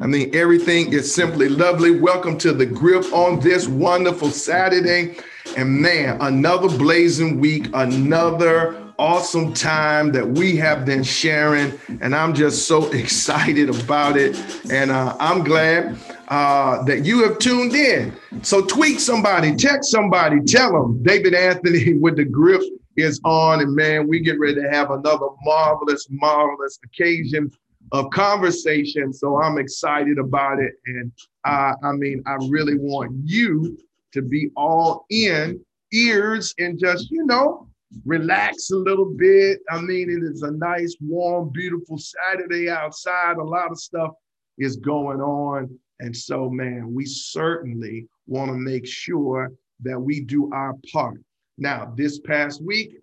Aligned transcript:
I 0.00 0.06
mean, 0.06 0.34
everything 0.34 0.92
is 0.92 1.14
simply 1.14 1.48
lovely. 1.48 2.00
Welcome 2.00 2.36
to 2.38 2.52
the 2.52 2.66
grip 2.66 3.04
on 3.12 3.38
this 3.38 3.68
wonderful 3.68 4.28
Saturday. 4.30 5.16
And 5.56 5.80
man, 5.80 6.20
another 6.20 6.68
blazing 6.68 7.38
week, 7.38 7.68
another 7.72 8.92
awesome 8.98 9.54
time 9.54 10.10
that 10.12 10.26
we 10.26 10.56
have 10.56 10.84
been 10.84 11.04
sharing. 11.04 11.78
And 12.00 12.14
I'm 12.14 12.34
just 12.34 12.66
so 12.66 12.90
excited 12.92 13.70
about 13.70 14.16
it. 14.16 14.36
And 14.68 14.90
uh, 14.90 15.16
I'm 15.20 15.44
glad 15.44 15.96
uh, 16.26 16.82
that 16.84 17.04
you 17.04 17.22
have 17.22 17.38
tuned 17.38 17.74
in. 17.74 18.16
So 18.42 18.62
tweet 18.62 19.00
somebody, 19.00 19.54
text 19.54 19.92
somebody, 19.92 20.40
tell 20.40 20.72
them 20.72 21.04
David 21.04 21.34
Anthony 21.34 21.94
with 22.00 22.16
the 22.16 22.24
grip 22.24 22.62
is 22.96 23.20
on. 23.24 23.60
And 23.60 23.76
man, 23.76 24.08
we 24.08 24.18
get 24.20 24.40
ready 24.40 24.56
to 24.56 24.70
have 24.72 24.90
another 24.90 25.28
marvelous, 25.44 26.08
marvelous 26.10 26.80
occasion 26.84 27.52
of 27.92 28.10
conversation. 28.10 29.12
So 29.12 29.40
I'm 29.40 29.58
excited 29.58 30.18
about 30.18 30.58
it. 30.60 30.74
And 30.86 31.12
uh, 31.44 31.74
I 31.82 31.92
mean, 31.92 32.22
I 32.26 32.36
really 32.48 32.76
want 32.76 33.12
you 33.24 33.78
to 34.12 34.22
be 34.22 34.50
all 34.56 35.06
in 35.10 35.60
ears 35.92 36.54
and 36.58 36.78
just, 36.78 37.10
you 37.10 37.24
know, 37.26 37.68
relax 38.04 38.70
a 38.70 38.76
little 38.76 39.12
bit. 39.16 39.60
I 39.70 39.80
mean, 39.80 40.10
it 40.10 40.22
is 40.22 40.42
a 40.42 40.50
nice, 40.50 40.96
warm, 41.00 41.50
beautiful 41.50 41.98
Saturday 41.98 42.68
outside. 42.68 43.36
A 43.36 43.44
lot 43.44 43.70
of 43.70 43.78
stuff 43.78 44.12
is 44.58 44.76
going 44.76 45.20
on. 45.20 45.78
And 46.00 46.16
so, 46.16 46.50
man, 46.50 46.92
we 46.92 47.06
certainly 47.06 48.08
want 48.26 48.50
to 48.50 48.56
make 48.56 48.86
sure 48.86 49.52
that 49.82 50.00
we 50.00 50.20
do 50.20 50.50
our 50.52 50.74
part. 50.92 51.20
Now, 51.56 51.92
this 51.96 52.18
past 52.18 52.62
week, 52.62 52.98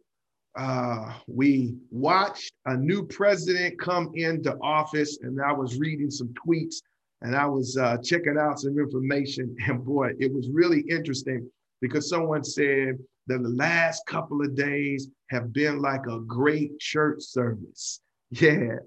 uh, 0.56 1.14
we 1.28 1.76
watched 1.92 2.54
a 2.66 2.76
new 2.76 3.06
president 3.06 3.80
come 3.80 4.12
into 4.16 4.58
office, 4.62 5.20
and 5.22 5.42
I 5.42 5.54
was 5.54 5.78
reading 5.78 6.12
some 6.12 6.34
tweets 6.46 6.76
and 7.22 7.36
I 7.36 7.46
was 7.46 7.78
uh, 7.78 7.98
checking 7.98 8.38
out 8.38 8.60
some 8.60 8.78
information. 8.78 9.56
And 9.68 9.86
boy, 9.86 10.14
it 10.20 10.34
was 10.34 10.50
really 10.50 10.82
interesting 10.82 11.50
because 11.82 12.10
someone 12.10 12.44
said 12.44 12.98
that 13.28 13.44
the 13.44 13.50
last 13.50 14.06
couple 14.08 14.42
of 14.42 14.56
days 14.56 15.08
have 15.30 15.54
been 15.54 15.82
like 15.82 16.06
a 16.08 16.20
great 16.22 16.80
church 16.80 17.22
service. 17.22 18.02
Yeah, 18.34 18.78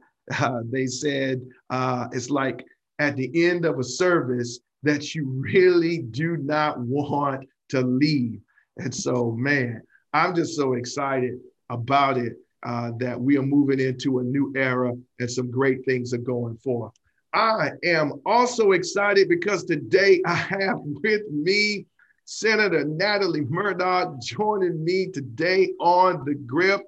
uh, 0.41 0.61
they 0.71 0.87
said 0.87 1.43
uh, 1.69 2.07
it's 2.13 2.31
like 2.31 2.65
at 2.99 3.15
the 3.15 3.31
end 3.47 3.67
of 3.67 3.79
a 3.79 3.85
service 3.85 4.59
that 4.83 5.15
you 5.15 5.27
really 5.27 5.99
do 5.99 6.39
not 6.39 6.81
want 6.97 7.47
to 7.69 7.83
leave. 7.83 8.41
And 8.79 8.95
so, 8.95 9.33
man, 9.33 9.83
I'm 10.15 10.35
just 10.35 10.57
so 10.57 10.73
excited 10.75 11.41
about 11.71 12.19
it 12.19 12.35
uh, 12.65 12.93
that 12.99 13.21
we 13.21 13.37
are 13.37 13.43
moving 13.43 13.81
into 13.81 14.19
a 14.19 14.23
new 14.23 14.53
era 14.57 14.93
and 15.19 15.31
some 15.31 15.51
great 15.51 15.85
things 15.85 16.15
are 16.15 16.19
going 16.19 16.57
forth. 16.57 16.93
I 17.33 17.71
am 17.85 18.21
also 18.25 18.73
excited 18.73 19.29
because 19.29 19.65
today 19.65 20.23
I 20.27 20.35
have 20.35 20.79
with 20.81 21.23
me 21.31 21.87
Senator 22.27 22.85
Natalie 22.85 23.43
Murdock 23.43 24.21
joining 24.23 24.83
me 24.83 25.11
today 25.11 25.73
on 25.79 26.25
the 26.25 26.35
grip. 26.35 26.83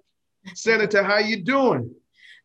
Senator, 0.54 1.02
how 1.02 1.18
you 1.18 1.42
doing? 1.42 1.94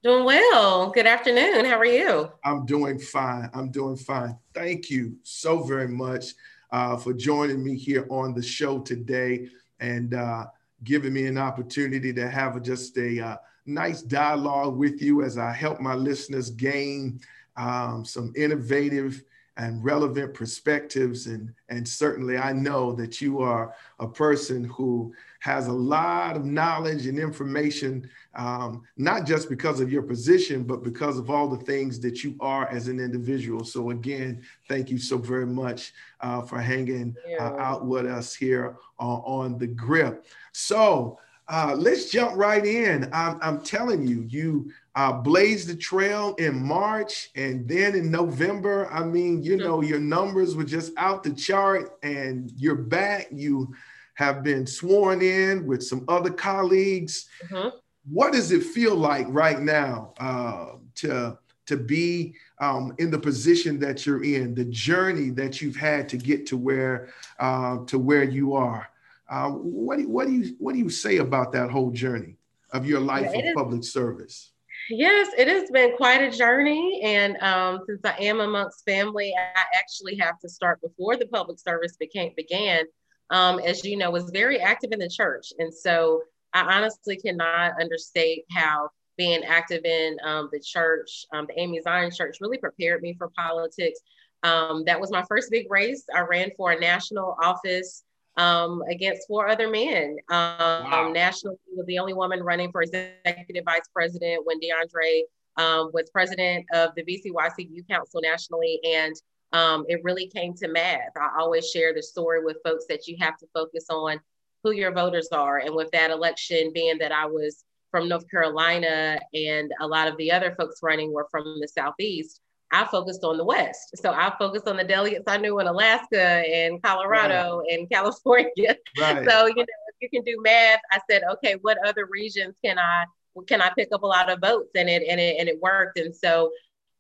Doing 0.04 0.26
well. 0.26 0.90
Good 0.90 1.06
afternoon. 1.06 1.64
How 1.66 1.78
are 1.78 1.86
you? 1.86 2.32
I'm 2.44 2.66
doing 2.66 2.98
fine. 2.98 3.50
I'm 3.54 3.70
doing 3.70 3.96
fine. 3.96 4.36
Thank 4.54 4.90
you 4.90 5.16
so 5.24 5.64
very 5.64 5.88
much 5.88 6.26
uh, 6.72 6.98
for 6.98 7.14
joining 7.14 7.64
me 7.64 7.78
here 7.78 8.08
on 8.10 8.34
the 8.34 8.42
show 8.42 8.80
today. 8.80 9.48
And 9.80 10.16
uh, 10.16 10.48
giving 10.84 11.14
me 11.14 11.26
an 11.26 11.38
opportunity 11.38 12.14
to 12.14 12.30
have 12.30 12.62
just 12.62 12.98
a 12.98 13.20
uh, 13.20 13.38
nice 13.66 14.02
dialogue 14.02 14.76
with 14.76 15.02
you 15.02 15.24
as 15.24 15.38
I 15.38 15.52
help 15.52 15.80
my 15.80 15.94
listeners 15.94 16.50
gain 16.50 17.20
um, 17.58 18.06
some 18.06 18.34
innovative 18.36 19.24
and 19.58 19.84
relevant 19.84 20.34
perspectives. 20.34 21.28
And, 21.28 21.54
and 21.70 21.88
certainly, 21.88 22.38
I 22.38 22.54
know 22.54 22.94
that 22.94 23.22
you 23.22 23.40
are 23.42 23.76
a 24.00 24.08
person 24.08 24.64
who 24.64 25.14
has 25.40 25.68
a 25.68 25.74
lot 25.74 26.38
of 26.38 26.46
knowledge 26.46 27.08
and 27.08 27.20
information, 27.20 28.10
um, 28.36 28.84
not 28.98 29.26
just 29.26 29.50
because 29.50 29.80
of 29.80 29.92
your 29.92 30.04
position, 30.04 30.64
but 30.64 30.84
because 30.84 31.18
of 31.18 31.30
all 31.30 31.48
the 31.48 31.64
things 31.66 32.00
that 32.00 32.24
you 32.24 32.36
are 32.40 32.68
as 32.70 32.88
an 32.88 33.00
individual. 33.00 33.64
So, 33.64 33.90
again, 33.90 34.42
thank 34.68 34.90
you 34.90 34.98
so 34.98 35.18
very 35.18 35.48
much 35.48 35.94
uh, 36.22 36.42
for 36.44 36.60
hanging 36.60 37.16
uh, 37.40 37.58
out 37.58 37.86
with 37.86 38.06
us 38.06 38.34
here 38.34 38.78
uh, 39.00 39.04
on 39.04 39.58
the 39.58 39.68
grip. 39.68 40.26
So, 40.54 41.20
uh, 41.48 41.76
let's 41.78 42.10
jump 42.10 42.38
right 42.38 42.66
in. 42.66 43.10
I'm, 43.12 43.38
I'm 43.42 43.62
telling 43.62 44.08
you, 44.08 44.26
you 44.30 44.72
uh, 44.96 45.12
blazed 45.14 45.70
the 45.70 45.76
trail 45.76 46.36
in 46.38 46.62
March 46.62 47.30
and 47.36 47.68
then 47.68 47.96
in 47.96 48.12
November. 48.12 48.92
I 48.92 49.04
mean, 49.04 49.42
you 49.42 49.58
know, 49.58 49.82
your 49.82 50.00
numbers 50.00 50.56
were 50.56 50.66
just 50.66 50.92
out 50.98 51.24
the 51.24 51.34
chart 51.34 51.98
and 52.04 52.52
you're 52.58 52.76
back. 52.76 53.28
You 53.32 53.74
have 54.16 54.44
been 54.44 54.68
sworn 54.68 55.22
in 55.22 55.66
with 55.66 55.82
some 55.82 56.04
other 56.08 56.30
colleagues. 56.30 57.30
Mm-hmm. 57.50 57.70
What 58.10 58.34
does 58.34 58.52
it 58.52 58.64
feel 58.64 58.96
like 58.96 59.28
right 59.30 59.60
now 59.60 60.14
uh, 60.20 60.74
to, 60.96 61.38
to 61.68 61.78
be 61.78 62.36
um, 62.60 62.94
in 62.98 63.12
the 63.12 63.20
position 63.20 63.80
that 63.80 64.06
you're 64.06 64.24
in, 64.24 64.54
the 64.54 64.66
journey 64.66 65.30
that 65.32 65.62
you've 65.62 65.78
had 65.78 66.10
to 66.10 66.18
get 66.18 66.46
to 66.48 66.58
where, 66.58 67.10
uh, 67.40 67.78
to 67.86 67.98
where 67.98 68.24
you 68.24 68.56
are? 68.56 68.90
Uh, 69.30 69.52
what, 69.52 70.00
do, 70.00 70.10
what, 70.10 70.28
do 70.28 70.34
you, 70.34 70.56
what 70.60 70.74
do 70.74 70.80
you 70.80 70.90
say 70.90 71.18
about 71.18 71.54
that 71.54 71.72
whole 71.72 71.92
journey 71.92 72.36
of 72.74 72.86
your 72.86 73.00
life 73.00 73.32
yeah, 73.34 73.52
of 73.52 73.56
public 73.56 73.86
service? 73.86 74.51
Yes, 74.94 75.30
it 75.38 75.48
has 75.48 75.72
been 75.72 75.96
quite 75.96 76.22
a 76.22 76.30
journey. 76.30 77.00
And 77.02 77.38
um, 77.38 77.80
since 77.88 78.02
I 78.04 78.14
am 78.20 78.42
amongst 78.42 78.84
family, 78.86 79.34
I 79.38 79.64
actually 79.74 80.18
have 80.18 80.38
to 80.40 80.50
start 80.50 80.82
before 80.82 81.16
the 81.16 81.28
public 81.28 81.60
service 81.60 81.96
became, 81.98 82.34
began. 82.36 82.84
Um, 83.30 83.60
as 83.60 83.86
you 83.86 83.96
know, 83.96 84.12
was 84.12 84.30
very 84.32 84.60
active 84.60 84.92
in 84.92 85.00
the 85.00 85.08
church. 85.08 85.54
And 85.58 85.74
so 85.74 86.24
I 86.54 86.64
honestly 86.76 87.16
cannot 87.16 87.80
understate 87.80 88.44
how 88.52 88.90
being 89.18 89.46
active 89.46 89.86
in 89.86 90.18
um, 90.26 90.50
the 90.52 90.60
church, 90.60 91.26
um, 91.34 91.46
the 91.48 91.58
AME 91.58 91.82
Zion 91.82 92.12
Church, 92.12 92.40
really 92.42 92.58
prepared 92.58 93.02
me 93.02 93.16
for 93.18 93.30
politics. 93.30 94.02
Um, 94.44 94.84
that 94.88 95.00
was 95.00 95.10
my 95.10 95.24
first 95.30 95.52
big 95.52 95.72
race. 95.72 96.04
I 96.14 96.22
ran 96.22 96.52
for 96.58 96.72
a 96.72 96.80
national 96.80 97.38
office 97.42 98.04
um, 98.38 98.82
against 98.90 99.28
four 99.28 99.48
other 99.48 99.70
men. 99.70 100.18
Um, 100.30 100.84
wow. 100.84 101.12
Nationally, 101.14 101.58
was 101.76 101.86
the 101.86 102.00
only 102.00 102.14
woman 102.14 102.42
running 102.44 102.72
for 102.72 102.82
executive 102.82 103.66
vice 103.66 103.88
president 103.94 104.46
when 104.46 104.60
DeAndre 104.60 105.22
um, 105.58 105.92
was 105.94 106.10
president 106.12 106.66
of 106.74 106.92
the 106.96 107.04
VCYC 107.04 107.70
Youth 107.70 107.88
Council 107.90 108.22
nationally. 108.22 108.80
And 108.84 109.16
um, 109.54 109.86
it 109.90 110.02
really 110.04 110.28
came 110.28 110.54
to 110.56 110.68
math. 110.68 111.12
I 111.18 111.30
always 111.40 111.70
share 111.70 111.94
the 111.94 112.02
story 112.02 112.44
with 112.44 112.58
folks 112.64 112.86
that 112.88 113.08
you 113.08 113.18
have 113.20 113.38
to 113.38 113.48
focus 113.54 113.86
on 113.90 114.20
who 114.64 114.72
your 114.72 114.94
voters 114.94 115.30
are. 115.32 115.58
And 115.58 115.76
with 115.76 115.92
that 115.92 116.12
election 116.12 116.72
being 116.74 116.98
that 117.00 117.12
I 117.12 117.26
was 117.26 117.66
from 117.90 118.08
North 118.08 118.30
Carolina 118.30 119.20
and 119.34 119.72
a 119.82 119.88
lot 119.88 120.08
of 120.08 120.16
the 120.18 120.32
other 120.32 120.56
folks 120.58 120.80
running 120.82 121.12
were 121.12 121.28
from 121.30 121.60
the 121.60 121.68
Southeast, 121.68 122.40
I 122.72 122.86
focused 122.86 123.24
on 123.24 123.38
the 123.38 123.44
West. 123.44 123.98
So 123.98 124.12
I 124.12 124.34
focused 124.40 124.68
on 124.68 124.78
the 124.78 124.84
delegates 124.84 125.26
I 125.28 125.38
knew 125.38 125.60
in 125.60 125.68
Alaska 125.68 126.22
and 126.22 126.82
Colorado 126.82 127.60
right. 127.60 127.72
and 127.72 127.90
California. 127.90 128.78
Right. 129.00 129.30
So, 129.30 129.48
you 129.48 129.56
know, 129.56 129.66
if 129.88 129.96
you 130.02 130.10
can 130.10 130.24
do 130.24 130.42
math, 130.42 130.80
I 130.92 131.00
said, 131.10 131.24
okay, 131.34 131.56
what 131.62 131.78
other 131.86 132.08
regions 132.10 132.56
can 132.64 132.80
I 132.80 133.06
can 133.48 133.62
I 133.62 133.72
pick 133.78 133.90
up 133.94 134.04
a 134.04 134.08
lot 134.08 134.30
of 134.30 134.40
votes? 134.40 134.72
And 134.76 134.90
it 134.90 135.04
and 135.08 135.20
it 135.20 135.38
and 135.40 135.48
it 135.50 135.60
worked. 135.62 135.98
And 136.00 136.16
so 136.16 136.52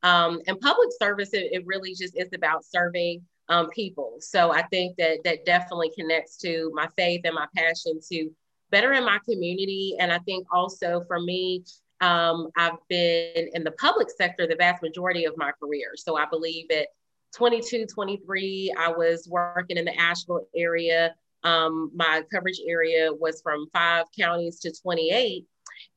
um, 0.04 0.42
and 0.48 0.60
public 0.60 0.90
service, 1.00 1.34
it, 1.34 1.50
it 1.52 1.66
really 1.66 1.94
just 1.94 2.18
is 2.18 2.30
about 2.34 2.66
serving 2.66 3.22
um, 3.50 3.70
people. 3.70 4.18
So 4.20 4.52
I 4.52 4.64
think 4.64 4.98
that 4.98 5.20
that 5.24 5.46
definitely 5.46 5.92
connects 5.98 6.38
to 6.38 6.72
my 6.74 6.88
faith 6.98 7.22
and 7.26 7.36
my 7.36 7.48
passion 7.56 8.00
to 8.12 8.32
better 8.72 8.94
in 8.94 9.04
my 9.04 9.20
community. 9.30 9.96
And 10.00 10.12
I 10.12 10.20
think 10.20 10.48
also 10.52 11.04
for 11.08 11.20
me, 11.20 11.64
um, 12.02 12.50
I've 12.58 12.78
been 12.90 13.50
in 13.54 13.64
the 13.64 13.72
public 13.72 14.10
sector 14.10 14.48
the 14.48 14.56
vast 14.56 14.82
majority 14.82 15.26
of 15.26 15.38
my 15.38 15.52
career. 15.52 15.92
So 15.96 16.18
I 16.18 16.26
believe 16.26 16.66
at 16.72 16.88
22, 17.36 17.86
23, 17.86 18.74
I 18.78 18.90
was 18.90 19.28
working 19.30 19.78
in 19.78 19.86
the 19.86 20.00
Asheville 20.00 20.48
area. 20.56 21.16
Um, 21.44 21.92
my 21.96 22.24
coverage 22.34 22.60
area 22.68 23.14
was 23.14 23.42
from 23.42 23.68
five 23.72 24.06
counties 24.18 24.60
to 24.60 24.72
28. 24.72 25.46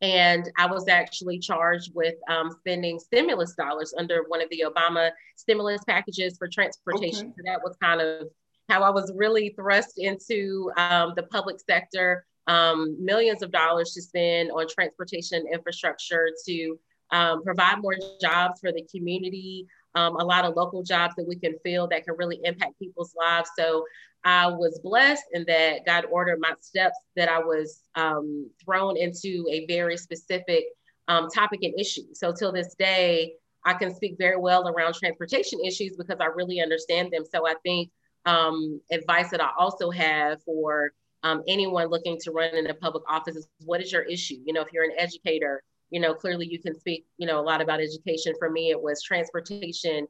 And 0.00 0.50
I 0.58 0.66
was 0.66 0.88
actually 0.88 1.38
charged 1.38 1.92
with 1.94 2.14
um, 2.28 2.50
spending 2.60 2.98
stimulus 2.98 3.54
dollars 3.54 3.94
under 3.96 4.24
one 4.28 4.42
of 4.42 4.48
the 4.50 4.64
Obama 4.66 5.10
stimulus 5.36 5.82
packages 5.84 6.36
for 6.38 6.48
transportation. 6.48 7.28
Okay. 7.28 7.34
So 7.36 7.42
that 7.46 7.60
was 7.62 7.76
kind 7.82 8.00
of 8.00 8.28
how 8.68 8.82
I 8.82 8.90
was 8.90 9.12
really 9.14 9.50
thrust 9.56 9.98
into 9.98 10.70
um, 10.76 11.12
the 11.16 11.24
public 11.24 11.56
sector 11.60 12.24
um, 12.46 12.96
millions 13.02 13.42
of 13.42 13.50
dollars 13.50 13.92
to 13.92 14.02
spend 14.02 14.50
on 14.50 14.66
transportation 14.68 15.44
infrastructure 15.52 16.28
to 16.46 16.78
um, 17.10 17.42
provide 17.42 17.80
more 17.80 17.94
jobs 18.20 18.60
for 18.60 18.72
the 18.72 18.86
community, 18.94 19.66
um, 19.94 20.16
a 20.16 20.24
lot 20.24 20.44
of 20.44 20.56
local 20.56 20.82
jobs 20.82 21.14
that 21.16 21.26
we 21.26 21.36
can 21.36 21.54
fill 21.64 21.86
that 21.88 22.04
can 22.04 22.16
really 22.16 22.40
impact 22.44 22.78
people's 22.78 23.14
lives. 23.18 23.50
So 23.56 23.84
I 24.24 24.46
was 24.46 24.80
blessed 24.82 25.24
in 25.32 25.44
that 25.46 25.84
God 25.86 26.06
ordered 26.10 26.40
my 26.40 26.52
steps 26.60 26.98
that 27.14 27.28
I 27.28 27.38
was 27.38 27.82
um, 27.94 28.50
thrown 28.64 28.96
into 28.96 29.46
a 29.50 29.66
very 29.66 29.96
specific 29.96 30.64
um, 31.08 31.28
topic 31.28 31.60
and 31.62 31.78
issue. 31.78 32.14
So 32.14 32.32
till 32.32 32.50
this 32.50 32.74
day, 32.78 33.34
I 33.66 33.74
can 33.74 33.94
speak 33.94 34.16
very 34.18 34.36
well 34.36 34.68
around 34.68 34.94
transportation 34.94 35.60
issues 35.64 35.96
because 35.96 36.20
I 36.20 36.26
really 36.26 36.60
understand 36.60 37.12
them. 37.12 37.24
So 37.24 37.46
I 37.46 37.54
think 37.62 37.90
um, 38.26 38.80
advice 38.90 39.30
that 39.30 39.42
I 39.42 39.50
also 39.58 39.90
have 39.90 40.42
for 40.42 40.92
um, 41.24 41.42
anyone 41.48 41.88
looking 41.88 42.18
to 42.20 42.30
run 42.30 42.54
in 42.54 42.68
a 42.68 42.74
public 42.74 43.02
office 43.08 43.34
is 43.34 43.48
what 43.64 43.82
is 43.82 43.90
your 43.90 44.02
issue? 44.02 44.36
You 44.44 44.52
know, 44.52 44.60
if 44.60 44.72
you're 44.72 44.84
an 44.84 44.92
educator, 44.98 45.62
you 45.90 45.98
know, 45.98 46.14
clearly 46.14 46.46
you 46.46 46.60
can 46.60 46.78
speak, 46.78 47.06
you 47.16 47.26
know, 47.26 47.40
a 47.40 47.42
lot 47.42 47.62
about 47.62 47.80
education. 47.80 48.34
For 48.38 48.50
me, 48.50 48.70
it 48.70 48.80
was 48.80 49.02
transportation, 49.02 50.06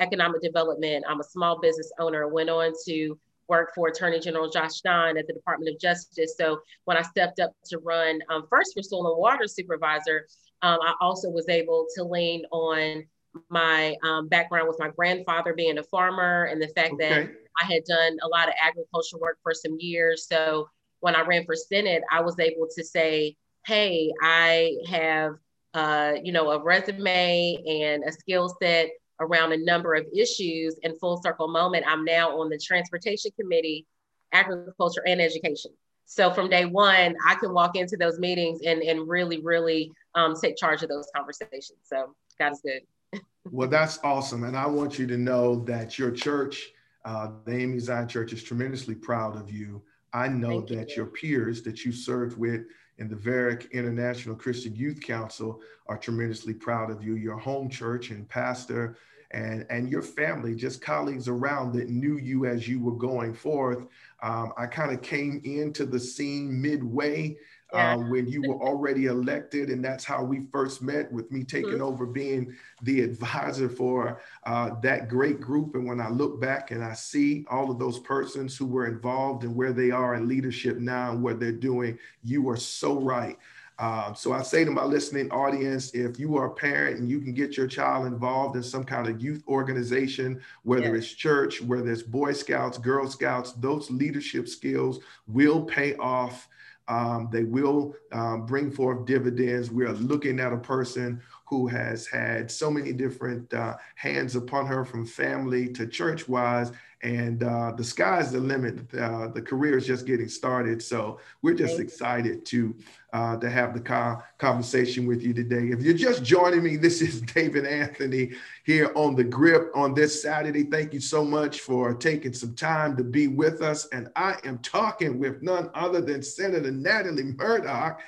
economic 0.00 0.42
development. 0.42 1.04
I'm 1.08 1.20
a 1.20 1.24
small 1.24 1.60
business 1.60 1.90
owner, 2.00 2.28
went 2.28 2.50
on 2.50 2.72
to 2.86 3.18
work 3.48 3.70
for 3.76 3.88
Attorney 3.88 4.18
General 4.18 4.50
Josh 4.50 4.72
Stein 4.72 5.16
at 5.16 5.28
the 5.28 5.32
Department 5.32 5.72
of 5.72 5.80
Justice. 5.80 6.34
So 6.36 6.60
when 6.84 6.96
I 6.96 7.02
stepped 7.02 7.38
up 7.38 7.52
to 7.66 7.78
run 7.78 8.20
um, 8.28 8.46
first 8.50 8.74
for 8.74 8.82
Soil 8.82 9.12
and 9.12 9.20
Water 9.20 9.46
Supervisor, 9.46 10.26
um, 10.62 10.78
I 10.82 10.94
also 11.00 11.30
was 11.30 11.48
able 11.48 11.86
to 11.94 12.02
lean 12.02 12.44
on 12.50 13.04
my 13.50 13.94
um, 14.02 14.26
background 14.28 14.66
with 14.66 14.78
my 14.80 14.88
grandfather 14.88 15.54
being 15.54 15.78
a 15.78 15.82
farmer 15.84 16.44
and 16.44 16.60
the 16.60 16.68
fact 16.68 16.94
okay. 16.94 17.08
that 17.08 17.30
I 17.60 17.72
had 17.72 17.84
done 17.84 18.18
a 18.22 18.28
lot 18.28 18.48
of 18.48 18.54
agricultural 18.60 19.20
work 19.20 19.38
for 19.42 19.54
some 19.54 19.76
years. 19.78 20.26
So 20.28 20.68
when 21.00 21.14
I 21.14 21.22
ran 21.22 21.44
for 21.44 21.54
Senate, 21.54 22.02
I 22.10 22.20
was 22.20 22.38
able 22.38 22.68
to 22.76 22.84
say, 22.84 23.36
hey, 23.66 24.12
I 24.22 24.76
have, 24.88 25.34
uh, 25.74 26.14
you 26.22 26.32
know, 26.32 26.50
a 26.50 26.62
resume 26.62 27.56
and 27.66 28.04
a 28.04 28.12
skill 28.12 28.54
set 28.62 28.90
around 29.20 29.52
a 29.52 29.56
number 29.56 29.94
of 29.94 30.06
issues. 30.14 30.76
And 30.82 30.98
full 30.98 31.20
circle 31.22 31.48
moment, 31.48 31.84
I'm 31.86 32.04
now 32.04 32.40
on 32.40 32.48
the 32.48 32.58
Transportation 32.58 33.30
Committee, 33.38 33.86
Agriculture 34.32 35.02
and 35.06 35.20
Education. 35.20 35.72
So 36.06 36.30
from 36.30 36.48
day 36.48 36.64
one, 36.64 37.16
I 37.26 37.34
can 37.34 37.52
walk 37.52 37.76
into 37.76 37.96
those 37.96 38.18
meetings 38.18 38.60
and, 38.64 38.80
and 38.80 39.08
really, 39.08 39.42
really 39.42 39.92
um, 40.14 40.34
take 40.40 40.56
charge 40.56 40.82
of 40.82 40.88
those 40.88 41.08
conversations. 41.14 41.78
So 41.82 42.14
God 42.38 42.52
is 42.52 42.62
good. 42.62 43.20
well, 43.50 43.68
that's 43.68 43.98
awesome. 44.04 44.44
And 44.44 44.56
I 44.56 44.66
want 44.66 44.98
you 44.98 45.06
to 45.08 45.16
know 45.16 45.56
that 45.64 45.98
your 45.98 46.12
church, 46.12 46.70
uh, 47.06 47.30
the 47.44 47.52
AME 47.52 47.80
Zion 47.80 48.08
Church, 48.08 48.32
is 48.32 48.42
tremendously 48.42 48.94
proud 48.94 49.36
of 49.36 49.50
you. 49.50 49.80
I 50.12 50.28
know 50.28 50.60
Thank 50.60 50.68
that 50.68 50.90
you. 50.90 50.96
your 50.96 51.06
peers 51.06 51.62
that 51.62 51.84
you 51.84 51.92
served 51.92 52.36
with 52.36 52.66
in 52.98 53.08
the 53.08 53.14
Varick 53.14 53.70
International 53.72 54.34
Christian 54.34 54.74
Youth 54.74 55.00
Council 55.00 55.60
are 55.86 55.98
tremendously 55.98 56.52
proud 56.52 56.90
of 56.90 57.02
you. 57.04 57.14
Your 57.14 57.38
home 57.38 57.70
church 57.70 58.10
and 58.10 58.28
pastor 58.28 58.96
and, 59.30 59.66
and 59.70 59.88
your 59.88 60.02
family, 60.02 60.54
just 60.54 60.80
colleagues 60.80 61.28
around 61.28 61.72
that 61.74 61.88
knew 61.88 62.16
you 62.16 62.46
as 62.46 62.66
you 62.66 62.80
were 62.80 62.96
going 62.96 63.34
forth. 63.34 63.86
Um, 64.22 64.52
I 64.56 64.66
kind 64.66 64.92
of 64.92 65.02
came 65.02 65.40
into 65.44 65.84
the 65.84 66.00
scene 66.00 66.60
midway. 66.60 67.36
Uh, 67.72 67.96
when 67.96 68.26
you 68.28 68.42
were 68.42 68.62
already 68.62 69.06
elected. 69.06 69.70
And 69.70 69.84
that's 69.84 70.04
how 70.04 70.22
we 70.22 70.46
first 70.52 70.82
met 70.82 71.10
with 71.10 71.30
me 71.32 71.44
taking 71.44 71.72
mm-hmm. 71.72 71.82
over 71.82 72.06
being 72.06 72.54
the 72.82 73.00
advisor 73.00 73.68
for 73.68 74.20
uh, 74.44 74.70
that 74.82 75.08
great 75.08 75.40
group. 75.40 75.74
And 75.74 75.86
when 75.86 76.00
I 76.00 76.08
look 76.08 76.40
back 76.40 76.70
and 76.70 76.84
I 76.84 76.94
see 76.94 77.44
all 77.50 77.70
of 77.70 77.78
those 77.78 77.98
persons 77.98 78.56
who 78.56 78.66
were 78.66 78.86
involved 78.86 79.44
and 79.44 79.54
where 79.54 79.72
they 79.72 79.90
are 79.90 80.14
in 80.14 80.28
leadership 80.28 80.78
now 80.78 81.10
and 81.10 81.22
what 81.22 81.40
they're 81.40 81.52
doing, 81.52 81.98
you 82.22 82.48
are 82.48 82.56
so 82.56 83.00
right. 83.00 83.36
Uh, 83.78 84.14
so 84.14 84.32
I 84.32 84.42
say 84.42 84.64
to 84.64 84.70
my 84.70 84.84
listening 84.84 85.30
audience, 85.30 85.90
if 85.90 86.18
you 86.18 86.36
are 86.38 86.46
a 86.46 86.54
parent 86.54 86.98
and 86.98 87.10
you 87.10 87.20
can 87.20 87.34
get 87.34 87.58
your 87.58 87.66
child 87.66 88.06
involved 88.06 88.56
in 88.56 88.62
some 88.62 88.84
kind 88.84 89.06
of 89.06 89.20
youth 89.20 89.42
organization, 89.48 90.40
whether 90.62 90.94
yes. 90.94 91.04
it's 91.04 91.12
church, 91.12 91.60
whether 91.60 91.90
it's 91.90 92.02
Boy 92.02 92.32
Scouts, 92.32 92.78
Girl 92.78 93.06
Scouts, 93.06 93.52
those 93.52 93.90
leadership 93.90 94.48
skills 94.48 95.00
will 95.26 95.62
pay 95.62 95.94
off 95.96 96.48
um, 96.88 97.28
they 97.32 97.44
will 97.44 97.94
um, 98.12 98.46
bring 98.46 98.70
forth 98.70 99.06
dividends. 99.06 99.70
We 99.70 99.84
are 99.84 99.92
looking 99.92 100.40
at 100.40 100.52
a 100.52 100.58
person 100.58 101.20
who 101.46 101.66
has 101.66 102.06
had 102.06 102.50
so 102.50 102.70
many 102.70 102.92
different 102.92 103.52
uh, 103.52 103.76
hands 103.94 104.36
upon 104.36 104.66
her 104.66 104.84
from 104.84 105.06
family 105.06 105.68
to 105.72 105.86
church 105.86 106.28
wise. 106.28 106.72
And 107.06 107.44
uh, 107.44 107.70
the 107.76 107.84
sky's 107.84 108.32
the 108.32 108.40
limit. 108.40 108.92
Uh, 108.92 109.28
the 109.28 109.40
career 109.40 109.78
is 109.78 109.86
just 109.86 110.06
getting 110.06 110.28
started. 110.28 110.82
So 110.82 111.20
we're 111.40 111.54
just 111.54 111.78
excited 111.78 112.44
to 112.46 112.74
uh, 113.12 113.36
to 113.36 113.48
have 113.48 113.74
the 113.74 113.80
co- 113.80 114.20
conversation 114.38 115.06
with 115.06 115.22
you 115.22 115.32
today. 115.32 115.68
If 115.68 115.82
you're 115.82 115.94
just 115.94 116.24
joining 116.24 116.64
me, 116.64 116.76
this 116.86 117.00
is 117.00 117.20
David 117.20 117.64
Anthony 117.64 118.32
here 118.64 118.90
on 118.96 119.14
the 119.14 119.22
grip 119.22 119.70
on 119.76 119.94
this 119.94 120.20
Saturday. 120.20 120.64
Thank 120.64 120.92
you 120.92 120.98
so 120.98 121.24
much 121.24 121.60
for 121.60 121.94
taking 121.94 122.32
some 122.32 122.56
time 122.56 122.96
to 122.96 123.04
be 123.04 123.28
with 123.28 123.62
us. 123.62 123.86
And 123.92 124.08
I 124.16 124.38
am 124.42 124.58
talking 124.58 125.20
with 125.20 125.42
none 125.42 125.70
other 125.74 126.00
than 126.00 126.24
Senator 126.24 126.72
Natalie 126.72 127.22
Murdock 127.22 128.00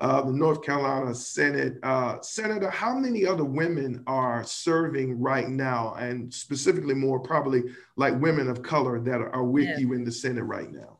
uh, 0.00 0.22
the 0.22 0.32
North 0.32 0.62
Carolina 0.62 1.14
Senate. 1.14 1.78
Uh, 1.82 2.20
Senator, 2.20 2.70
how 2.70 2.98
many 2.98 3.26
other 3.26 3.44
women 3.44 4.02
are 4.06 4.44
serving 4.44 5.20
right 5.20 5.48
now, 5.48 5.94
and 5.94 6.32
specifically 6.32 6.94
more 6.94 7.18
probably 7.18 7.62
like 7.96 8.20
women 8.20 8.48
of 8.48 8.62
color 8.62 9.00
that 9.00 9.20
are, 9.20 9.44
with 9.44 9.64
yeah. 9.64 9.78
you 9.78 9.92
in 9.92 10.04
the 10.04 10.12
Senate 10.12 10.44
right 10.44 10.70
now? 10.70 10.95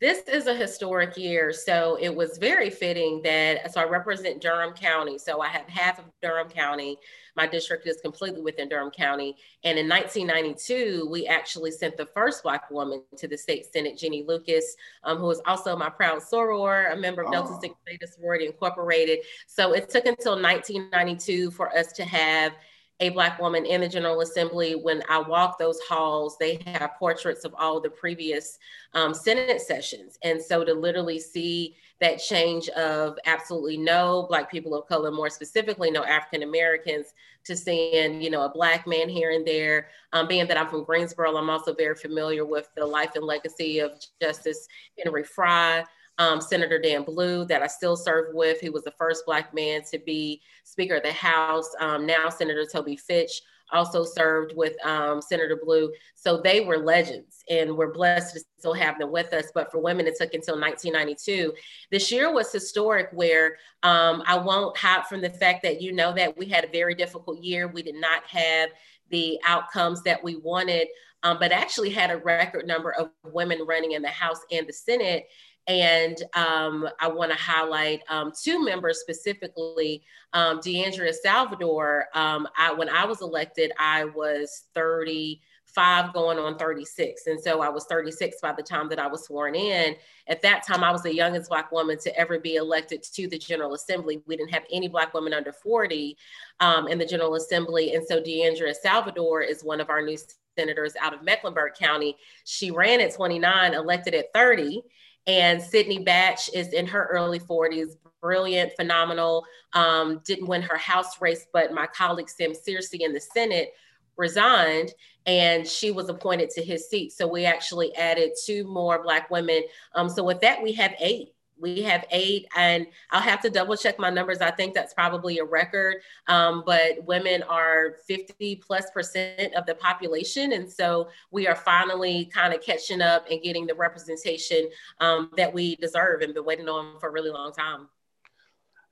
This 0.00 0.22
is 0.28 0.46
a 0.46 0.54
historic 0.54 1.16
year. 1.16 1.52
So 1.52 1.98
it 2.00 2.14
was 2.14 2.38
very 2.38 2.70
fitting 2.70 3.20
that, 3.24 3.72
so 3.72 3.80
I 3.80 3.84
represent 3.84 4.40
Durham 4.40 4.72
County. 4.72 5.18
So 5.18 5.40
I 5.40 5.48
have 5.48 5.66
half 5.68 5.98
of 5.98 6.04
Durham 6.22 6.48
County. 6.48 6.96
My 7.36 7.48
district 7.48 7.86
is 7.86 8.00
completely 8.00 8.40
within 8.40 8.68
Durham 8.68 8.92
County. 8.92 9.36
And 9.64 9.76
in 9.76 9.88
1992, 9.88 11.08
we 11.10 11.26
actually 11.26 11.72
sent 11.72 11.96
the 11.96 12.06
first 12.06 12.44
Black 12.44 12.70
woman 12.70 13.02
to 13.16 13.26
the 13.26 13.36
state 13.36 13.66
Senate, 13.72 13.98
Jenny 13.98 14.24
Lucas, 14.26 14.76
um, 15.02 15.18
who 15.18 15.30
is 15.30 15.40
also 15.46 15.76
my 15.76 15.88
proud 15.88 16.20
soror, 16.20 16.92
a 16.92 16.96
member 16.96 17.22
of 17.22 17.28
oh. 17.28 17.32
Delta 17.32 17.58
Sigma 17.60 17.76
Theta 17.86 18.06
Sorority 18.06 18.46
Incorporated. 18.46 19.20
So 19.48 19.72
it 19.72 19.88
took 19.88 20.06
until 20.06 20.40
1992 20.40 21.50
for 21.50 21.76
us 21.76 21.92
to 21.94 22.04
have 22.04 22.52
a 23.00 23.10
Black 23.10 23.40
woman 23.40 23.64
in 23.64 23.80
the 23.80 23.88
General 23.88 24.20
Assembly. 24.20 24.74
When 24.74 25.02
I 25.08 25.18
walk 25.20 25.58
those 25.58 25.78
halls, 25.88 26.36
they 26.38 26.60
have 26.66 26.96
portraits 26.98 27.44
of 27.44 27.54
all 27.58 27.80
the 27.80 27.90
previous 27.90 28.58
um, 28.94 29.14
Senate 29.14 29.60
sessions. 29.60 30.18
And 30.22 30.40
so 30.42 30.64
to 30.64 30.74
literally 30.74 31.20
see 31.20 31.76
that 32.00 32.18
change 32.18 32.68
of 32.70 33.18
absolutely 33.26 33.76
no 33.76 34.26
Black 34.28 34.50
people 34.50 34.74
of 34.74 34.88
color, 34.88 35.10
more 35.10 35.30
specifically, 35.30 35.90
no 35.90 36.04
African 36.04 36.42
Americans, 36.42 37.14
to 37.44 37.56
seeing, 37.56 38.20
you 38.20 38.30
know, 38.30 38.42
a 38.42 38.48
Black 38.48 38.86
man 38.86 39.08
here 39.08 39.30
and 39.30 39.46
there. 39.46 39.88
Um, 40.12 40.28
being 40.28 40.46
that 40.48 40.56
I'm 40.56 40.68
from 40.68 40.84
Greensboro, 40.84 41.36
I'm 41.36 41.50
also 41.50 41.74
very 41.74 41.94
familiar 41.94 42.44
with 42.44 42.68
the 42.76 42.84
life 42.84 43.14
and 43.14 43.24
legacy 43.24 43.78
of 43.78 43.92
Justice 44.20 44.68
Henry 45.02 45.24
Frye 45.24 45.84
um, 46.18 46.40
Senator 46.40 46.78
Dan 46.78 47.04
Blue 47.04 47.44
that 47.46 47.62
I 47.62 47.66
still 47.66 47.96
serve 47.96 48.34
with. 48.34 48.60
He 48.60 48.70
was 48.70 48.84
the 48.84 48.92
first 48.92 49.24
Black 49.26 49.54
man 49.54 49.82
to 49.90 49.98
be 49.98 50.40
Speaker 50.64 50.96
of 50.96 51.02
the 51.02 51.12
House. 51.12 51.70
Um, 51.80 52.06
now 52.06 52.28
Senator 52.28 52.66
Toby 52.66 52.96
Fitch 52.96 53.42
also 53.72 54.04
served 54.04 54.54
with 54.56 54.74
um, 54.84 55.20
Senator 55.20 55.60
Blue. 55.62 55.92
So 56.14 56.40
they 56.40 56.60
were 56.60 56.78
legends 56.78 57.44
and 57.50 57.76
we're 57.76 57.92
blessed 57.92 58.34
to 58.34 58.40
still 58.58 58.74
have 58.74 58.98
them 58.98 59.10
with 59.10 59.32
us. 59.32 59.46
But 59.54 59.70
for 59.70 59.78
women, 59.78 60.06
it 60.06 60.16
took 60.16 60.34
until 60.34 60.58
1992. 60.58 61.52
This 61.90 62.10
year 62.10 62.32
was 62.32 62.52
historic 62.52 63.08
where 63.12 63.56
um, 63.82 64.22
I 64.26 64.38
won't 64.38 64.76
hide 64.76 65.06
from 65.06 65.20
the 65.20 65.30
fact 65.30 65.62
that 65.62 65.80
you 65.80 65.92
know 65.92 66.12
that 66.14 66.36
we 66.36 66.46
had 66.46 66.64
a 66.64 66.68
very 66.68 66.94
difficult 66.94 67.42
year. 67.42 67.68
We 67.68 67.82
did 67.82 67.96
not 67.96 68.24
have 68.26 68.70
the 69.10 69.38
outcomes 69.46 70.02
that 70.02 70.22
we 70.22 70.36
wanted, 70.36 70.88
um, 71.22 71.38
but 71.40 71.52
actually 71.52 71.90
had 71.90 72.10
a 72.10 72.18
record 72.18 72.66
number 72.66 72.92
of 72.92 73.10
women 73.24 73.64
running 73.66 73.92
in 73.92 74.02
the 74.02 74.08
House 74.08 74.40
and 74.50 74.66
the 74.66 74.72
Senate. 74.72 75.28
And 75.68 76.16
um, 76.34 76.88
I 76.98 77.08
want 77.08 77.30
to 77.30 77.36
highlight 77.36 78.00
um, 78.08 78.32
two 78.34 78.64
members 78.64 79.00
specifically. 79.00 80.02
Um, 80.32 80.60
De'Andrea 80.60 81.12
Salvador, 81.12 82.06
um, 82.14 82.48
I, 82.56 82.72
when 82.72 82.88
I 82.88 83.04
was 83.04 83.20
elected, 83.20 83.72
I 83.78 84.06
was 84.06 84.64
35 84.74 86.14
going 86.14 86.38
on 86.38 86.56
36. 86.56 87.26
And 87.26 87.38
so 87.38 87.60
I 87.60 87.68
was 87.68 87.84
36 87.84 88.38
by 88.40 88.52
the 88.52 88.62
time 88.62 88.88
that 88.88 88.98
I 88.98 89.08
was 89.08 89.26
sworn 89.26 89.54
in. 89.54 89.94
At 90.26 90.40
that 90.40 90.66
time, 90.66 90.82
I 90.82 90.90
was 90.90 91.02
the 91.02 91.14
youngest 91.14 91.50
Black 91.50 91.70
woman 91.70 91.98
to 91.98 92.18
ever 92.18 92.38
be 92.38 92.56
elected 92.56 93.02
to 93.02 93.28
the 93.28 93.38
General 93.38 93.74
Assembly. 93.74 94.22
We 94.26 94.38
didn't 94.38 94.54
have 94.54 94.64
any 94.72 94.88
Black 94.88 95.12
women 95.12 95.34
under 95.34 95.52
40 95.52 96.16
um, 96.60 96.88
in 96.88 96.96
the 96.96 97.06
General 97.06 97.34
Assembly. 97.34 97.94
And 97.94 98.02
so 98.06 98.22
De'Andrea 98.22 98.74
Salvador 98.74 99.42
is 99.42 99.62
one 99.62 99.82
of 99.82 99.90
our 99.90 100.00
new 100.00 100.16
senators 100.58 100.94
out 100.98 101.12
of 101.12 101.22
Mecklenburg 101.22 101.74
County. 101.74 102.16
She 102.44 102.70
ran 102.70 103.02
at 103.02 103.14
29, 103.14 103.74
elected 103.74 104.14
at 104.14 104.32
30. 104.32 104.82
And 105.28 105.62
Sydney 105.62 105.98
Batch 105.98 106.48
is 106.54 106.72
in 106.72 106.86
her 106.86 107.06
early 107.12 107.38
40s, 107.38 107.96
brilliant, 108.22 108.72
phenomenal. 108.76 109.44
Um, 109.74 110.22
didn't 110.24 110.46
win 110.46 110.62
her 110.62 110.78
House 110.78 111.20
race, 111.20 111.46
but 111.52 111.72
my 111.72 111.86
colleague 111.86 112.30
Sam 112.30 112.52
Searcy 112.52 113.00
in 113.00 113.12
the 113.12 113.20
Senate 113.20 113.74
resigned 114.16 114.92
and 115.26 115.66
she 115.66 115.90
was 115.90 116.08
appointed 116.08 116.50
to 116.50 116.62
his 116.62 116.88
seat. 116.88 117.12
So 117.12 117.28
we 117.28 117.44
actually 117.44 117.94
added 117.94 118.32
two 118.44 118.64
more 118.64 119.02
Black 119.02 119.30
women. 119.30 119.62
Um, 119.94 120.08
so 120.08 120.24
with 120.24 120.40
that, 120.40 120.62
we 120.62 120.72
have 120.72 120.94
eight 120.98 121.34
we 121.60 121.82
have 121.82 122.04
eight 122.10 122.46
and 122.56 122.86
i'll 123.10 123.20
have 123.20 123.40
to 123.40 123.50
double 123.50 123.76
check 123.76 123.98
my 123.98 124.10
numbers 124.10 124.38
i 124.40 124.50
think 124.50 124.74
that's 124.74 124.94
probably 124.94 125.38
a 125.38 125.44
record 125.44 125.96
um, 126.28 126.62
but 126.66 127.04
women 127.04 127.42
are 127.44 127.96
50 128.06 128.56
plus 128.56 128.90
percent 128.90 129.54
of 129.54 129.66
the 129.66 129.74
population 129.74 130.52
and 130.52 130.70
so 130.70 131.08
we 131.30 131.46
are 131.46 131.56
finally 131.56 132.26
kind 132.26 132.54
of 132.54 132.62
catching 132.62 133.00
up 133.00 133.26
and 133.30 133.42
getting 133.42 133.66
the 133.66 133.74
representation 133.74 134.68
um, 135.00 135.30
that 135.36 135.52
we 135.52 135.76
deserve 135.76 136.20
and 136.22 136.34
been 136.34 136.44
waiting 136.44 136.68
on 136.68 136.98
for 137.00 137.08
a 137.08 137.12
really 137.12 137.30
long 137.30 137.52
time 137.52 137.88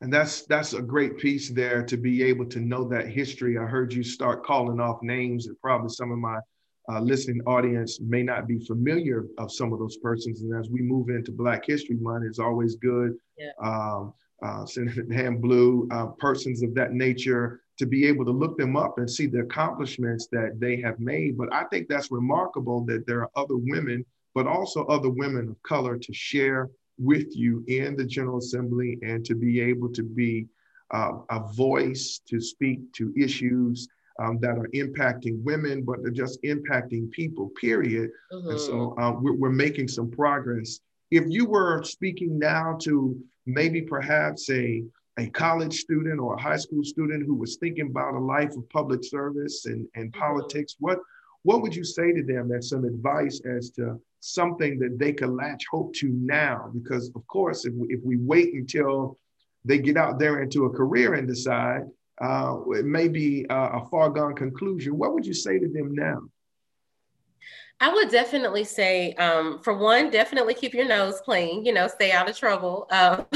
and 0.03 0.13
that's 0.13 0.43
that's 0.43 0.75
a 0.75 0.83
great 0.83 1.17
piece 1.17 1.51
there 1.51 1.83
to 1.83 1.97
be 1.97 2.23
able 2.23 2.45
to 2.47 2.61
know 2.61 2.87
that 2.87 3.09
history. 3.09 3.57
I 3.57 3.63
heard 3.63 3.95
you 3.95 4.03
start 4.03 4.45
calling 4.45 4.79
off 4.79 5.03
names 5.03 5.47
and 5.47 5.59
probably 5.61 5.89
some 5.89 6.13
of 6.13 6.19
my 6.19 6.39
uh, 6.89 7.01
listening 7.01 7.41
audience 7.47 8.01
may 8.01 8.23
not 8.23 8.47
be 8.47 8.59
familiar 8.61 9.27
of 9.39 9.53
some 9.53 9.73
of 9.73 9.79
those 9.79 9.97
persons. 9.97 10.43
And 10.43 10.55
as 10.55 10.71
we 10.71 10.83
move 10.83 11.09
into 11.09 11.33
Black 11.33 11.67
History 11.67 11.97
Month, 11.97 12.25
it's 12.27 12.39
always 12.39 12.77
good. 12.77 13.17
Yeah. 13.37 13.51
Um, 13.63 14.15
uh, 14.43 14.67
Senator 14.67 15.03
Dan 15.03 15.41
Blue, 15.41 15.89
uh, 15.91 16.07
persons 16.07 16.63
of 16.63 16.75
that 16.75 16.93
nature, 16.93 17.63
to 17.79 17.87
be 17.87 18.07
able 18.07 18.25
to 18.25 18.31
look 18.31 18.57
them 18.57 18.77
up 18.77 18.99
and 18.99 19.11
see 19.11 19.27
the 19.27 19.41
accomplishments 19.41 20.29
that 20.33 20.61
they 20.61 20.81
have 20.81 20.99
made. 21.01 21.37
But 21.37 21.53
I 21.53 21.65
think 21.65 21.89
that's 21.89 22.11
remarkable 22.11 22.85
that 22.87 23.07
there 23.07 23.21
are 23.21 23.31
other 23.37 23.57
women, 23.57 24.05
but 24.35 24.47
also 24.47 24.85
other 24.87 25.11
women 25.11 25.49
of 25.49 25.63
color 25.63 25.99
to 25.99 26.13
share 26.13 26.71
with 26.99 27.37
you 27.37 27.65
in 27.69 27.97
the 27.97 28.05
General 28.05 28.39
Assembly 28.39 28.99
and 29.03 29.25
to 29.25 29.35
be 29.35 29.61
able 29.61 29.91
to 29.93 30.03
be 30.03 30.47
uh, 30.93 31.13
a 31.31 31.41
voice 31.53 32.21
to 32.29 32.41
speak 32.41 32.93
to 32.95 33.13
issues 33.17 33.89
um, 34.19 34.39
that 34.41 34.59
are 34.59 34.69
impacting 34.75 35.43
women, 35.43 35.83
but 35.83 36.03
they're 36.03 36.11
just 36.11 36.43
impacting 36.43 37.11
people, 37.11 37.51
period. 37.61 38.11
Mm-hmm. 38.33 38.51
And 38.51 38.61
so 38.61 38.73
mm-hmm. 38.73 39.03
uh, 39.03 39.13
we're, 39.13 39.35
we're 39.35 39.51
making 39.51 39.89
some 39.89 40.11
progress. 40.11 40.81
If 41.11 41.25
you 41.29 41.47
were 41.47 41.83
speaking 41.85 42.39
now 42.39 42.77
to 42.83 43.17
maybe 43.47 43.83
perhaps 43.83 44.51
a, 44.51 44.83
a 45.19 45.29
college 45.29 45.75
student 45.75 46.21
or 46.21 46.35
a 46.35 46.43
high 46.43 46.57
school 46.57 46.85
student 46.85 47.25
who 47.25 47.35
was 47.35 47.57
thinking 47.57 47.87
about 47.87 48.15
a 48.15 48.19
life 48.19 48.57
of 48.57 48.69
public 48.71 49.05
service 49.05 49.67
and, 49.67 49.87
and 49.95 50.13
mm-hmm. 50.13 50.21
politics, 50.21 50.77
what, 50.79 50.99
what 51.43 51.63
would 51.63 51.75
you 51.75 51.85
say 51.85 52.13
to 52.13 52.25
them 52.25 52.51
as 52.53 52.71
some 52.71 52.85
advice 52.85 53.41
as 53.47 53.71
to 53.71 54.01
something 54.27 54.79
that 54.81 54.99
they 54.99 55.13
could 55.13 55.31
latch 55.31 55.65
hope 55.71 55.95
to 55.95 56.09
now. 56.09 56.71
Because 56.75 57.11
of 57.15 57.27
course, 57.27 57.65
if 57.65 57.73
we, 57.75 57.89
if 57.89 58.01
we 58.03 58.17
wait 58.17 58.55
until 58.55 59.19
they 59.65 59.79
get 59.79 59.97
out 59.97 60.19
there 60.19 60.43
into 60.43 60.65
a 60.65 60.71
career 60.71 61.15
and 61.15 61.29
decide, 61.29 61.83
uh, 62.21 62.59
it 62.71 62.85
may 62.85 63.09
be 63.09 63.47
a, 63.51 63.55
a 63.55 63.89
far 63.91 64.11
gone 64.11 64.35
conclusion. 64.35 64.97
What 64.97 65.15
would 65.15 65.27
you 65.27 65.35
say 65.35 65.59
to 65.59 65.69
them 65.69 65.95
now? 65.95 66.23
I 67.79 67.93
would 67.93 68.09
definitely 68.09 68.65
say, 68.65 69.13
um, 69.15 69.61
for 69.63 69.77
one, 69.77 70.09
definitely 70.09 70.55
keep 70.55 70.73
your 70.73 70.87
nose 70.87 71.21
clean. 71.23 71.63
You 71.63 71.75
know, 71.75 71.89
stay 71.89 72.11
out 72.11 72.29
of 72.29 72.37
trouble. 72.37 72.89
Um, 72.97 73.27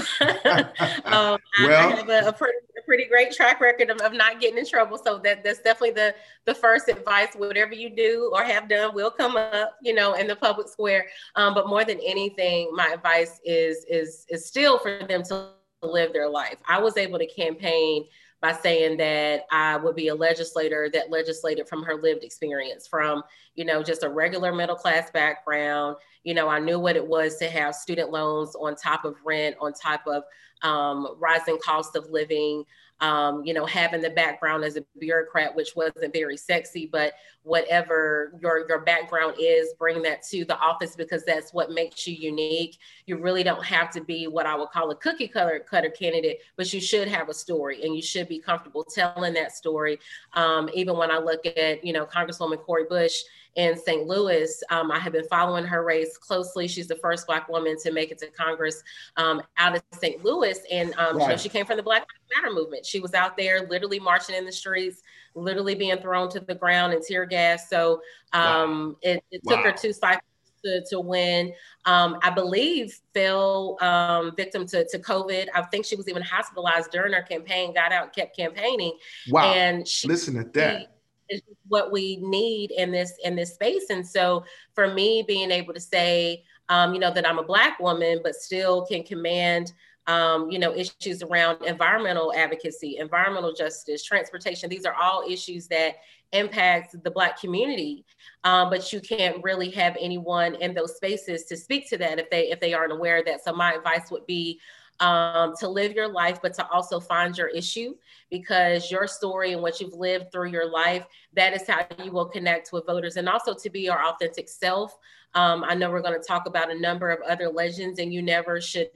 um, 1.06 1.38
well, 1.62 1.88
I, 1.88 1.96
have 1.96 2.08
a, 2.08 2.28
a, 2.28 2.32
pretty, 2.32 2.58
a, 2.78 2.82
pretty, 2.84 3.06
great 3.06 3.32
track 3.32 3.60
record 3.60 3.90
of, 3.90 3.98
of, 4.00 4.12
not 4.12 4.40
getting 4.40 4.58
in 4.58 4.66
trouble, 4.66 4.98
so 4.98 5.18
that 5.18 5.42
that's 5.42 5.60
definitely 5.60 5.92
the 5.92 6.14
the 6.44 6.54
first 6.54 6.88
advice. 6.88 7.28
Whatever 7.34 7.74
you 7.74 7.94
do 7.94 8.30
or 8.34 8.42
have 8.42 8.68
done 8.68 8.94
will 8.94 9.10
come 9.10 9.36
up, 9.36 9.76
you 9.82 9.94
know, 9.94 10.14
in 10.14 10.26
the 10.26 10.36
public 10.36 10.68
square. 10.68 11.06
Um, 11.36 11.54
but 11.54 11.68
more 11.68 11.84
than 11.84 11.98
anything, 12.04 12.70
my 12.74 12.88
advice 12.88 13.40
is 13.44 13.84
is 13.88 14.26
is 14.28 14.46
still 14.46 14.78
for 14.78 15.04
them 15.06 15.22
to 15.24 15.48
live 15.82 16.12
their 16.12 16.28
life. 16.28 16.56
I 16.68 16.80
was 16.80 16.96
able 16.96 17.18
to 17.18 17.26
campaign 17.26 18.06
by 18.40 18.52
saying 18.52 18.96
that 18.96 19.42
I 19.50 19.76
would 19.76 19.94
be 19.94 20.08
a 20.08 20.14
legislator 20.14 20.88
that 20.92 21.10
legislated 21.10 21.68
from 21.68 21.82
her 21.82 21.96
lived 21.96 22.24
experience, 22.24 22.86
from, 22.86 23.22
you 23.54 23.64
know, 23.64 23.82
just 23.82 24.02
a 24.02 24.08
regular 24.08 24.54
middle 24.54 24.76
class 24.76 25.10
background. 25.10 25.96
You 26.24 26.34
know, 26.34 26.48
I 26.48 26.58
knew 26.58 26.78
what 26.78 26.96
it 26.96 27.06
was 27.06 27.36
to 27.36 27.50
have 27.50 27.74
student 27.74 28.10
loans 28.10 28.54
on 28.54 28.76
top 28.76 29.04
of 29.04 29.16
rent, 29.24 29.56
on 29.60 29.72
top 29.74 30.06
of 30.06 30.24
um, 30.62 31.16
rising 31.18 31.58
cost 31.62 31.96
of 31.96 32.08
living, 32.10 32.64
um, 33.00 33.42
you 33.44 33.54
know, 33.54 33.64
having 33.64 34.02
the 34.02 34.10
background 34.10 34.64
as 34.64 34.76
a 34.76 34.84
bureaucrat, 34.98 35.54
which 35.54 35.74
wasn't 35.74 36.12
very 36.12 36.36
sexy, 36.36 36.86
but 36.90 37.14
whatever 37.42 38.38
your 38.42 38.68
your 38.68 38.80
background 38.80 39.36
is, 39.38 39.72
bring 39.78 40.02
that 40.02 40.22
to 40.24 40.44
the 40.44 40.58
office 40.58 40.96
because 40.96 41.24
that's 41.24 41.54
what 41.54 41.70
makes 41.70 42.06
you 42.06 42.14
unique. 42.14 42.78
You 43.06 43.16
really 43.16 43.42
don't 43.42 43.64
have 43.64 43.90
to 43.92 44.02
be 44.02 44.26
what 44.26 44.46
I 44.46 44.54
would 44.54 44.70
call 44.70 44.90
a 44.90 44.96
cookie 44.96 45.28
cutter 45.28 45.64
cutter 45.68 45.90
candidate, 45.90 46.40
but 46.56 46.72
you 46.72 46.80
should 46.80 47.08
have 47.08 47.28
a 47.28 47.34
story 47.34 47.82
and 47.84 47.96
you 47.96 48.02
should 48.02 48.28
be 48.28 48.38
comfortable 48.38 48.84
telling 48.84 49.32
that 49.34 49.52
story. 49.52 49.98
Um, 50.34 50.68
even 50.74 50.96
when 50.96 51.10
I 51.10 51.18
look 51.18 51.46
at, 51.46 51.82
you 51.84 51.92
know, 51.92 52.04
Congresswoman 52.04 52.62
Cori 52.62 52.84
Bush 52.84 53.22
in 53.56 53.76
St. 53.76 54.06
Louis. 54.06 54.62
Um, 54.70 54.90
I 54.90 54.98
have 54.98 55.12
been 55.12 55.26
following 55.28 55.64
her 55.64 55.84
race 55.84 56.16
closely. 56.16 56.68
She's 56.68 56.88
the 56.88 56.96
first 56.96 57.26
Black 57.26 57.48
woman 57.48 57.76
to 57.82 57.92
make 57.92 58.10
it 58.10 58.18
to 58.18 58.28
Congress 58.28 58.82
um, 59.16 59.42
out 59.58 59.76
of 59.76 59.82
St. 59.94 60.24
Louis. 60.24 60.58
And 60.70 60.94
um, 60.94 61.16
right. 61.16 61.22
you 61.22 61.28
know, 61.28 61.36
she 61.36 61.48
came 61.48 61.66
from 61.66 61.76
the 61.76 61.82
Black 61.82 62.02
Lives 62.02 62.42
Matter 62.42 62.54
movement. 62.54 62.86
She 62.86 63.00
was 63.00 63.14
out 63.14 63.36
there 63.36 63.66
literally 63.68 63.98
marching 63.98 64.36
in 64.36 64.44
the 64.44 64.52
streets, 64.52 65.02
literally 65.34 65.74
being 65.74 65.98
thrown 65.98 66.30
to 66.30 66.40
the 66.40 66.54
ground 66.54 66.92
and 66.92 67.02
tear 67.02 67.26
gas. 67.26 67.68
So 67.68 68.02
wow. 68.32 68.64
Um, 68.64 68.96
it, 69.02 69.24
it 69.30 69.40
wow. 69.44 69.56
took 69.56 69.64
her 69.64 69.72
two 69.72 69.92
cycles 69.92 70.22
to, 70.64 70.84
to 70.90 71.00
win. 71.00 71.52
Um, 71.86 72.18
I 72.22 72.30
believe 72.30 73.00
fell 73.14 73.78
um, 73.80 74.34
victim 74.36 74.66
to, 74.66 74.86
to 74.86 74.98
COVID. 74.98 75.46
I 75.54 75.62
think 75.62 75.86
she 75.86 75.96
was 75.96 76.08
even 76.08 76.22
hospitalized 76.22 76.90
during 76.90 77.12
her 77.14 77.22
campaign, 77.22 77.74
got 77.74 77.92
out, 77.92 78.14
kept 78.14 78.36
campaigning. 78.36 78.96
Wow. 79.30 79.52
And 79.52 79.88
she, 79.88 80.06
listen 80.06 80.34
to 80.34 80.44
that 80.58 80.99
is 81.30 81.42
what 81.68 81.92
we 81.92 82.16
need 82.16 82.70
in 82.72 82.90
this 82.90 83.14
in 83.24 83.36
this 83.36 83.54
space. 83.54 83.90
And 83.90 84.06
so 84.06 84.44
for 84.74 84.92
me, 84.92 85.24
being 85.26 85.50
able 85.50 85.72
to 85.72 85.80
say, 85.80 86.44
um, 86.68 86.92
you 86.92 87.00
know, 87.00 87.12
that 87.12 87.26
I'm 87.26 87.38
a 87.38 87.44
black 87.44 87.78
woman, 87.80 88.20
but 88.22 88.34
still 88.34 88.84
can 88.84 89.02
command 89.02 89.72
um, 90.06 90.50
you 90.50 90.58
know, 90.58 90.74
issues 90.74 91.22
around 91.22 91.62
environmental 91.64 92.32
advocacy, 92.34 92.96
environmental 92.98 93.52
justice, 93.52 94.02
transportation. 94.02 94.68
These 94.68 94.84
are 94.84 94.94
all 94.94 95.22
issues 95.28 95.68
that 95.68 95.96
impact 96.32 96.96
the 97.04 97.10
Black 97.10 97.40
community, 97.40 98.04
um, 98.44 98.70
but 98.70 98.92
you 98.92 99.00
can't 99.00 99.42
really 99.44 99.70
have 99.70 99.96
anyone 100.00 100.56
in 100.56 100.74
those 100.74 100.96
spaces 100.96 101.44
to 101.44 101.56
speak 101.56 101.88
to 101.90 101.98
that 101.98 102.18
if 102.18 102.30
they 102.30 102.50
if 102.50 102.60
they 102.60 102.74
aren't 102.74 102.92
aware 102.92 103.18
of 103.18 103.26
that. 103.26 103.44
So 103.44 103.52
my 103.52 103.72
advice 103.74 104.10
would 104.10 104.26
be 104.26 104.60
um, 105.00 105.54
to 105.58 105.68
live 105.68 105.92
your 105.92 106.08
life, 106.08 106.40
but 106.42 106.54
to 106.54 106.68
also 106.68 107.00
find 107.00 107.36
your 107.36 107.48
issue 107.48 107.94
because 108.30 108.90
your 108.90 109.06
story 109.06 109.52
and 109.52 109.62
what 109.62 109.80
you've 109.80 109.94
lived 109.94 110.30
through 110.30 110.50
your 110.50 110.70
life, 110.70 111.06
that 111.32 111.54
is 111.54 111.66
how 111.66 111.86
you 112.02 112.12
will 112.12 112.26
connect 112.26 112.72
with 112.72 112.86
voters 112.86 113.16
and 113.16 113.28
also 113.28 113.54
to 113.54 113.70
be 113.70 113.80
your 113.80 114.04
authentic 114.04 114.48
self. 114.48 114.96
Um, 115.34 115.64
I 115.66 115.74
know 115.74 115.90
we're 115.90 116.02
going 116.02 116.20
to 116.20 116.26
talk 116.26 116.46
about 116.46 116.70
a 116.70 116.78
number 116.78 117.10
of 117.10 117.20
other 117.28 117.48
legends, 117.48 117.98
and 117.98 118.12
you 118.12 118.22
never 118.22 118.60
should. 118.60 118.90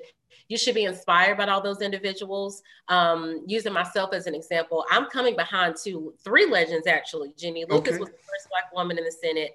You 0.49 0.58
should 0.58 0.75
be 0.75 0.84
inspired 0.84 1.38
by 1.38 1.46
all 1.46 1.62
those 1.62 1.80
individuals. 1.80 2.62
Um, 2.88 3.44
using 3.46 3.73
myself 3.73 4.12
as 4.12 4.26
an 4.26 4.34
example, 4.34 4.84
I'm 4.90 5.06
coming 5.06 5.37
behind 5.37 5.76
two, 5.82 6.12
three 6.23 6.44
legends 6.44 6.87
actually. 6.87 7.32
Ginny 7.38 7.64
Lucas 7.64 7.92
okay. 7.92 7.99
was 7.99 8.11
the 8.11 8.16
first 8.16 8.50
Black 8.50 8.70
woman 8.75 8.99
in 8.99 9.04
the 9.04 9.12
Senate 9.12 9.52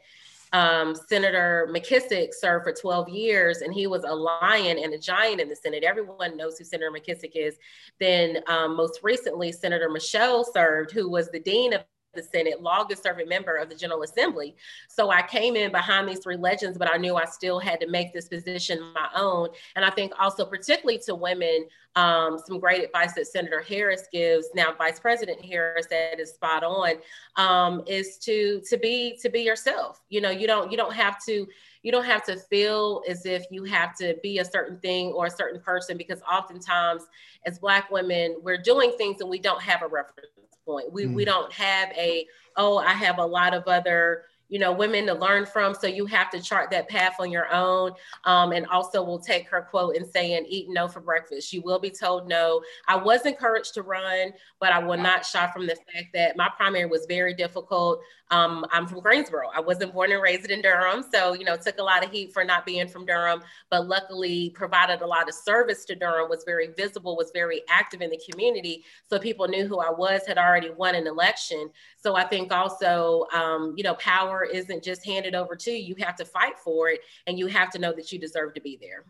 um, 0.51 0.96
Senator 1.08 1.70
McKissick 1.72 2.34
served 2.34 2.65
for 2.65 2.74
12 2.74 3.10
years, 3.10 3.62
and 3.62 3.74
he 3.74 3.88
was 3.88 4.03
a 4.03 4.13
lion 4.13 4.77
and 4.77 4.94
a 4.94 4.98
giant 4.98 5.41
in 5.41 5.48
the 5.48 5.56
Senate. 5.56 5.84
Everyone 5.84 6.36
knows 6.38 6.58
who 6.58 6.65
Senator 6.65 6.91
McKissick 6.91 7.32
is. 7.36 7.58
Then, 8.00 8.39
um, 8.48 8.75
most 8.75 9.00
recently, 9.03 9.51
Senator 9.51 9.89
Michaux 9.89 10.46
served, 10.53 10.91
who 10.91 11.10
was 11.10 11.29
the 11.29 11.39
dean 11.39 11.74
of 11.74 11.84
the 12.13 12.24
Senate, 12.24 12.62
longest 12.62 13.04
serving 13.04 13.28
member 13.28 13.56
of 13.56 13.70
the 13.70 13.75
General 13.75 14.04
Assembly. 14.04 14.56
So 14.88 15.12
I 15.12 15.22
came 15.22 15.56
in 15.56 15.72
behind 15.72 16.08
these 16.08 16.20
three 16.20 16.38
legends, 16.38 16.78
but 16.78 16.92
I 16.92 16.98
knew 16.98 17.16
I 17.16 17.25
still 17.25 17.60
had 17.60 17.80
to 17.82 17.88
make 17.88 18.13
this 18.13 18.28
position 18.28 18.94
my 18.94 19.10
own. 19.16 19.50
And 19.75 19.86
I 19.86 19.89
think 19.89 20.13
also, 20.20 20.46
particularly 20.46 21.00
to 21.06 21.16
women, 21.16 21.68
um, 21.96 22.39
some 22.46 22.60
great 22.60 22.84
advice 22.84 23.13
that 23.13 23.28
Senator 23.28 23.62
Harris 23.62 24.04
gives 24.12 24.50
now, 24.54 24.74
Vice 24.74 25.00
President 25.00 25.44
Harris, 25.44 25.88
that 25.88 26.20
is 26.20 26.32
spot 26.32 26.63
on, 26.63 26.96
um, 27.36 27.84
is 27.88 28.18
to 28.20 28.62
to 28.70 28.78
be 28.78 29.18
to 29.22 29.30
be 29.30 29.42
yourself. 29.42 30.01
You 30.10 30.22
know, 30.22 30.30
you 30.30 30.48
don't 30.48 30.72
you 30.72 30.78
don't 30.78 30.94
have 30.94 31.24
to 31.25 31.48
you 31.83 31.91
don't 31.91 32.05
have 32.05 32.24
to 32.25 32.38
feel 32.38 33.03
as 33.07 33.25
if 33.25 33.45
you 33.51 33.63
have 33.63 33.95
to 33.98 34.15
be 34.21 34.39
a 34.39 34.45
certain 34.45 34.79
thing 34.79 35.07
or 35.07 35.27
a 35.27 35.31
certain 35.31 35.62
person 35.62 35.98
because 35.98 36.21
oftentimes 36.21 37.03
as 37.45 37.59
black 37.59 37.89
women 37.89 38.38
we're 38.41 38.62
doing 38.62 38.91
things 38.98 39.21
and 39.21 39.29
we 39.29 39.39
don't 39.39 39.62
have 39.62 39.81
a 39.81 39.88
reference 39.88 40.29
point. 40.69 40.91
We, 40.93 41.05
mm. 41.05 41.13
we 41.15 41.25
don't 41.25 41.51
have 41.51 41.89
a, 41.98 42.27
oh, 42.55 42.77
I 42.77 42.93
have 42.93 43.17
a 43.17 43.25
lot 43.25 43.53
of 43.53 43.67
other 43.67 44.25
you 44.50 44.57
know 44.57 44.71
women 44.71 45.05
to 45.05 45.13
learn 45.13 45.45
from. 45.45 45.75
So 45.75 45.86
you 45.86 46.07
have 46.07 46.31
to 46.31 46.41
chart 46.41 46.71
that 46.71 46.89
path 46.89 47.17
on 47.19 47.31
your 47.31 47.53
own. 47.53 47.91
Um, 48.25 48.51
and 48.51 48.65
also 48.65 49.03
we'll 49.03 49.19
take 49.19 49.48
her 49.50 49.62
quote 49.62 49.95
and 49.95 50.07
saying 50.07 50.45
eat 50.50 50.67
no 50.69 50.88
for 50.88 51.01
breakfast. 51.01 51.53
You 51.53 51.62
will 51.62 51.77
be 51.77 51.91
told 51.91 52.27
no. 52.27 52.63
I 52.88 52.95
was 52.95 53.27
encouraged 53.27 53.75
to 53.75 53.83
run 53.83 54.33
but 54.59 54.71
i 54.71 54.79
will 54.79 54.98
not 54.98 55.25
shy 55.25 55.50
from 55.51 55.65
the 55.65 55.75
fact 55.75 56.07
that 56.13 56.38
my 56.38 56.50
primary 56.55 56.86
was 56.86 57.05
very 57.07 57.33
difficult 57.33 58.01
um, 58.31 58.65
i'm 58.71 58.88
from 58.88 59.00
greensboro 59.00 59.50
i 59.55 59.59
wasn't 59.59 59.91
born 59.93 60.12
and 60.12 60.21
raised 60.21 60.50
in 60.50 60.62
durham 60.62 61.03
so 61.13 61.33
you 61.33 61.45
know 61.45 61.57
took 61.57 61.77
a 61.79 61.83
lot 61.83 62.03
of 62.03 62.12
heat 62.12 62.33
for 62.33 62.43
not 62.43 62.65
being 62.65 62.88
from 62.88 63.05
durham 63.05 63.41
but 63.69 63.88
luckily 63.88 64.50
provided 64.51 65.01
a 65.01 65.05
lot 65.05 65.27
of 65.27 65.36
service 65.36 65.86
to 65.86 65.95
durham 65.95 66.29
was 66.29 66.43
very 66.43 66.67
visible 66.67 67.15
was 67.15 67.31
very 67.33 67.62
active 67.69 68.01
in 68.01 68.09
the 68.09 68.21
community 68.29 68.83
so 69.09 69.19
people 69.19 69.48
knew 69.48 69.65
who 69.65 69.79
i 69.79 69.89
was 69.89 70.21
had 70.27 70.38
already 70.38 70.69
won 70.71 70.95
an 70.95 71.07
election 71.07 71.69
so 71.98 72.15
i 72.15 72.24
think 72.24 72.51
also 72.51 73.25
um, 73.33 73.74
you 73.77 73.83
know 73.83 73.95
power 73.95 74.43
isn't 74.43 74.83
just 74.83 75.05
handed 75.05 75.36
over 75.36 75.55
to 75.55 75.71
you. 75.71 75.95
You 75.95 76.05
have 76.05 76.15
to 76.17 76.25
fight 76.25 76.57
for 76.57 76.89
it 76.89 77.01
and 77.27 77.38
you 77.38 77.48
have 77.48 77.69
to 77.71 77.79
know 77.79 77.93
that 77.93 78.12
you 78.12 78.19
deserve 78.19 78.53
to 78.55 78.62
be 78.62 78.77
there 78.81 79.05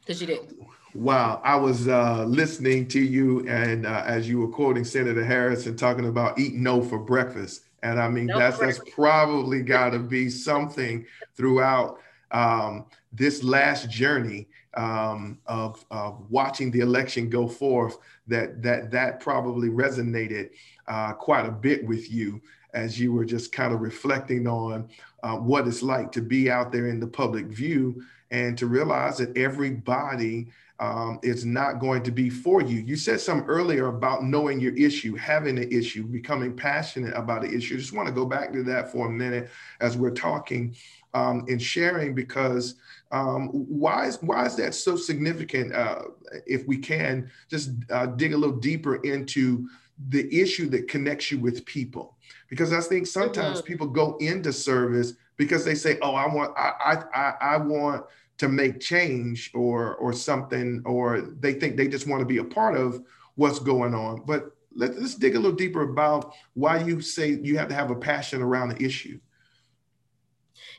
because 0.00 0.20
you 0.20 0.26
did. 0.26 0.56
Wow, 0.94 1.42
I 1.44 1.56
was 1.56 1.88
uh, 1.88 2.24
listening 2.24 2.88
to 2.88 3.00
you, 3.00 3.46
and 3.46 3.84
uh, 3.84 4.02
as 4.06 4.26
you 4.26 4.40
were 4.40 4.48
quoting 4.48 4.82
Senator 4.82 5.22
Harris 5.22 5.66
and 5.66 5.78
talking 5.78 6.06
about 6.06 6.38
eat 6.38 6.54
no 6.54 6.80
for 6.80 6.98
breakfast, 6.98 7.65
and 7.82 8.00
I 8.00 8.08
mean 8.08 8.26
no 8.26 8.38
that's 8.38 8.58
that's 8.58 8.80
probably 8.94 9.62
got 9.76 9.90
to 9.90 9.98
be 9.98 10.28
something 10.30 11.06
throughout 11.36 11.98
um, 12.32 12.86
this 13.12 13.42
last 13.42 13.88
journey 13.88 14.48
um, 14.76 15.38
of, 15.46 15.84
of, 15.90 16.30
watching 16.30 16.70
the 16.70 16.80
election 16.80 17.30
go 17.30 17.48
forth, 17.48 17.96
that 18.26 18.62
that 18.62 18.90
that 18.90 19.20
probably 19.20 19.68
resonated 19.68 20.50
uh, 20.86 21.12
quite 21.14 21.46
a 21.46 21.50
bit 21.50 21.86
with 21.86 22.10
you 22.10 22.40
as 22.74 23.00
you 23.00 23.12
were 23.12 23.24
just 23.24 23.52
kind 23.52 23.72
of 23.72 23.80
reflecting 23.80 24.46
on 24.46 24.88
uh, 25.22 25.36
what 25.36 25.66
it's 25.66 25.82
like 25.82 26.12
to 26.12 26.20
be 26.20 26.50
out 26.50 26.72
there 26.72 26.88
in 26.88 27.00
the 27.00 27.06
public 27.06 27.46
view 27.46 28.02
and 28.30 28.58
to 28.58 28.66
realize 28.66 29.16
that 29.16 29.34
everybody 29.36 30.48
um, 30.78 31.18
is 31.22 31.44
not 31.44 31.78
going 31.80 32.02
to 32.02 32.10
be 32.10 32.28
for 32.28 32.60
you. 32.60 32.80
You 32.80 32.96
said 32.96 33.20
some 33.20 33.42
earlier 33.42 33.86
about 33.86 34.24
knowing 34.24 34.60
your 34.60 34.76
issue, 34.76 35.14
having 35.16 35.58
an 35.58 35.70
issue, 35.72 36.04
becoming 36.04 36.54
passionate 36.54 37.14
about 37.14 37.44
an 37.44 37.54
issue. 37.54 37.78
Just 37.78 37.94
want 37.94 38.08
to 38.08 38.14
go 38.14 38.26
back 38.26 38.52
to 38.52 38.62
that 38.64 38.92
for 38.92 39.06
a 39.06 39.10
minute 39.10 39.50
as 39.80 39.96
we're 39.96 40.10
talking 40.10 40.74
um, 41.14 41.46
and 41.48 41.60
sharing 41.60 42.14
because 42.14 42.74
um, 43.10 43.48
why 43.48 44.06
is 44.06 44.18
why 44.20 44.44
is 44.44 44.56
that 44.56 44.74
so 44.74 44.96
significant? 44.96 45.74
Uh, 45.74 46.02
if 46.46 46.66
we 46.66 46.76
can 46.76 47.30
just 47.48 47.70
uh, 47.90 48.06
dig 48.06 48.34
a 48.34 48.36
little 48.36 48.56
deeper 48.56 48.96
into 48.96 49.68
the 50.08 50.28
issue 50.40 50.68
that 50.68 50.88
connects 50.88 51.30
you 51.30 51.38
with 51.38 51.64
people, 51.64 52.16
because 52.48 52.72
I 52.72 52.80
think 52.80 53.06
sometimes 53.06 53.58
mm-hmm. 53.58 53.66
people 53.66 53.86
go 53.86 54.16
into 54.18 54.52
service 54.52 55.14
because 55.36 55.64
they 55.64 55.74
say, 55.74 55.98
"Oh, 56.02 56.14
I 56.14 56.26
want 56.26 56.52
I 56.58 57.02
I 57.14 57.34
I 57.40 57.56
want." 57.56 58.04
To 58.38 58.48
make 58.48 58.80
change 58.80 59.50
or 59.54 59.96
or 59.96 60.12
something 60.12 60.82
or 60.84 61.20
they 61.40 61.54
think 61.54 61.76
they 61.76 61.88
just 61.88 62.06
want 62.06 62.20
to 62.20 62.26
be 62.26 62.38
a 62.38 62.44
part 62.44 62.76
of 62.76 63.02
what's 63.34 63.58
going 63.58 63.94
on. 63.94 64.22
But 64.26 64.52
let, 64.74 64.90
us 64.92 65.14
dig 65.14 65.36
a 65.36 65.38
little 65.38 65.56
deeper 65.56 65.82
about 65.82 66.34
why 66.54 66.82
you 66.82 67.00
say 67.00 67.30
you 67.30 67.56
have 67.58 67.68
to 67.68 67.74
have 67.74 67.90
a 67.90 67.96
passion 67.96 68.42
around 68.42 68.70
the 68.70 68.84
issue. 68.84 69.18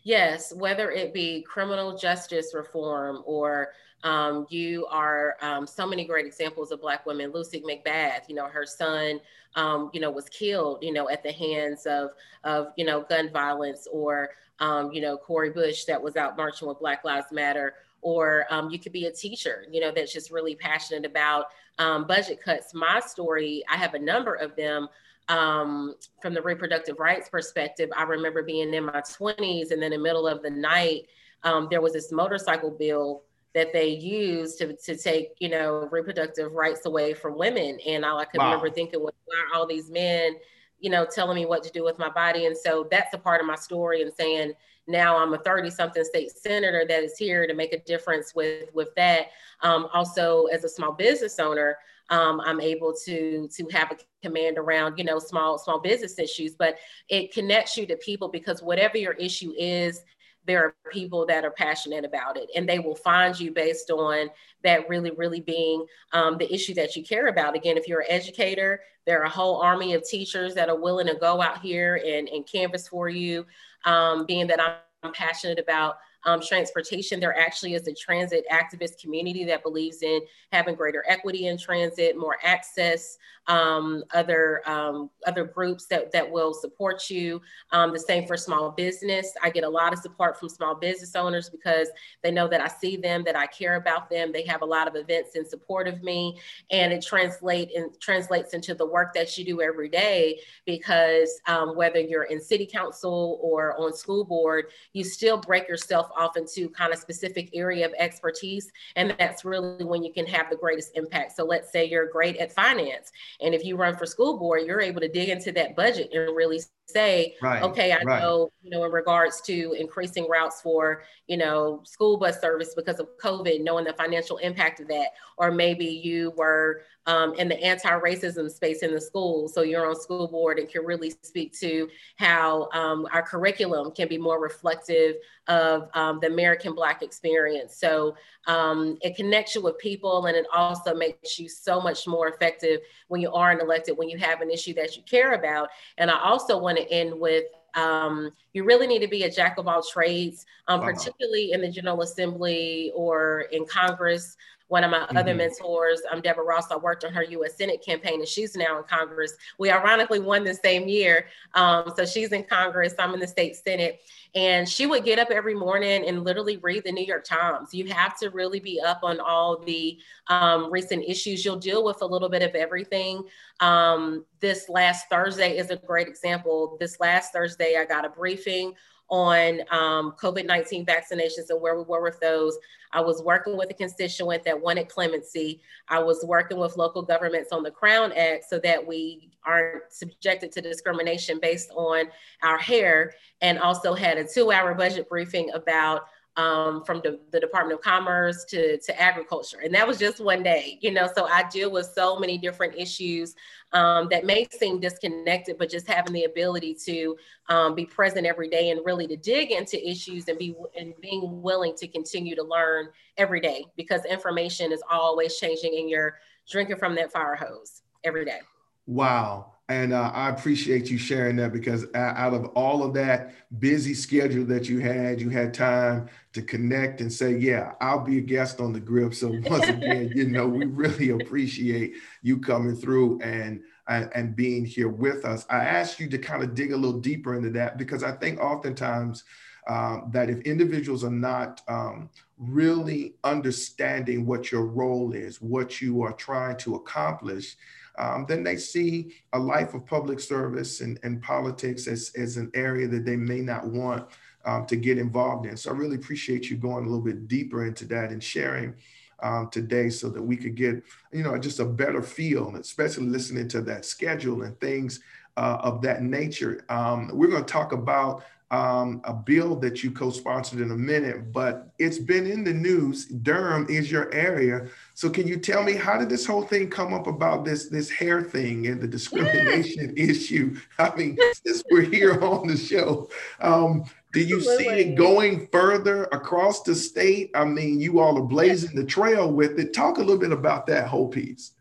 Yes 0.03 0.53
whether 0.53 0.91
it 0.91 1.13
be 1.13 1.41
criminal 1.41 1.97
justice 1.97 2.53
reform 2.53 3.23
or 3.25 3.69
um, 4.03 4.45
you 4.49 4.85
are 4.91 5.35
um, 5.41 5.65
so 5.65 5.87
many 5.87 6.05
great 6.05 6.27
examples 6.27 6.71
of 6.71 6.79
black 6.79 7.05
women. 7.07 7.31
Lucy 7.31 7.61
mcbath 7.61 8.29
you 8.29 8.35
know 8.35 8.47
her 8.47 8.65
son 8.65 9.19
um, 9.55 9.89
you 9.93 9.99
know 9.99 10.11
was 10.11 10.29
killed 10.29 10.83
you 10.83 10.93
know 10.93 11.09
at 11.09 11.23
the 11.23 11.31
hands 11.31 11.87
of 11.87 12.11
of 12.43 12.67
you 12.77 12.85
know 12.85 13.01
gun 13.01 13.31
violence 13.31 13.87
or 13.91 14.29
um, 14.59 14.91
you 14.91 15.01
know, 15.01 15.17
Cori 15.17 15.49
Bush 15.49 15.85
that 15.85 16.01
was 16.01 16.15
out 16.15 16.37
marching 16.37 16.67
with 16.67 16.79
Black 16.79 17.03
Lives 17.03 17.31
Matter, 17.31 17.75
or 18.01 18.45
um, 18.49 18.69
you 18.69 18.79
could 18.79 18.91
be 18.91 19.05
a 19.05 19.11
teacher, 19.11 19.65
you 19.71 19.81
know, 19.81 19.91
that's 19.91 20.13
just 20.13 20.31
really 20.31 20.55
passionate 20.55 21.05
about 21.05 21.45
um, 21.79 22.05
budget 22.05 22.41
cuts. 22.41 22.73
My 22.73 22.99
story, 22.99 23.63
I 23.69 23.77
have 23.77 23.93
a 23.93 23.99
number 23.99 24.35
of 24.35 24.55
them. 24.55 24.87
Um, 25.29 25.95
from 26.21 26.33
the 26.33 26.41
reproductive 26.41 26.99
rights 26.99 27.27
perspective, 27.27 27.89
I 27.97 28.03
remember 28.03 28.43
being 28.43 28.73
in 28.73 28.85
my 28.85 29.01
20s, 29.01 29.71
and 29.71 29.81
then 29.81 29.91
in 29.91 29.99
the 29.99 30.03
middle 30.03 30.25
of 30.25 30.41
the 30.41 30.49
night, 30.49 31.07
um, 31.43 31.67
there 31.69 31.81
was 31.81 31.91
this 31.91 32.13
motorcycle 32.13 32.71
bill 32.71 33.23
that 33.53 33.73
they 33.73 33.89
used 33.89 34.57
to, 34.59 34.75
to 34.75 34.95
take, 34.95 35.31
you 35.39 35.49
know, 35.49 35.89
reproductive 35.91 36.53
rights 36.53 36.85
away 36.85 37.13
from 37.13 37.37
women. 37.37 37.79
And 37.85 38.05
all 38.05 38.19
I 38.19 38.25
could 38.25 38.39
wow. 38.39 38.51
remember 38.51 38.69
thinking 38.69 39.01
was, 39.01 39.13
why 39.25 39.35
are 39.35 39.57
all 39.57 39.67
these 39.67 39.89
men 39.89 40.35
you 40.79 40.89
know, 40.89 41.05
telling 41.05 41.36
me 41.36 41.46
what 41.46 41.63
to 41.63 41.72
do 41.72 41.84
with 41.84 41.98
my 41.98 42.10
body. 42.10 42.46
And 42.46 42.57
so 42.57 42.88
that's 42.89 43.13
a 43.13 43.17
part 43.17 43.41
of 43.41 43.48
my 43.48 43.55
story 43.55 44.01
and 44.01 44.12
saying 44.13 44.53
now 44.88 45.17
I'm 45.17 45.34
a 45.34 45.38
30 45.39 45.69
something 45.69 46.03
state 46.03 46.31
senator 46.31 46.86
that 46.88 47.03
is 47.03 47.17
here 47.17 47.46
to 47.46 47.53
make 47.53 47.74
a 47.74 47.79
difference 47.79 48.34
with, 48.34 48.69
with 48.74 48.89
that. 48.96 49.27
Um, 49.62 49.88
also 49.93 50.46
as 50.46 50.63
a 50.63 50.69
small 50.69 50.93
business 50.93 51.39
owner, 51.39 51.77
um, 52.10 52.39
I'm 52.46 52.62
able 52.62 52.93
to, 53.05 53.50
to 53.50 53.67
have 53.74 53.91
a 53.91 53.98
command 54.24 54.57
around, 54.57 54.98
you 54.98 55.03
know, 55.03 55.19
small, 55.19 55.57
small 55.57 55.79
business 55.79 56.17
issues, 56.19 56.55
but 56.55 56.77
it 57.10 57.34
connects 57.34 57.75
you 57.75 57.86
to 57.88 57.98
people 57.98 58.29
because 58.29 58.63
whatever 58.63 58.98
your 58.98 59.13
issue 59.13 59.53
is, 59.57 60.03
there 60.48 60.63
are 60.66 60.75
people 60.92 61.25
that 61.25 61.46
are 61.46 61.51
passionate 61.51 62.06
about 62.06 62.38
it 62.38 62.50
and 62.56 62.68
they 62.68 62.80
will 62.80 62.96
find 62.96 63.39
you 63.39 63.51
based 63.51 63.92
on 63.92 64.30
that 64.63 64.89
really 64.89 65.12
really 65.12 65.42
being 65.42 65.86
um, 66.13 66.38
the 66.38 66.51
issue 66.51 66.74
that 66.74 66.96
you 66.96 67.04
care 67.04 67.27
about. 67.27 67.56
Again 67.56 67.77
if 67.77 67.88
you're 67.88 68.01
an 68.01 68.08
educator 68.10 68.82
there 69.06 69.22
are 69.22 69.25
a 69.25 69.30
whole 69.30 69.62
army 69.62 69.94
of 69.94 70.04
teachers 70.04 70.56
that 70.56 70.70
are 70.70 70.80
willing 70.80 71.08
to 71.08 71.16
go 71.16 71.42
out 71.42 71.62
here 71.62 72.01
and, 72.06 72.27
and 72.30 72.48
canvas 72.48 72.88
for 72.88 73.08
you. 73.10 73.46
Um, 73.86 74.25
being 74.25 74.48
that 74.48 74.60
i'm 75.04 75.13
passionate 75.13 75.60
about 75.60 75.98
um, 76.25 76.41
transportation. 76.41 77.19
There 77.19 77.37
actually 77.37 77.74
is 77.74 77.87
a 77.87 77.94
transit 77.94 78.46
activist 78.51 79.01
community 79.01 79.46
that 79.46 79.63
believes 79.63 80.01
in 80.01 80.22
having 80.51 80.75
greater 80.75 81.03
equity 81.07 81.48
in 81.48 81.57
transit, 81.57 82.18
more 82.18 82.37
access, 82.44 83.18
um, 83.48 84.03
other 84.13 84.61
um, 84.70 85.09
other 85.25 85.46
groups 85.46 85.85
that, 85.85 86.11
that 86.11 86.29
will 86.29 86.53
support 86.53 87.09
you. 87.09 87.42
Um, 87.72 87.94
the 87.94 88.00
same 88.00 88.27
for 88.27 88.35
small 88.37 88.72
business. 88.72 89.33
I 89.42 89.50
get 89.50 89.63
a 89.63 89.70
lot 89.70 89.94
of 89.94 90.00
support 90.00 90.37
from 90.37 90.50
small 90.50 90.75
business 90.75 91.15
owners 91.15 91.50
because 91.50 91.89
they 92.24 92.31
know 92.31 92.48
that 92.48 92.61
I 92.61 92.68
see 92.68 92.98
them, 92.98 93.24
that 93.25 93.37
I 93.37 93.48
care 93.48 93.75
about 93.75 94.09
them. 94.09 94.31
They 94.31 94.44
have 94.44 94.61
a 94.61 94.65
lot 94.65 94.87
of 94.87 94.96
events 94.96 95.35
in 95.35 95.46
support 95.46 95.87
of 95.87 96.03
me, 96.03 96.39
and 96.72 96.92
it 96.92 97.01
translate 97.01 97.74
and 97.75 97.98
translates 98.01 98.53
into 98.53 98.74
the 98.74 98.85
work 98.85 99.13
that 99.13 99.37
you 99.37 99.46
do 99.46 99.61
every 99.61 99.89
day. 99.89 100.42
Because 100.65 101.39
um, 101.48 101.75
whether 101.75 102.00
you're 102.00 102.24
in 102.24 102.42
city 102.42 102.65
council 102.65 103.39
or 103.42 103.79
on 103.79 103.94
school 103.94 104.25
board, 104.25 104.65
you 104.94 105.03
still 105.03 105.37
break 105.37 105.68
yourself 105.70 106.06
off 106.15 106.37
into 106.37 106.70
kind 106.70 106.93
of 106.93 107.00
specific 107.00 107.50
area 107.53 107.85
of 107.85 107.93
expertise, 107.98 108.72
and 108.96 109.15
that's 109.17 109.43
really 109.43 109.83
when 109.83 110.03
you 110.03 110.13
can 110.13 110.25
have 110.27 110.50
the 110.50 110.55
greatest 110.55 110.91
impact. 110.96 111.35
So 111.35 111.43
let's 111.43 111.72
say 111.72 111.85
you're 111.85 112.07
great 112.09 112.37
at 112.37 112.53
finance 112.53 113.11
and 113.41 113.53
if 113.53 113.63
you 113.63 113.75
run 113.75 113.96
for 113.96 114.05
school 114.05 114.37
board, 114.37 114.63
you're 114.65 114.81
able 114.81 115.01
to 115.01 115.07
dig 115.07 115.29
into 115.29 115.51
that 115.53 115.75
budget 115.75 116.09
and 116.13 116.35
really 116.35 116.59
say, 116.85 117.35
right, 117.41 117.61
okay, 117.63 117.91
I 117.91 118.01
right. 118.03 118.22
know, 118.22 118.50
you 118.61 118.70
know, 118.70 118.85
in 118.85 118.91
regards 118.91 119.41
to 119.41 119.75
increasing 119.77 120.27
routes 120.29 120.61
for, 120.61 121.03
you 121.27 121.37
know, 121.37 121.81
school 121.83 122.17
bus 122.17 122.39
service 122.39 122.74
because 122.75 123.00
of 123.00 123.09
COVID, 123.22 123.61
knowing 123.61 123.85
the 123.85 123.93
financial 123.93 124.37
impact 124.37 124.79
of 124.79 124.87
that, 124.87 125.09
or 125.37 125.51
maybe 125.51 125.85
you 125.85 126.33
were 126.37 126.83
um, 127.07 127.33
in 127.35 127.48
the 127.48 127.59
anti-racism 127.63 128.51
space 128.51 128.83
in 128.83 128.93
the 128.93 129.01
school, 129.01 129.48
so 129.48 129.61
you're 129.61 129.87
on 129.89 129.96
school 129.96 130.27
board 130.27 130.59
and 130.59 130.70
can 130.70 130.85
really 130.85 131.09
speak 131.24 131.57
to 131.59 131.89
how 132.17 132.70
um, 132.74 133.07
our 133.11 133.24
curriculum 133.24 133.91
can 133.91 134.07
be 134.07 134.17
more 134.17 134.41
reflective 134.41 135.15
of 135.48 135.89
um, 135.93 136.20
the 136.20 136.27
American 136.27 136.75
Black 136.75 137.01
experience. 137.01 137.77
So 137.77 138.15
um, 138.46 138.98
it 139.01 139.15
connects 139.15 139.55
you 139.55 139.61
with 139.61 139.77
people, 139.77 140.25
and 140.25 140.35
it 140.35 140.46
also 140.53 140.93
makes 140.93 141.39
you 141.39 141.48
so 141.48 141.81
much 141.81 142.05
more 142.05 142.27
effective 142.27 142.81
when 143.07 143.22
you 143.22 143.31
are 143.31 143.51
an 143.51 143.61
elected, 143.61 143.98
when 143.98 144.09
you 144.09 144.17
have 144.17 144.41
an 144.41 144.51
issue 144.51 144.74
that 144.75 144.96
you 144.98 145.03
care 145.03 145.33
about. 145.33 145.70
And 145.98 146.11
I 146.11 146.20
also 146.22 146.57
want 146.57 146.77
to 146.77 146.91
end 146.91 147.17
with 147.17 147.46
um, 147.75 148.31
you 148.53 148.63
really 148.63 148.87
need 148.87 149.00
to 149.00 149.07
be 149.07 149.24
a 149.24 149.31
jack 149.31 149.57
of 149.57 149.67
all 149.67 149.83
trades, 149.83 150.46
um, 150.67 150.79
wow. 150.79 150.87
particularly 150.87 151.51
in 151.51 151.61
the 151.61 151.70
General 151.70 152.01
Assembly 152.01 152.91
or 152.96 153.41
in 153.51 153.65
Congress. 153.65 154.35
One 154.68 154.84
of 154.84 154.92
my 154.92 155.00
mm-hmm. 155.00 155.18
other 155.18 155.34
mentors, 155.34 156.01
um, 156.12 156.22
Deborah 156.22 156.44
Ross, 156.44 156.72
I 156.72 156.75
worked 156.75 157.06
on 157.06 157.14
her 157.14 157.24
U.S. 157.24 157.58
Senate 157.58 157.84
campaign, 157.84 158.20
and 158.20 158.27
she's 158.27 158.56
now 158.56 158.77
in 158.77 158.84
Congress. 158.84 159.34
We 159.58 159.72
ironically 159.72 160.20
won 160.20 160.44
the 160.44 160.53
same 160.53 160.88
year, 160.88 161.27
um, 161.53 161.92
so 161.96 162.06
she's 162.06 162.32
in 162.32 162.44
Congress. 162.44 162.94
I'm 163.00 163.14
in 163.14 163.20
the 163.20 163.27
state 163.27 163.56
Senate, 163.56 164.01
and 164.36 164.68
she 164.68 164.86
would 164.86 165.06
get 165.06 165.20
up 165.20 165.32
every 165.32 165.56
morning 165.56 166.06
and 166.06 166.24
literally 166.24 166.58
read 166.58 166.84
the 166.84 166.92
New 166.92 167.06
York 167.06 167.24
Times. 167.24 167.74
You 167.74 167.88
have 167.88 168.18
to 168.20 168.30
really 168.30 168.60
be 168.60 168.80
up 168.82 169.00
on 169.03 169.20
all 169.20 169.58
the 169.58 169.98
um, 170.27 170.72
recent 170.72 171.03
issues. 171.06 171.46
You'll 171.46 171.56
deal 171.56 171.84
with 171.84 172.01
a 172.01 172.06
little 172.06 172.30
bit 172.30 172.42
of 172.42 172.53
everything. 172.53 173.24
Um, 173.60 174.25
this 174.40 174.70
last 174.70 175.08
Thursday 175.10 175.58
is 175.58 175.70
a 175.70 175.77
great 175.77 176.08
example. 176.08 176.77
This 176.80 177.00
last 177.00 177.32
Thursday, 177.32 177.77
I 177.80 177.86
got 177.86 178.06
a 178.06 178.10
briefing 178.10 178.74
on 179.09 179.61
um, 179.72 180.13
COVID 180.22 180.46
19 180.46 180.85
vaccinations 180.85 181.50
and 181.50 181.61
where 181.61 181.77
we 181.77 181.83
were 181.83 182.03
with 182.03 182.20
those. 182.20 182.57
I 182.93 183.01
was 183.01 183.22
working 183.22 183.57
with 183.57 183.70
a 183.70 183.74
constituent 183.74 184.43
that 184.43 184.59
wanted 184.59 184.89
clemency. 184.89 185.61
I 185.89 186.00
was 186.00 186.24
working 186.25 186.57
with 186.57 186.77
local 186.77 187.01
governments 187.01 187.51
on 187.51 187.63
the 187.63 187.72
Crown 187.72 188.11
Act 188.13 188.46
so 188.50 188.59
that 188.59 188.85
we 188.85 189.31
aren't 189.46 189.91
subjected 189.91 190.51
to 190.53 190.61
discrimination 190.61 191.39
based 191.41 191.70
on 191.75 192.05
our 192.43 192.57
hair, 192.57 193.13
and 193.41 193.59
also 193.59 193.93
had 193.93 194.17
a 194.17 194.27
two 194.27 194.51
hour 194.51 194.74
budget 194.74 195.09
briefing 195.09 195.51
about 195.53 196.07
um, 196.37 196.83
from 196.83 197.01
the, 197.03 197.19
the, 197.31 197.39
Department 197.39 197.79
of 197.79 197.83
Commerce 197.83 198.45
to, 198.45 198.77
to 198.77 199.01
agriculture. 199.01 199.59
And 199.63 199.73
that 199.73 199.87
was 199.87 199.97
just 199.97 200.19
one 200.19 200.43
day, 200.43 200.77
you 200.81 200.91
know, 200.91 201.09
so 201.15 201.25
I 201.25 201.50
deal 201.50 201.71
with 201.71 201.87
so 201.95 202.19
many 202.19 202.37
different 202.37 202.75
issues 202.75 203.35
um, 203.73 204.07
that 204.11 204.23
may 204.23 204.47
seem 204.51 204.79
disconnected, 204.79 205.57
but 205.57 205.69
just 205.69 205.87
having 205.87 206.13
the 206.13 206.25
ability 206.25 206.75
to 206.85 207.17
um, 207.50 207.73
be 207.73 207.85
present 207.85 208.27
every 208.27 208.50
day 208.50 208.69
and 208.69 208.85
really 208.85 209.07
to 209.07 209.17
dig 209.17 209.51
into 209.51 209.83
issues 209.89 210.27
and 210.27 210.37
be 210.37 210.55
and 210.79 210.93
being 211.01 211.41
willing 211.41 211.75
to 211.77 211.87
continue 211.87 212.35
to 212.35 212.43
learn 212.43 212.89
every 213.17 213.41
day 213.41 213.65
because 213.75 214.05
information 214.05 214.71
is 214.71 214.83
always 214.91 215.37
changing 215.37 215.75
and 215.79 215.89
you're 215.89 216.19
drinking 216.47 216.77
from 216.77 216.93
that 216.95 217.11
fire 217.11 217.35
hose 217.35 217.81
every 218.03 218.25
day. 218.25 218.39
Wow. 218.85 219.53
And 219.70 219.92
uh, 219.92 220.12
I 220.14 220.30
appreciate 220.30 220.90
you 220.90 220.98
sharing 220.98 221.36
that 221.38 221.51
because 221.51 221.86
out 221.94 222.34
of 222.34 222.46
all 222.56 222.84
of 222.84 222.94
that 222.94 223.34
busy 223.60 223.94
schedule 223.94 224.46
that 224.46 224.70
you 224.70 224.80
had, 224.80 225.20
you 225.20 225.30
had 225.30 225.53
time 225.53 226.08
to 226.34 226.42
connect 226.42 227.01
and 227.01 227.12
say, 227.12 227.36
Yeah, 227.38 227.74
I'll 227.82 228.03
be 228.03 228.18
a 228.18 228.22
guest 228.22 228.62
on 228.62 228.72
the 228.72 228.80
grip. 228.80 229.14
So, 229.14 229.27
once 229.44 229.68
again, 229.68 230.14
you 230.16 230.30
know, 230.30 230.48
we 230.48 230.66
really 230.66 231.10
appreciate 231.10 231.96
you 232.22 232.40
coming 232.40 232.77
through 232.77 233.20
and, 233.22 233.62
and, 233.90 234.10
and 234.16 234.36
being 234.38 234.64
here 234.64 234.90
with 234.90 235.25
us. 235.25 235.46
I 235.50 235.66
asked 235.66 236.00
you 236.00 236.08
to 236.12 236.18
kind 236.18 236.44
of 236.44 236.56
dig 236.56 236.72
a 236.72 236.77
little 236.77 237.01
deeper 237.01 237.36
into 237.36 237.50
that 237.51 237.77
because 237.77 238.03
I 238.03 238.14
think 238.14 238.40
oftentimes 238.40 239.25
um, 239.68 240.10
that 240.14 240.30
if 240.30 240.40
individuals 240.42 241.03
are 241.03 241.10
not 241.10 241.62
um, 241.68 242.10
really 242.38 243.16
understanding 243.25 244.25
what 244.25 244.50
your 244.50 244.66
role 244.66 245.12
is, 245.12 245.42
what 245.42 245.82
you 245.82 246.03
are 246.03 246.14
trying 246.14 246.56
to 246.58 246.75
accomplish, 246.75 247.58
um, 247.98 248.25
then 248.27 248.44
they 248.44 248.57
see 248.57 249.14
a 249.33 249.40
life 249.40 249.74
of 249.74 249.86
public 249.86 250.20
service 250.20 250.81
and, 250.81 251.00
and 251.03 251.22
politics 251.22 251.88
as, 251.88 252.12
as 252.16 252.38
an 252.38 252.51
area 252.53 252.88
that 252.88 253.05
they 253.05 253.16
may 253.16 253.42
not 253.42 253.66
want 253.68 254.07
um, 254.46 254.66
to 254.68 254.75
get 254.75 254.98
involved 254.98 255.46
in. 255.46 255.57
So 255.57 255.72
I 255.72 255.74
really 255.74 255.96
appreciate 255.96 256.50
you 256.50 256.57
going 256.57 256.86
a 256.86 256.88
little 256.88 257.03
bit 257.03 257.27
deeper 257.27 257.66
into 257.66 257.86
that 257.86 258.12
and 258.12 258.24
sharing 258.24 258.75
um, 259.22 259.50
today 259.50 259.90
so 259.90 260.10
that 260.10 260.22
we 260.22 260.38
could 260.38 260.55
get, 260.55 260.83
you 261.12 261.24
know, 261.24 261.38
just 261.38 261.60
a 261.60 261.66
better 261.66 262.01
feel, 262.01 262.55
especially 262.55 263.07
listening 263.07 263.48
to 263.50 263.62
that 263.62 263.86
schedule 263.86 264.44
and 264.44 264.60
things 264.60 265.01
uh, 265.36 265.57
of 265.62 265.81
that 265.81 266.03
nature. 266.03 266.66
Um, 266.70 267.10
we're 267.14 267.27
going 267.27 267.44
to 267.44 267.51
talk 267.51 267.72
about 267.72 268.24
um, 268.50 269.01
a 269.03 269.14
bill 269.14 269.55
that 269.57 269.83
you 269.83 269.92
co-sponsored 269.92 270.62
in 270.62 270.72
a 270.72 270.75
minute, 270.75 271.33
but 271.33 271.74
it's 271.79 272.00
been 272.00 272.25
in 272.25 272.44
the 272.44 272.53
news. 272.53 273.05
Durham 273.05 273.66
is 273.70 273.92
your 273.92 274.14
area, 274.14 274.68
so 274.94 275.10
can 275.10 275.27
you 275.27 275.38
tell 275.38 275.64
me 275.64 275.74
how 275.74 275.98
did 275.98 276.10
this 276.10 276.25
whole 276.25 276.44
thing 276.44 276.70
come 276.70 276.94
up 276.94 277.07
about 277.07 277.44
this 277.44 277.68
this 277.68 277.90
hair 277.90 278.22
thing 278.22 278.68
and 278.68 278.81
the 278.81 278.88
discrimination 278.88 279.94
issue? 279.98 280.55
I 280.79 280.96
mean, 280.96 281.18
since 281.46 281.64
we're 281.70 281.81
here 281.81 282.24
on 282.24 282.48
the 282.48 282.57
show, 282.57 283.10
um, 283.42 283.83
do 284.14 284.22
you 284.22 284.40
see 284.42 284.68
it 284.68 284.96
going 284.96 285.48
further 285.51 286.05
across 286.05 286.64
the 286.64 286.74
state? 286.74 287.31
I 287.36 287.44
mean, 287.44 287.81
you 287.81 288.00
all 288.00 288.18
are 288.18 288.24
blazing 288.24 288.75
the 288.75 288.86
trail 288.86 289.31
with 289.31 289.60
it. 289.60 289.74
Talk 289.74 289.98
a 289.98 290.01
little 290.01 290.18
bit 290.18 290.31
about 290.31 290.68
that 290.68 290.88
whole 290.88 291.10
piece. 291.10 291.51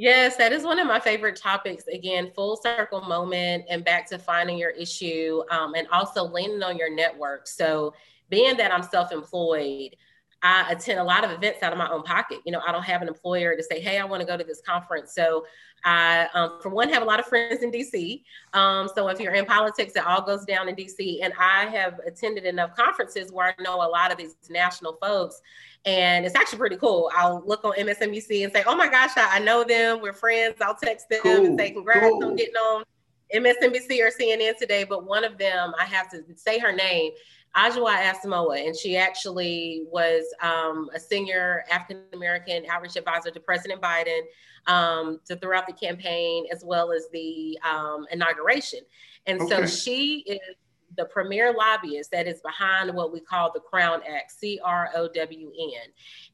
Yes, 0.00 0.36
that 0.36 0.50
is 0.54 0.64
one 0.64 0.78
of 0.78 0.86
my 0.86 0.98
favorite 0.98 1.36
topics. 1.36 1.86
Again, 1.86 2.32
full 2.34 2.56
circle 2.56 3.02
moment 3.02 3.66
and 3.68 3.84
back 3.84 4.08
to 4.08 4.18
finding 4.18 4.56
your 4.56 4.70
issue 4.70 5.42
um, 5.50 5.74
and 5.74 5.86
also 5.88 6.24
leaning 6.24 6.62
on 6.62 6.78
your 6.78 6.88
network. 6.90 7.46
So, 7.46 7.92
being 8.30 8.56
that 8.56 8.72
I'm 8.72 8.82
self 8.82 9.12
employed, 9.12 9.94
I 10.42 10.72
attend 10.72 10.98
a 10.98 11.04
lot 11.04 11.22
of 11.22 11.30
events 11.30 11.62
out 11.62 11.72
of 11.72 11.78
my 11.78 11.88
own 11.90 12.02
pocket. 12.02 12.38
You 12.44 12.52
know, 12.52 12.62
I 12.66 12.72
don't 12.72 12.84
have 12.84 13.02
an 13.02 13.08
employer 13.08 13.54
to 13.56 13.62
say, 13.62 13.80
hey, 13.80 13.98
I 13.98 14.04
want 14.04 14.20
to 14.20 14.26
go 14.26 14.36
to 14.36 14.44
this 14.44 14.62
conference. 14.62 15.14
So, 15.14 15.44
I, 15.84 16.28
um, 16.34 16.58
for 16.60 16.68
one, 16.68 16.88
have 16.90 17.02
a 17.02 17.06
lot 17.06 17.20
of 17.20 17.26
friends 17.26 17.62
in 17.62 17.70
DC. 17.70 18.22
Um, 18.52 18.88
so 18.94 19.08
if 19.08 19.20
you're 19.20 19.34
in 19.34 19.46
politics, 19.46 19.94
it 19.96 20.06
all 20.06 20.22
goes 20.22 20.44
down 20.44 20.68
in 20.68 20.74
DC. 20.74 21.20
And 21.22 21.32
I 21.38 21.66
have 21.66 22.00
attended 22.06 22.44
enough 22.44 22.74
conferences 22.76 23.32
where 23.32 23.54
I 23.58 23.62
know 23.62 23.76
a 23.76 23.88
lot 23.88 24.12
of 24.12 24.18
these 24.18 24.36
national 24.48 24.94
folks. 25.00 25.40
And 25.86 26.26
it's 26.26 26.34
actually 26.34 26.58
pretty 26.58 26.76
cool. 26.76 27.10
I'll 27.16 27.42
look 27.46 27.64
on 27.64 27.72
MSNBC 27.72 28.44
and 28.44 28.52
say, 28.52 28.62
oh 28.66 28.76
my 28.76 28.88
gosh, 28.88 29.12
I, 29.16 29.38
know 29.38 29.64
them. 29.64 30.00
We're 30.02 30.12
friends. 30.12 30.56
I'll 30.60 30.74
text 30.74 31.08
them 31.08 31.20
cool. 31.22 31.46
and 31.46 31.58
say, 31.58 31.70
congrats 31.70 32.00
cool. 32.00 32.24
on 32.24 32.36
getting 32.36 32.56
on 32.56 32.84
MSNBC 33.34 34.00
or 34.00 34.10
CNN 34.10 34.58
today. 34.58 34.84
But 34.84 35.06
one 35.06 35.24
of 35.24 35.38
them, 35.38 35.72
I 35.78 35.84
have 35.84 36.10
to 36.10 36.22
say 36.36 36.58
her 36.58 36.72
name. 36.72 37.12
Adjoa 37.56 37.96
Asamoah, 37.96 38.64
and 38.64 38.76
she 38.76 38.96
actually 38.96 39.84
was 39.90 40.24
um, 40.40 40.88
a 40.94 41.00
senior 41.00 41.64
African 41.70 42.04
American 42.12 42.64
outreach 42.70 42.96
advisor 42.96 43.30
to 43.30 43.40
President 43.40 43.80
Biden 43.82 44.20
um, 44.66 45.20
to 45.26 45.36
throughout 45.36 45.66
the 45.66 45.72
campaign 45.72 46.46
as 46.52 46.62
well 46.64 46.92
as 46.92 47.08
the 47.12 47.58
um, 47.68 48.06
inauguration. 48.12 48.80
And 49.26 49.40
okay. 49.40 49.48
so 49.48 49.66
she 49.66 50.20
is 50.26 50.38
the 50.96 51.04
premier 51.04 51.52
lobbyist 51.52 52.10
that 52.10 52.26
is 52.26 52.40
behind 52.40 52.92
what 52.94 53.12
we 53.12 53.20
call 53.20 53.52
the 53.52 53.60
Crown 53.60 54.00
Act, 54.08 54.32
C 54.32 54.60
R 54.64 54.90
O 54.94 55.08
W 55.08 55.52
N. 55.58 55.90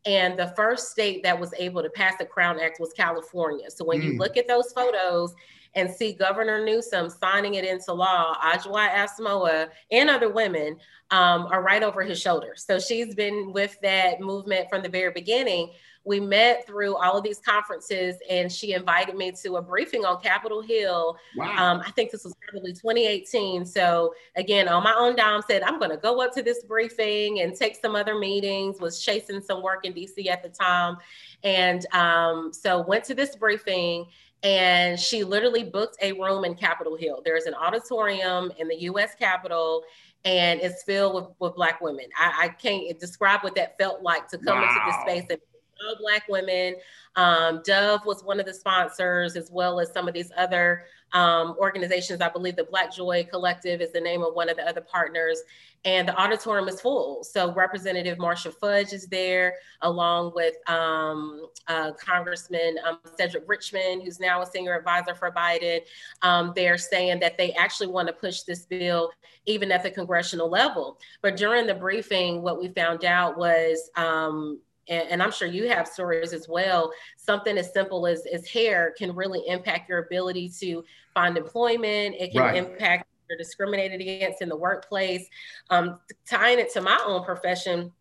And 0.07 0.38
the 0.38 0.52
first 0.57 0.90
state 0.90 1.22
that 1.22 1.38
was 1.38 1.52
able 1.59 1.83
to 1.83 1.90
pass 1.90 2.14
the 2.18 2.24
Crown 2.24 2.59
Act 2.61 2.81
was 2.81 2.92
California. 2.92 3.70
So 3.70 3.85
when 3.85 4.00
mm. 4.00 4.05
you 4.05 4.18
look 4.18 4.37
at 4.37 4.48
those 4.48 4.72
photos, 4.72 5.35
and 5.77 5.91
see 5.91 6.12
Governor 6.12 6.65
Newsom 6.65 7.09
signing 7.09 7.55
it 7.55 7.65
into 7.65 7.93
law, 7.93 8.35
Adjoa 8.43 8.89
Asamoah 8.91 9.69
and 9.93 10.11
other 10.11 10.31
women 10.33 10.79
um, 11.11 11.47
are 11.53 11.62
right 11.62 11.83
over 11.83 12.03
his 12.03 12.21
shoulder. 12.21 12.55
So 12.57 12.81
she's 12.81 13.15
been 13.15 13.53
with 13.53 13.79
that 13.83 14.21
movement 14.21 14.69
from 14.69 14.83
the 14.83 14.89
very 14.89 15.12
beginning. 15.12 15.71
We 16.05 16.21
met 16.21 16.65
through 16.69 16.97
all 16.97 17.19
of 17.19 17.25
these 17.25 17.41
conferences, 17.41 18.15
and 18.31 18.51
she 18.51 18.75
invited 18.75 19.17
me 19.17 19.33
to 19.43 19.57
a 19.57 19.62
briefing 19.62 20.05
on 20.05 20.21
Capitol 20.23 20.62
Hill. 20.62 21.17
Wow. 21.37 21.57
Um, 21.57 21.83
I 21.85 21.91
think 21.91 22.12
this 22.12 22.23
was 22.23 22.33
probably 22.49 22.73
2018. 22.73 23.67
So 23.67 24.15
again, 24.37 24.69
on 24.69 24.85
my 24.85 24.95
own 24.97 25.17
dime, 25.17 25.43
said 25.49 25.65
I'm 25.65 25.81
going 25.81 25.91
to 25.91 25.97
go 25.97 26.23
up 26.23 26.33
to 26.35 26.45
this 26.45 26.62
briefing 26.62 27.41
and 27.41 27.57
take 27.57 27.75
some 27.75 27.97
other 27.97 28.17
meetings. 28.17 28.81
Was 28.81 29.03
chasing 29.03 29.43
some 29.43 29.65
work 29.65 29.85
in 29.85 29.93
DC 29.95 30.29
at 30.29 30.45
the 30.45 30.49
time, 30.49 30.97
and 31.43 31.85
um, 31.93 32.53
so 32.53 32.83
went 32.83 33.03
to 33.05 33.15
this 33.15 33.35
briefing 33.35 34.07
and 34.42 34.99
she 34.99 35.25
literally 35.25 35.64
booked 35.64 35.96
a 36.03 36.12
room 36.12 36.44
in 36.44 36.55
Capitol 36.55 36.96
Hill. 36.96 37.22
There's 37.25 37.44
an 37.44 37.55
auditorium 37.55 38.53
in 38.59 38.68
the 38.68 38.77
US 38.83 39.14
Capitol 39.14 39.83
and 40.25 40.61
it's 40.61 40.83
filled 40.83 41.14
with, 41.14 41.25
with 41.38 41.55
Black 41.55 41.81
women. 41.81 42.07
I, 42.18 42.44
I 42.44 42.49
can't 42.49 42.99
describe 42.99 43.42
what 43.42 43.55
that 43.55 43.79
felt 43.79 44.03
like 44.03 44.29
to 44.29 44.38
come 44.38 44.59
wow. 44.59 44.64
into 44.64 44.81
this 44.87 45.01
space 45.03 45.27
and 45.31 45.40
all 45.87 45.96
Black 46.01 46.27
women. 46.29 46.77
Um, 47.14 47.62
Dove 47.64 48.05
was 48.05 48.25
one 48.25 48.40
of 48.40 48.46
the 48.46 48.55
sponsors, 48.55 49.37
as 49.37 49.51
well 49.51 49.79
as 49.81 49.92
some 49.92 50.09
of 50.09 50.14
these 50.14 50.33
other 50.37 50.85
um, 51.12 51.57
organizations. 51.59 52.21
I 52.21 52.29
believe 52.29 52.57
the 52.57 52.64
Black 52.64 52.92
Joy 52.92 53.27
Collective 53.31 53.81
is 53.81 53.92
the 53.92 54.01
name 54.01 54.23
of 54.23 54.35
one 54.35 54.49
of 54.49 54.57
the 54.57 54.69
other 54.69 54.81
partners. 54.81 55.40
And 55.85 56.09
the 56.09 56.21
auditorium 56.21 56.69
is 56.69 56.81
full. 56.81 57.23
So 57.23 57.55
Representative 57.55 58.19
Marcia 58.19 58.51
Fudge 58.51 58.92
is 58.92 59.07
there, 59.07 59.55
along 59.83 60.33
with 60.35 60.55
um, 60.69 61.47
uh, 61.69 61.92
Congressman 61.92 62.77
um, 62.85 62.99
Cedric 63.16 63.45
Richmond, 63.47 64.03
who's 64.03 64.19
now 64.19 64.42
a 64.42 64.47
senior 64.47 64.77
advisor 64.77 65.14
for 65.14 65.31
Biden. 65.31 65.81
Um, 66.23 66.53
they're 66.57 66.79
saying 66.79 67.21
that 67.21 67.38
they 67.38 67.53
actually 67.53 67.87
want 67.87 68.09
to 68.09 68.14
push 68.14 68.42
this 68.42 68.66
bill 68.66 69.12
even 69.45 69.71
at 69.71 69.85
the 69.85 69.90
congressional 69.90 70.51
level. 70.51 70.99
But 71.23 71.37
during 71.37 71.69
the 71.69 71.75
briefing, 71.75 72.42
what 72.42 72.61
we 72.61 72.69
found 72.69 73.05
out 73.05 73.38
was 73.38 73.90
um, 73.95 74.61
and, 74.88 75.09
and, 75.11 75.22
I'm 75.22 75.33
sure 75.33 75.49
you 75.49 75.68
have 75.68 75.88
stories 75.88 76.33
as 76.33 76.49
well. 76.49 76.92
Something 77.16 77.59
as 77.59 77.72
simple 77.72 78.07
as, 78.07 78.25
as 78.33 78.46
hair 78.46 78.94
can 78.96 79.14
really 79.14 79.42
impact 79.46 79.88
your 79.88 79.99
ability 79.99 80.51
to 80.61 80.85
find 81.14 81.37
employment. 81.37 82.16
It 82.18 82.33
can 82.33 82.40
right. 82.40 82.57
impact 82.57 83.09
you're 83.29 83.38
discriminated 83.38 84.01
against 84.01 84.42
in 84.42 84.49
the 84.49 84.57
workplace. 84.57 85.29
Um, 85.70 85.99
tying 86.29 86.59
it 86.59 86.72
to 86.75 86.81
my 86.81 87.03
own 87.07 87.25
profession, 87.25 87.92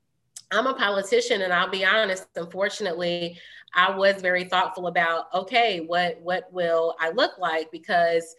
I'm 0.52 0.68
a 0.68 0.74
politician, 0.74 1.42
and 1.42 1.52
I'll 1.52 1.70
be 1.70 1.86
honest. 1.86 2.28
Unfortunately, 2.36 3.40
I 3.74 3.96
was 3.96 4.22
very 4.22 4.46
thoughtful 4.46 4.88
about 4.88 5.26
okay, 5.34 5.82
what 5.86 6.20
what 6.22 6.52
will 6.54 6.96
I 7.00 7.10
look 7.12 7.38
like? 7.38 7.72
Because 7.72 8.36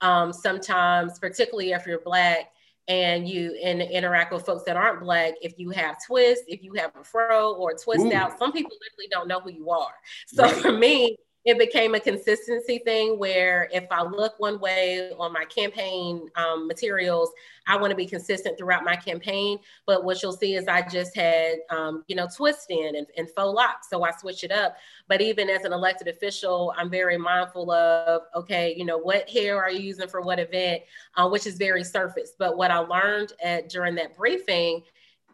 um, 0.00 0.32
sometimes, 0.32 1.18
particularly 1.18 1.72
if 1.72 1.86
you're 1.86 2.00
black, 2.00 2.52
and 2.88 3.28
you 3.28 3.58
and 3.62 3.82
interact 3.82 4.32
with 4.32 4.44
folks 4.44 4.64
that 4.64 4.76
aren't 4.76 5.00
black 5.00 5.34
if 5.42 5.54
you 5.58 5.70
have 5.70 5.96
twists 6.04 6.44
if 6.48 6.62
you 6.62 6.74
have 6.74 6.90
a 7.00 7.04
fro 7.04 7.54
or 7.54 7.74
twist 7.74 8.06
Ooh. 8.06 8.12
out 8.12 8.38
some 8.38 8.52
people 8.52 8.72
literally 8.72 9.08
don't 9.10 9.28
know 9.28 9.40
who 9.40 9.50
you 9.50 9.70
are 9.70 9.94
so 10.26 10.44
right. 10.44 10.54
for 10.56 10.72
me 10.72 11.16
it 11.46 11.58
became 11.58 11.94
a 11.94 12.00
consistency 12.00 12.78
thing 12.78 13.18
where 13.18 13.70
if 13.72 13.86
I 13.90 14.02
look 14.02 14.38
one 14.38 14.60
way 14.60 15.10
on 15.18 15.32
my 15.32 15.46
campaign 15.46 16.28
um, 16.36 16.66
materials, 16.66 17.30
I 17.66 17.78
want 17.78 17.90
to 17.92 17.96
be 17.96 18.04
consistent 18.04 18.58
throughout 18.58 18.84
my 18.84 18.94
campaign. 18.94 19.58
But 19.86 20.04
what 20.04 20.22
you'll 20.22 20.34
see 20.34 20.54
is 20.54 20.68
I 20.68 20.86
just 20.86 21.16
had, 21.16 21.60
um, 21.70 22.04
you 22.08 22.16
know, 22.16 22.28
twist 22.34 22.70
in 22.70 22.94
and, 22.94 23.06
and 23.16 23.26
faux 23.30 23.54
locks. 23.54 23.88
So 23.88 24.04
I 24.04 24.10
switch 24.10 24.44
it 24.44 24.52
up. 24.52 24.76
But 25.08 25.22
even 25.22 25.48
as 25.48 25.64
an 25.64 25.72
elected 25.72 26.08
official, 26.08 26.74
I'm 26.76 26.90
very 26.90 27.16
mindful 27.16 27.70
of, 27.70 28.22
okay, 28.34 28.74
you 28.76 28.84
know, 28.84 28.98
what 28.98 29.28
hair 29.30 29.62
are 29.62 29.70
you 29.70 29.80
using 29.80 30.08
for 30.08 30.20
what 30.20 30.38
event, 30.38 30.82
uh, 31.14 31.26
which 31.26 31.46
is 31.46 31.56
very 31.56 31.84
surface. 31.84 32.32
But 32.38 32.58
what 32.58 32.70
I 32.70 32.78
learned 32.78 33.32
at, 33.42 33.70
during 33.70 33.94
that 33.94 34.14
briefing 34.14 34.82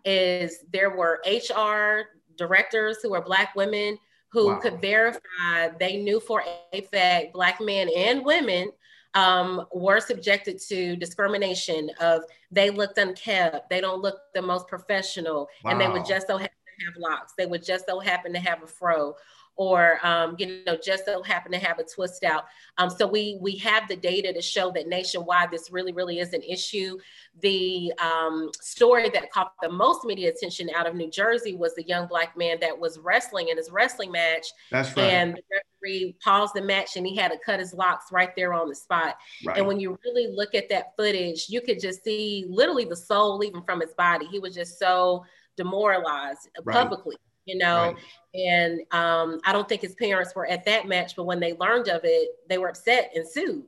is 0.04 0.64
there 0.72 0.96
were 0.96 1.20
HR 1.26 2.10
directors 2.36 2.98
who 3.02 3.12
are 3.12 3.22
Black 3.22 3.56
women 3.56 3.98
who 4.36 4.48
wow. 4.48 4.58
could 4.58 4.82
verify 4.82 5.68
they 5.80 5.96
knew 5.96 6.20
for 6.20 6.44
a 6.74 6.82
fact 6.82 7.32
black 7.32 7.58
men 7.58 7.88
and 7.96 8.22
women 8.22 8.70
um, 9.14 9.64
were 9.72 9.98
subjected 9.98 10.60
to 10.68 10.94
discrimination 10.96 11.90
of 12.00 12.22
they 12.50 12.68
looked 12.68 12.98
unkempt, 12.98 13.70
they 13.70 13.80
don't 13.80 14.02
look 14.02 14.18
the 14.34 14.42
most 14.42 14.68
professional, 14.68 15.48
wow. 15.64 15.70
and 15.70 15.80
they 15.80 15.88
would 15.88 16.04
just 16.04 16.26
so 16.26 16.36
happen 16.36 16.54
to 16.78 16.84
have 16.84 16.96
locks, 16.98 17.32
they 17.38 17.46
would 17.46 17.64
just 17.64 17.86
so 17.86 17.98
happen 17.98 18.30
to 18.34 18.38
have 18.38 18.62
a 18.62 18.66
fro, 18.66 19.14
or 19.56 19.98
um, 20.06 20.36
you 20.38 20.62
know 20.66 20.76
just 20.76 21.04
so 21.04 21.22
happen 21.22 21.50
to 21.52 21.58
have 21.58 21.78
a 21.78 21.84
twist 21.84 22.24
out. 22.24 22.44
Um, 22.78 22.90
so 22.90 23.06
we 23.06 23.38
we 23.40 23.56
have 23.56 23.88
the 23.88 23.96
data 23.96 24.32
to 24.32 24.42
show 24.42 24.70
that 24.72 24.86
nationwide 24.86 25.50
this 25.50 25.70
really 25.70 25.92
really 25.92 26.18
is 26.18 26.32
an 26.32 26.42
issue. 26.42 26.98
The 27.40 27.92
um, 27.98 28.50
story 28.60 29.08
that 29.10 29.30
caught 29.30 29.52
the 29.62 29.68
most 29.68 30.04
media 30.04 30.30
attention 30.30 30.70
out 30.74 30.86
of 30.86 30.94
New 30.94 31.10
Jersey 31.10 31.54
was 31.54 31.74
the 31.74 31.84
young 31.84 32.06
black 32.06 32.36
man 32.36 32.58
that 32.60 32.78
was 32.78 32.98
wrestling 32.98 33.48
in 33.48 33.56
his 33.56 33.70
wrestling 33.70 34.12
match. 34.12 34.46
That's 34.70 34.94
right. 34.96 35.04
And 35.04 35.34
the 35.34 35.42
referee 35.50 36.16
paused 36.22 36.54
the 36.54 36.62
match 36.62 36.96
and 36.96 37.06
he 37.06 37.16
had 37.16 37.32
to 37.32 37.38
cut 37.44 37.58
his 37.58 37.72
locks 37.72 38.12
right 38.12 38.34
there 38.36 38.52
on 38.52 38.68
the 38.68 38.74
spot. 38.74 39.16
Right. 39.44 39.58
And 39.58 39.66
when 39.66 39.80
you 39.80 39.98
really 40.04 40.28
look 40.32 40.54
at 40.54 40.68
that 40.68 40.96
footage, 40.96 41.46
you 41.48 41.60
could 41.60 41.80
just 41.80 42.04
see 42.04 42.46
literally 42.48 42.84
the 42.84 42.96
soul 42.96 43.38
leaving 43.38 43.62
from 43.62 43.80
his 43.80 43.92
body. 43.94 44.26
He 44.26 44.38
was 44.38 44.54
just 44.54 44.78
so 44.78 45.24
demoralized 45.56 46.48
right. 46.64 46.74
publicly 46.74 47.16
you 47.46 47.56
know. 47.56 47.94
Right. 47.94 47.96
And 48.34 48.80
um, 48.90 49.40
I 49.46 49.52
don't 49.52 49.66
think 49.66 49.80
his 49.80 49.94
parents 49.94 50.34
were 50.34 50.46
at 50.46 50.66
that 50.66 50.86
match, 50.86 51.16
but 51.16 51.24
when 51.24 51.40
they 51.40 51.54
learned 51.54 51.88
of 51.88 52.02
it, 52.04 52.28
they 52.50 52.58
were 52.58 52.68
upset 52.68 53.10
and 53.14 53.26
sued. 53.26 53.64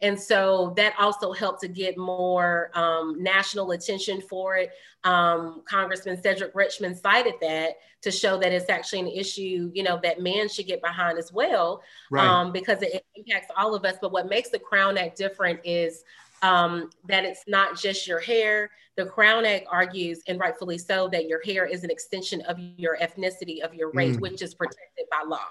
And 0.00 0.20
so 0.20 0.74
that 0.76 0.94
also 0.96 1.32
helped 1.32 1.60
to 1.62 1.68
get 1.68 1.98
more 1.98 2.70
um, 2.74 3.20
national 3.20 3.72
attention 3.72 4.20
for 4.20 4.56
it. 4.56 4.70
Um, 5.02 5.62
Congressman 5.68 6.22
Cedric 6.22 6.54
Richmond 6.54 6.96
cited 6.96 7.34
that 7.40 7.78
to 8.02 8.12
show 8.12 8.38
that 8.38 8.52
it's 8.52 8.70
actually 8.70 9.00
an 9.00 9.08
issue, 9.08 9.72
you 9.74 9.82
know, 9.82 9.98
that 10.04 10.20
men 10.20 10.48
should 10.48 10.68
get 10.68 10.80
behind 10.82 11.18
as 11.18 11.32
well, 11.32 11.82
right. 12.08 12.24
Um, 12.24 12.52
because 12.52 12.80
it, 12.82 12.94
it 12.94 13.04
impacts 13.16 13.48
all 13.56 13.74
of 13.74 13.84
us. 13.84 13.96
But 14.00 14.12
what 14.12 14.28
makes 14.28 14.50
the 14.50 14.58
Crown 14.60 14.98
Act 14.98 15.16
different 15.16 15.58
is 15.64 16.04
um, 16.42 16.90
that 17.06 17.24
it's 17.24 17.44
not 17.46 17.78
just 17.78 18.06
your 18.06 18.20
hair. 18.20 18.70
The 18.96 19.06
Crown 19.06 19.46
Act 19.46 19.66
argues, 19.70 20.20
and 20.28 20.38
rightfully 20.38 20.76
so, 20.76 21.08
that 21.08 21.26
your 21.26 21.40
hair 21.44 21.64
is 21.64 21.82
an 21.82 21.90
extension 21.90 22.42
of 22.42 22.58
your 22.76 22.98
ethnicity, 22.98 23.60
of 23.60 23.74
your 23.74 23.90
race, 23.92 24.16
mm. 24.16 24.20
which 24.20 24.42
is 24.42 24.54
protected 24.54 25.06
by 25.10 25.22
law. 25.26 25.46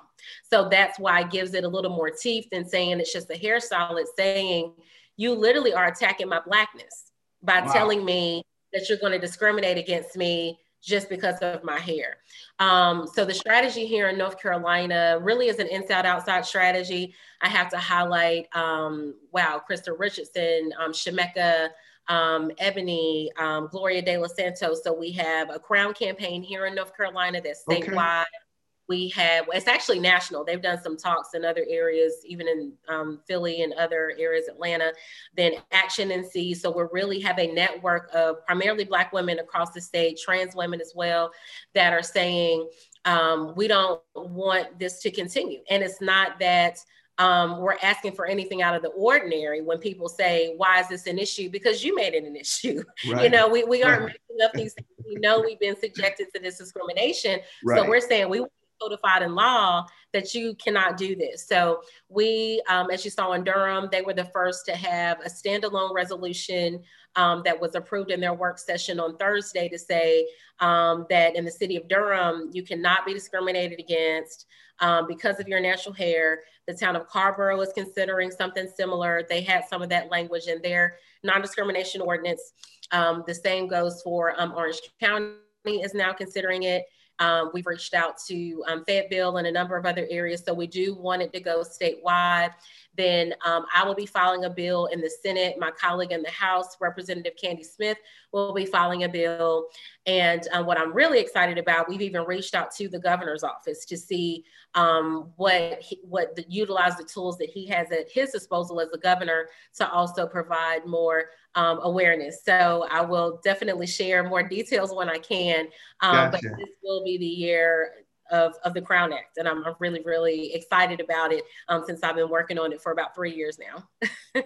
So 0.47 0.69
that's 0.69 0.99
why 0.99 1.21
it 1.21 1.31
gives 1.31 1.53
it 1.53 1.63
a 1.63 1.67
little 1.67 1.91
more 1.91 2.11
teeth 2.11 2.47
than 2.51 2.67
saying 2.67 2.99
it's 2.99 3.11
just 3.11 3.31
a 3.31 3.33
hairstyle. 3.33 3.99
It's 3.99 4.11
saying 4.15 4.73
you 5.17 5.33
literally 5.33 5.73
are 5.73 5.87
attacking 5.87 6.29
my 6.29 6.41
blackness 6.45 7.11
by 7.41 7.61
wow. 7.61 7.73
telling 7.73 8.05
me 8.05 8.43
that 8.73 8.87
you're 8.87 8.99
going 8.99 9.13
to 9.13 9.19
discriminate 9.19 9.77
against 9.77 10.15
me 10.15 10.59
just 10.81 11.09
because 11.09 11.37
of 11.39 11.63
my 11.63 11.79
hair. 11.79 12.17
Um, 12.59 13.07
so 13.13 13.23
the 13.23 13.33
strategy 13.33 13.85
here 13.85 14.09
in 14.09 14.17
North 14.17 14.41
Carolina 14.41 15.19
really 15.21 15.47
is 15.47 15.59
an 15.59 15.67
inside 15.67 16.05
outside 16.05 16.45
strategy. 16.45 17.13
I 17.41 17.49
have 17.49 17.69
to 17.69 17.77
highlight, 17.77 18.47
um, 18.55 19.15
wow, 19.31 19.61
Krista 19.69 19.97
Richardson, 19.97 20.71
um, 20.79 20.91
Shemeka, 20.91 21.69
um, 22.07 22.51
Ebony, 22.57 23.31
um, 23.37 23.67
Gloria 23.71 24.01
De 24.01 24.17
Los 24.17 24.35
Santos. 24.35 24.83
So 24.83 24.93
we 24.93 25.11
have 25.13 25.49
a 25.49 25.59
crown 25.59 25.93
campaign 25.93 26.43
here 26.43 26.65
in 26.65 26.75
North 26.75 26.95
Carolina 26.97 27.41
that's 27.41 27.63
statewide. 27.63 28.21
Okay 28.21 28.50
we 28.91 29.07
have 29.07 29.45
it's 29.53 29.69
actually 29.69 30.01
national 30.01 30.43
they've 30.43 30.61
done 30.61 30.77
some 30.81 30.97
talks 30.97 31.29
in 31.33 31.45
other 31.45 31.65
areas 31.69 32.15
even 32.25 32.45
in 32.45 32.73
um, 32.89 33.21
philly 33.25 33.61
and 33.61 33.71
other 33.75 34.11
areas 34.19 34.49
atlanta 34.49 34.91
then 35.37 35.53
action 35.71 36.11
and 36.11 36.25
nc 36.25 36.57
so 36.57 36.69
we 36.69 36.83
really 36.91 37.17
have 37.17 37.39
a 37.39 37.53
network 37.53 38.09
of 38.13 38.45
primarily 38.45 38.83
black 38.83 39.13
women 39.13 39.39
across 39.39 39.71
the 39.71 39.79
state 39.79 40.19
trans 40.21 40.57
women 40.57 40.81
as 40.81 40.91
well 40.93 41.31
that 41.73 41.93
are 41.93 42.03
saying 42.03 42.67
um, 43.05 43.53
we 43.55 43.65
don't 43.65 44.01
want 44.13 44.77
this 44.77 44.99
to 44.99 45.09
continue 45.09 45.61
and 45.69 45.81
it's 45.81 46.01
not 46.01 46.37
that 46.37 46.77
um, 47.17 47.59
we're 47.59 47.77
asking 47.83 48.13
for 48.13 48.25
anything 48.25 48.63
out 48.63 48.75
of 48.75 48.81
the 48.81 48.89
ordinary 48.89 49.61
when 49.61 49.77
people 49.77 50.09
say, 50.09 50.55
why 50.57 50.79
is 50.79 50.87
this 50.87 51.05
an 51.05 51.19
issue? 51.19 51.51
Because 51.51 51.83
you 51.83 51.93
made 51.95 52.15
it 52.15 52.23
an 52.23 52.35
issue. 52.35 52.83
Right. 53.07 53.23
You 53.23 53.29
know, 53.29 53.47
we, 53.47 53.63
we 53.63 53.83
aren't 53.83 54.03
right. 54.03 54.15
making 54.29 54.45
up 54.45 54.53
these 54.53 54.73
things. 54.73 54.87
We 55.07 55.15
know 55.15 55.41
we've 55.41 55.59
been 55.59 55.75
subjected 55.79 56.27
to 56.33 56.41
this 56.41 56.57
discrimination. 56.57 57.39
Right. 57.63 57.79
So 57.79 57.89
we're 57.89 57.99
saying 57.99 58.29
we 58.29 58.45
codified 58.81 59.21
in 59.21 59.35
law 59.35 59.85
that 60.13 60.33
you 60.33 60.55
cannot 60.55 60.97
do 60.97 61.15
this. 61.15 61.47
So 61.47 61.81
we, 62.09 62.61
um, 62.67 62.89
as 62.91 63.05
you 63.05 63.11
saw 63.11 63.33
in 63.33 63.43
Durham, 63.43 63.89
they 63.91 64.01
were 64.01 64.13
the 64.13 64.25
first 64.25 64.65
to 64.65 64.75
have 64.75 65.19
a 65.21 65.29
standalone 65.29 65.93
resolution 65.93 66.81
um, 67.15 67.41
that 67.45 67.59
was 67.59 67.75
approved 67.75 68.11
in 68.11 68.19
their 68.19 68.33
work 68.33 68.57
session 68.57 68.99
on 68.99 69.17
Thursday 69.17 69.67
to 69.69 69.77
say 69.77 70.27
um, 70.59 71.05
that 71.09 71.35
in 71.35 71.45
the 71.45 71.51
city 71.51 71.75
of 71.75 71.87
Durham, 71.87 72.49
you 72.53 72.63
cannot 72.63 73.05
be 73.05 73.13
discriminated 73.13 73.79
against 73.79 74.45
um, 74.79 75.07
because 75.07 75.39
of 75.39 75.47
your 75.47 75.59
natural 75.59 75.93
hair. 75.93 76.41
The 76.67 76.73
town 76.73 76.95
of 76.95 77.07
Carrboro 77.07 77.59
is 77.61 77.71
considering 77.73 78.31
something 78.31 78.67
similar. 78.75 79.23
They 79.27 79.41
had 79.41 79.63
some 79.69 79.81
of 79.81 79.89
that 79.89 80.09
language 80.09 80.47
in 80.47 80.61
their 80.61 80.97
non-discrimination 81.23 82.01
ordinance. 82.01 82.53
Um, 82.91 83.23
the 83.27 83.35
same 83.35 83.67
goes 83.67 84.01
for 84.01 84.39
um, 84.39 84.53
Orange 84.55 84.81
County 84.99 85.35
is 85.65 85.93
now 85.93 86.13
considering 86.13 86.63
it. 86.63 86.85
Um, 87.21 87.51
we've 87.53 87.67
reached 87.67 87.93
out 87.93 88.17
to 88.27 88.63
um, 88.67 88.83
Fayetteville 88.83 89.37
and 89.37 89.45
a 89.45 89.51
number 89.51 89.77
of 89.77 89.85
other 89.85 90.07
areas. 90.09 90.41
So 90.43 90.55
we 90.55 90.65
do 90.65 90.95
want 90.95 91.21
it 91.21 91.31
to 91.33 91.39
go 91.39 91.61
statewide. 91.61 92.51
Then 92.97 93.33
um, 93.45 93.65
I 93.73 93.85
will 93.85 93.93
be 93.93 94.07
filing 94.07 94.45
a 94.45 94.49
bill 94.49 94.87
in 94.87 94.99
the 94.99 95.09
Senate. 95.09 95.55
My 95.59 95.69
colleague 95.71 96.11
in 96.11 96.23
the 96.23 96.31
House, 96.31 96.77
Representative 96.81 97.33
Kandie 97.41 97.63
Smith, 97.63 97.97
will 98.31 98.53
be 98.53 98.65
filing 98.65 99.03
a 99.03 99.09
bill. 99.09 99.67
And 100.07 100.45
um, 100.51 100.65
what 100.65 100.79
I'm 100.79 100.93
really 100.93 101.19
excited 101.19 101.59
about, 101.59 101.87
we've 101.87 102.01
even 102.01 102.23
reached 102.23 102.55
out 102.55 102.73
to 102.75 102.89
the 102.89 102.99
governor's 102.99 103.43
office 103.43 103.85
to 103.85 103.97
see 103.97 104.43
um, 104.73 105.31
what 105.35 105.79
he, 105.79 105.99
what 106.03 106.35
the, 106.35 106.43
utilize 106.49 106.97
the 106.97 107.03
tools 107.03 107.37
that 107.37 107.49
he 107.49 107.67
has 107.67 107.91
at 107.91 108.11
his 108.11 108.31
disposal 108.31 108.81
as 108.81 108.89
a 108.93 108.97
governor 108.97 109.47
to 109.77 109.89
also 109.89 110.25
provide 110.25 110.85
more 110.87 111.25
um, 111.55 111.79
awareness. 111.83 112.41
So 112.45 112.87
I 112.89 113.01
will 113.01 113.39
definitely 113.43 113.87
share 113.87 114.23
more 114.23 114.43
details 114.43 114.93
when 114.93 115.09
I 115.09 115.17
can. 115.17 115.67
Um, 116.01 116.31
gotcha. 116.31 116.31
But 116.31 116.41
this 116.57 116.69
will 116.83 117.03
be 117.03 117.17
the 117.17 117.25
year 117.25 117.91
of, 118.31 118.53
of 118.63 118.73
the 118.73 118.81
Crown 118.81 119.13
Act. 119.13 119.37
And 119.37 119.47
I'm, 119.47 119.63
I'm 119.65 119.75
really, 119.79 120.01
really 120.03 120.53
excited 120.53 120.99
about 120.99 121.31
it 121.31 121.43
um, 121.67 121.83
since 121.85 122.01
I've 122.03 122.15
been 122.15 122.29
working 122.29 122.57
on 122.57 122.71
it 122.71 122.81
for 122.81 122.91
about 122.91 123.13
three 123.13 123.33
years 123.35 123.59
now. 123.59 124.11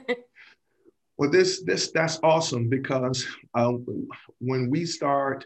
well, 1.17 1.29
this, 1.29 1.63
this, 1.63 1.91
that's 1.91 2.19
awesome 2.23 2.67
because 2.67 3.25
um, 3.53 3.85
when 4.39 4.69
we 4.69 4.85
start 4.85 5.45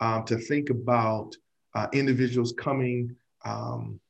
uh, 0.00 0.22
to 0.22 0.38
think 0.38 0.70
about 0.70 1.34
uh, 1.74 1.88
individuals 1.92 2.54
coming 2.56 3.14
um, 3.44 4.00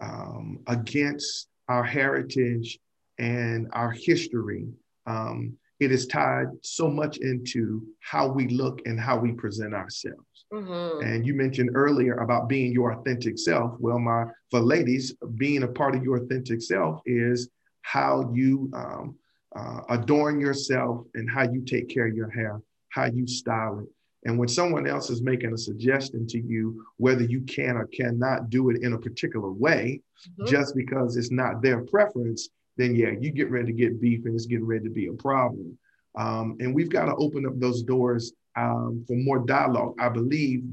um, 0.00 0.60
against 0.66 1.48
our 1.68 1.84
heritage 1.84 2.78
and 3.18 3.68
our 3.72 3.90
history, 3.90 4.66
um, 5.06 5.56
it 5.80 5.90
is 5.90 6.06
tied 6.06 6.46
so 6.62 6.88
much 6.88 7.18
into 7.18 7.82
how 8.00 8.28
we 8.28 8.48
look 8.48 8.80
and 8.86 8.98
how 8.98 9.18
we 9.18 9.32
present 9.32 9.74
ourselves. 9.74 10.46
Mm-hmm. 10.52 11.04
And 11.04 11.26
you 11.26 11.34
mentioned 11.34 11.70
earlier 11.74 12.14
about 12.18 12.48
being 12.48 12.72
your 12.72 12.92
authentic 12.92 13.38
self. 13.38 13.74
Well, 13.80 13.98
my 13.98 14.26
for 14.50 14.60
ladies, 14.60 15.14
being 15.36 15.64
a 15.64 15.68
part 15.68 15.96
of 15.96 16.04
your 16.04 16.18
authentic 16.18 16.62
self 16.62 17.00
is 17.06 17.48
how 17.82 18.30
you 18.32 18.70
um, 18.72 19.16
uh, 19.56 19.80
adorn 19.90 20.40
yourself 20.40 21.06
and 21.14 21.28
how 21.28 21.42
you 21.42 21.62
take 21.62 21.88
care 21.88 22.06
of 22.06 22.14
your 22.14 22.30
hair, 22.30 22.60
how 22.90 23.06
you 23.06 23.26
style 23.26 23.80
it. 23.80 23.88
And 24.26 24.38
when 24.38 24.48
someone 24.48 24.86
else 24.86 25.10
is 25.10 25.22
making 25.22 25.52
a 25.52 25.58
suggestion 25.58 26.26
to 26.28 26.40
you, 26.40 26.84
whether 26.96 27.22
you 27.22 27.42
can 27.42 27.76
or 27.76 27.86
cannot 27.88 28.48
do 28.48 28.70
it 28.70 28.82
in 28.82 28.94
a 28.94 28.98
particular 28.98 29.50
way, 29.52 30.00
mm-hmm. 30.30 30.46
just 30.46 30.74
because 30.74 31.16
it's 31.16 31.30
not 31.30 31.60
their 31.60 31.82
preference, 31.82 32.48
then 32.76 32.94
yeah, 32.94 33.10
you 33.18 33.30
get 33.30 33.50
ready 33.50 33.66
to 33.66 33.72
get 33.72 34.00
beef 34.00 34.24
and 34.24 34.34
it's 34.34 34.46
getting 34.46 34.66
ready 34.66 34.84
to 34.84 34.90
be 34.90 35.06
a 35.06 35.12
problem. 35.12 35.76
Um, 36.16 36.56
and 36.60 36.74
we've 36.74 36.90
got 36.90 37.06
to 37.06 37.14
open 37.16 37.46
up 37.46 37.58
those 37.58 37.82
doors 37.82 38.32
um, 38.56 39.04
for 39.06 39.16
more 39.16 39.40
dialogue. 39.40 39.94
I 39.98 40.08
believe 40.08 40.64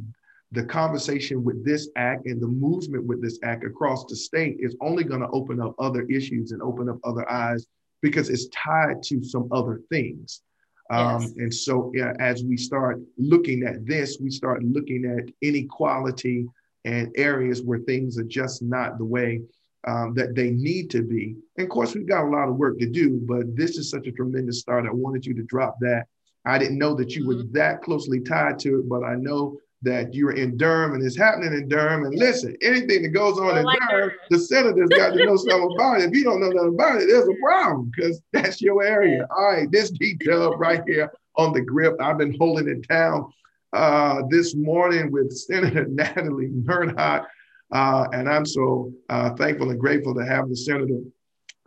the 0.51 0.63
conversation 0.63 1.43
with 1.43 1.63
this 1.65 1.89
act 1.95 2.25
and 2.25 2.41
the 2.41 2.47
movement 2.47 3.05
with 3.05 3.21
this 3.21 3.39
act 3.43 3.63
across 3.63 4.05
the 4.05 4.15
state 4.15 4.57
is 4.59 4.75
only 4.81 5.03
going 5.03 5.21
to 5.21 5.29
open 5.29 5.61
up 5.61 5.73
other 5.79 6.01
issues 6.03 6.51
and 6.51 6.61
open 6.61 6.89
up 6.89 6.99
other 7.03 7.29
eyes 7.29 7.65
because 8.01 8.29
it's 8.29 8.47
tied 8.47 9.01
to 9.03 9.23
some 9.23 9.47
other 9.51 9.81
things. 9.89 10.41
Um, 10.89 11.21
yes. 11.21 11.31
And 11.37 11.53
so, 11.53 11.91
yeah, 11.95 12.13
as 12.19 12.43
we 12.43 12.57
start 12.57 12.99
looking 13.17 13.63
at 13.63 13.85
this, 13.85 14.17
we 14.19 14.29
start 14.29 14.61
looking 14.63 15.05
at 15.05 15.33
inequality 15.41 16.47
and 16.83 17.11
areas 17.15 17.61
where 17.61 17.79
things 17.79 18.17
are 18.17 18.23
just 18.23 18.61
not 18.61 18.97
the 18.97 19.05
way 19.05 19.41
um, 19.87 20.13
that 20.15 20.35
they 20.35 20.51
need 20.51 20.89
to 20.91 21.01
be. 21.01 21.35
And 21.57 21.65
of 21.65 21.69
course, 21.69 21.95
we've 21.95 22.07
got 22.07 22.25
a 22.25 22.29
lot 22.29 22.49
of 22.49 22.55
work 22.55 22.79
to 22.79 22.89
do, 22.89 23.19
but 23.23 23.55
this 23.55 23.77
is 23.77 23.89
such 23.89 24.07
a 24.07 24.11
tremendous 24.11 24.59
start. 24.59 24.85
I 24.85 24.91
wanted 24.91 25.25
you 25.25 25.33
to 25.35 25.43
drop 25.43 25.77
that 25.81 26.05
I 26.45 26.57
didn't 26.57 26.77
know 26.77 26.95
that 26.95 27.15
you 27.15 27.27
were 27.27 27.35
mm-hmm. 27.35 27.53
that 27.53 27.81
closely 27.81 28.19
tied 28.19 28.59
to 28.59 28.79
it, 28.79 28.89
but 28.89 29.03
I 29.03 29.15
know 29.15 29.57
that 29.83 30.13
you're 30.13 30.33
in 30.33 30.57
Durham 30.57 30.93
and 30.93 31.03
it's 31.03 31.17
happening 31.17 31.53
in 31.53 31.67
Durham. 31.67 32.05
And 32.05 32.15
listen, 32.15 32.55
anything 32.61 33.01
that 33.01 33.09
goes 33.09 33.39
on 33.39 33.57
in 33.57 33.63
like 33.63 33.79
Durham, 33.89 34.11
the 34.29 34.39
senators 34.39 34.89
got 34.89 35.13
to 35.13 35.25
know 35.25 35.35
something 35.35 35.75
about 35.75 36.01
it. 36.01 36.09
If 36.09 36.15
you 36.15 36.23
don't 36.23 36.39
know 36.39 36.49
nothing 36.49 36.75
about 36.75 37.01
it, 37.01 37.07
there's 37.07 37.27
a 37.27 37.41
problem 37.41 37.91
because 37.95 38.21
that's 38.31 38.61
your 38.61 38.83
area. 38.83 39.27
All 39.35 39.51
right, 39.51 39.71
this 39.71 39.89
detail 39.91 40.55
right 40.57 40.81
here 40.87 41.11
on 41.35 41.53
the 41.53 41.61
grip, 41.61 41.95
I've 41.99 42.17
been 42.17 42.35
holding 42.37 42.67
it 42.67 42.87
down 42.87 43.31
uh, 43.73 44.21
this 44.29 44.55
morning 44.55 45.11
with 45.11 45.35
Senator 45.35 45.85
Natalie 45.89 46.49
Murdock. 46.49 47.27
Uh, 47.71 48.07
and 48.11 48.29
I'm 48.29 48.45
so 48.45 48.91
uh, 49.09 49.31
thankful 49.35 49.69
and 49.69 49.79
grateful 49.79 50.13
to 50.15 50.25
have 50.25 50.49
the 50.49 50.55
senator 50.55 50.99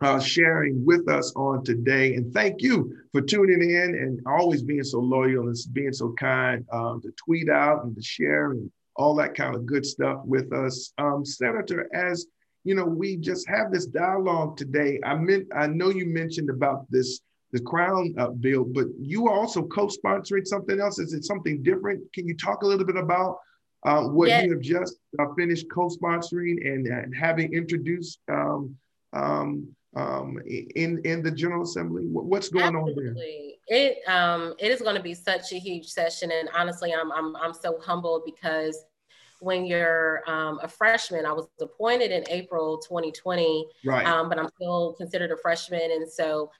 uh, 0.00 0.20
sharing 0.20 0.84
with 0.84 1.08
us 1.08 1.32
on 1.34 1.64
today. 1.64 2.14
And 2.14 2.32
thank 2.34 2.60
you 2.60 2.94
for 3.12 3.22
tuning 3.22 3.70
in 3.70 3.94
and 3.94 4.20
always 4.26 4.62
being 4.62 4.84
so 4.84 5.00
loyal 5.00 5.48
and 5.48 5.56
being 5.72 5.92
so 5.92 6.12
kind 6.18 6.64
um, 6.72 7.00
to 7.02 7.12
tweet 7.24 7.48
out 7.48 7.84
and 7.84 7.94
to 7.96 8.02
share 8.02 8.50
and 8.50 8.70
all 8.96 9.14
that 9.16 9.34
kind 9.34 9.54
of 9.54 9.66
good 9.66 9.86
stuff 9.86 10.20
with 10.24 10.52
us. 10.52 10.92
Um, 10.98 11.24
Senator, 11.24 11.88
as 11.94 12.26
you 12.64 12.74
know, 12.74 12.84
we 12.84 13.16
just 13.16 13.48
have 13.48 13.70
this 13.70 13.86
dialogue 13.86 14.56
today. 14.56 14.98
I 15.04 15.14
meant 15.14 15.46
I 15.54 15.66
know 15.66 15.90
you 15.90 16.06
mentioned 16.06 16.50
about 16.50 16.90
this 16.90 17.20
the 17.52 17.60
Crown 17.60 18.14
uh, 18.18 18.30
bill, 18.30 18.64
but 18.64 18.86
you 19.00 19.28
are 19.28 19.38
also 19.38 19.62
co-sponsoring 19.62 20.44
something 20.44 20.80
else. 20.80 20.98
Is 20.98 21.12
it 21.12 21.24
something 21.24 21.62
different? 21.62 22.02
Can 22.12 22.26
you 22.26 22.36
talk 22.36 22.62
a 22.62 22.66
little 22.66 22.84
bit 22.84 22.96
about 22.96 23.38
uh, 23.84 24.02
what 24.02 24.28
yes. 24.28 24.44
you 24.44 24.52
have 24.52 24.60
just 24.60 24.96
uh, 25.18 25.26
finished 25.36 25.66
co-sponsoring 25.70 26.66
and, 26.66 26.86
and 26.86 27.14
having 27.14 27.52
introduced 27.52 28.18
um, 28.30 28.76
um, 29.12 29.68
um, 29.96 30.38
in 30.46 31.00
in 31.04 31.22
the 31.22 31.30
General 31.30 31.62
Assembly? 31.62 32.04
What's 32.06 32.48
going 32.48 32.64
Absolutely. 32.64 33.08
on 33.08 33.14
there? 33.14 33.24
It 33.68 34.08
um, 34.08 34.54
it 34.58 34.70
is 34.70 34.80
going 34.80 34.96
to 34.96 35.02
be 35.02 35.14
such 35.14 35.52
a 35.52 35.56
huge 35.56 35.86
session, 35.86 36.30
and 36.30 36.48
honestly, 36.54 36.94
I'm 36.94 37.12
I'm 37.12 37.36
I'm 37.36 37.54
so 37.54 37.78
humbled 37.80 38.22
because 38.24 38.84
when 39.44 39.66
you're 39.66 40.28
um, 40.28 40.58
a 40.62 40.68
freshman. 40.68 41.26
I 41.26 41.32
was 41.32 41.46
appointed 41.60 42.10
in 42.10 42.24
April 42.28 42.78
2020, 42.78 43.66
right. 43.84 44.06
um, 44.06 44.28
but 44.28 44.38
I'm 44.38 44.48
still 44.56 44.94
considered 44.94 45.30
a 45.30 45.36
freshman. 45.36 45.82
And 45.82 46.10
so 46.10 46.50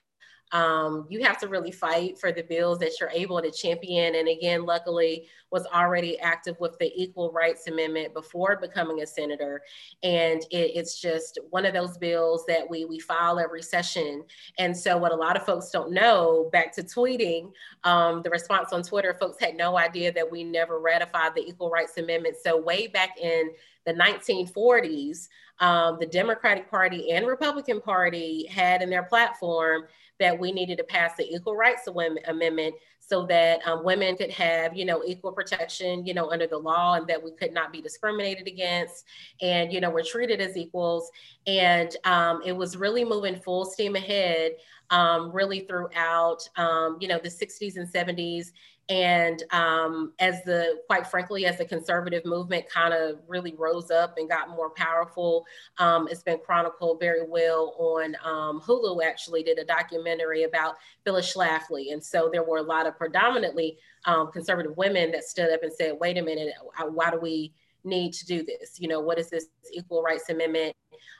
um, 0.51 1.05
you 1.09 1.23
have 1.23 1.39
to 1.39 1.47
really 1.47 1.71
fight 1.71 2.19
for 2.19 2.31
the 2.31 2.43
bills 2.43 2.79
that 2.79 2.93
you're 2.99 3.09
able 3.09 3.41
to 3.41 3.51
champion. 3.51 4.15
And 4.15 4.27
again, 4.27 4.65
luckily, 4.65 5.27
was 5.51 5.65
already 5.67 6.19
active 6.19 6.59
with 6.59 6.77
the 6.79 6.91
Equal 6.95 7.31
Rights 7.31 7.67
Amendment 7.67 8.13
before 8.13 8.57
becoming 8.59 9.01
a 9.01 9.07
senator. 9.07 9.61
And 10.03 10.41
it, 10.51 10.71
it's 10.75 10.99
just 10.99 11.39
one 11.49 11.65
of 11.65 11.73
those 11.73 11.97
bills 11.97 12.45
that 12.47 12.69
we 12.69 12.85
we 12.85 12.99
file 12.99 13.39
every 13.39 13.61
session. 13.61 14.23
And 14.59 14.75
so, 14.75 14.97
what 14.97 15.11
a 15.11 15.15
lot 15.15 15.35
of 15.35 15.45
folks 15.45 15.71
don't 15.71 15.91
know, 15.91 16.49
back 16.51 16.73
to 16.75 16.83
tweeting, 16.83 17.51
um, 17.83 18.21
the 18.21 18.29
response 18.29 18.73
on 18.73 18.83
Twitter, 18.83 19.15
folks 19.19 19.39
had 19.39 19.55
no 19.55 19.77
idea 19.77 20.11
that 20.11 20.29
we 20.29 20.43
never 20.43 20.79
ratified 20.79 21.35
the 21.35 21.45
Equal 21.45 21.69
Rights 21.69 21.97
Amendment. 21.97 22.35
So 22.43 22.59
way 22.59 22.87
back 22.87 23.17
in 23.19 23.51
the 23.85 23.93
1940s, 23.93 25.27
um, 25.59 25.97
the 25.99 26.05
Democratic 26.05 26.69
Party 26.69 27.11
and 27.11 27.25
Republican 27.25 27.79
Party 27.79 28.45
had 28.47 28.81
in 28.81 28.89
their 28.89 29.03
platform 29.03 29.83
that 30.19 30.37
we 30.39 30.51
needed 30.51 30.77
to 30.77 30.83
pass 30.83 31.15
the 31.17 31.25
Equal 31.25 31.55
Rights 31.55 31.87
Amendment 31.87 32.75
so 33.07 33.25
that 33.27 33.65
um, 33.67 33.83
women 33.83 34.17
could 34.17 34.31
have, 34.31 34.75
you 34.75 34.83
know, 34.83 35.03
equal 35.05 35.31
protection, 35.31 36.05
you 36.05 36.13
know, 36.13 36.31
under 36.31 36.47
the 36.47 36.57
law 36.57 36.95
and 36.95 37.07
that 37.07 37.21
we 37.21 37.31
could 37.31 37.53
not 37.53 37.71
be 37.71 37.81
discriminated 37.81 38.47
against 38.47 39.05
and, 39.41 39.71
you 39.71 39.79
know, 39.79 39.91
we're 39.91 40.03
treated 40.03 40.41
as 40.41 40.57
equals. 40.57 41.11
And 41.45 41.95
um, 42.03 42.41
it 42.43 42.53
was 42.53 42.77
really 42.77 43.05
moving 43.05 43.35
full 43.35 43.65
steam 43.65 43.95
ahead 43.95 44.53
um, 44.89 45.31
really 45.31 45.61
throughout, 45.61 46.47
um, 46.57 46.97
you 46.99 47.07
know, 47.07 47.19
the 47.19 47.29
60s 47.29 47.75
and 47.75 47.87
70s 47.87 48.47
and 48.87 49.41
um, 49.51 50.13
as 50.19 50.43
the, 50.43 50.81
quite 50.87 51.07
frankly, 51.07 51.45
as 51.45 51.57
the 51.57 51.65
conservative 51.65 52.23
movement 52.23 52.69
kind 52.69 52.93
of 52.93 53.19
really 53.27 53.55
rose 53.57 53.89
up 53.89 54.17
and 54.17 54.29
got 54.29 54.49
more 54.49 54.69
powerful, 54.69 55.45
um, 55.79 56.07
it's 56.09 56.21
been 56.21 56.37
chronicled 56.45 56.99
very 56.99 57.25
well 57.27 57.75
on 57.79 58.15
um, 58.23 58.61
Hulu. 58.61 59.03
Actually, 59.03 59.41
did 59.41 59.57
a 59.57 59.65
documentary 59.65 60.43
about 60.43 60.75
Phyllis 61.03 61.33
Schlafly, 61.33 61.93
and 61.93 62.03
so 62.03 62.29
there 62.31 62.43
were 62.43 62.57
a 62.57 62.63
lot 62.63 62.85
of 62.85 62.95
predominantly 62.95 63.77
um, 64.05 64.31
conservative 64.31 64.77
women 64.77 65.11
that 65.11 65.23
stood 65.23 65.51
up 65.51 65.63
and 65.63 65.73
said, 65.73 65.97
"Wait 65.99 66.17
a 66.17 66.21
minute, 66.21 66.53
why 66.91 67.09
do 67.09 67.19
we?" 67.19 67.53
need 67.85 68.11
to 68.13 68.25
do 68.25 68.43
this? 68.43 68.79
You 68.79 68.87
know, 68.87 68.99
what 68.99 69.19
is 69.19 69.29
this 69.29 69.45
equal 69.71 70.01
rights 70.01 70.29
amendment? 70.29 70.75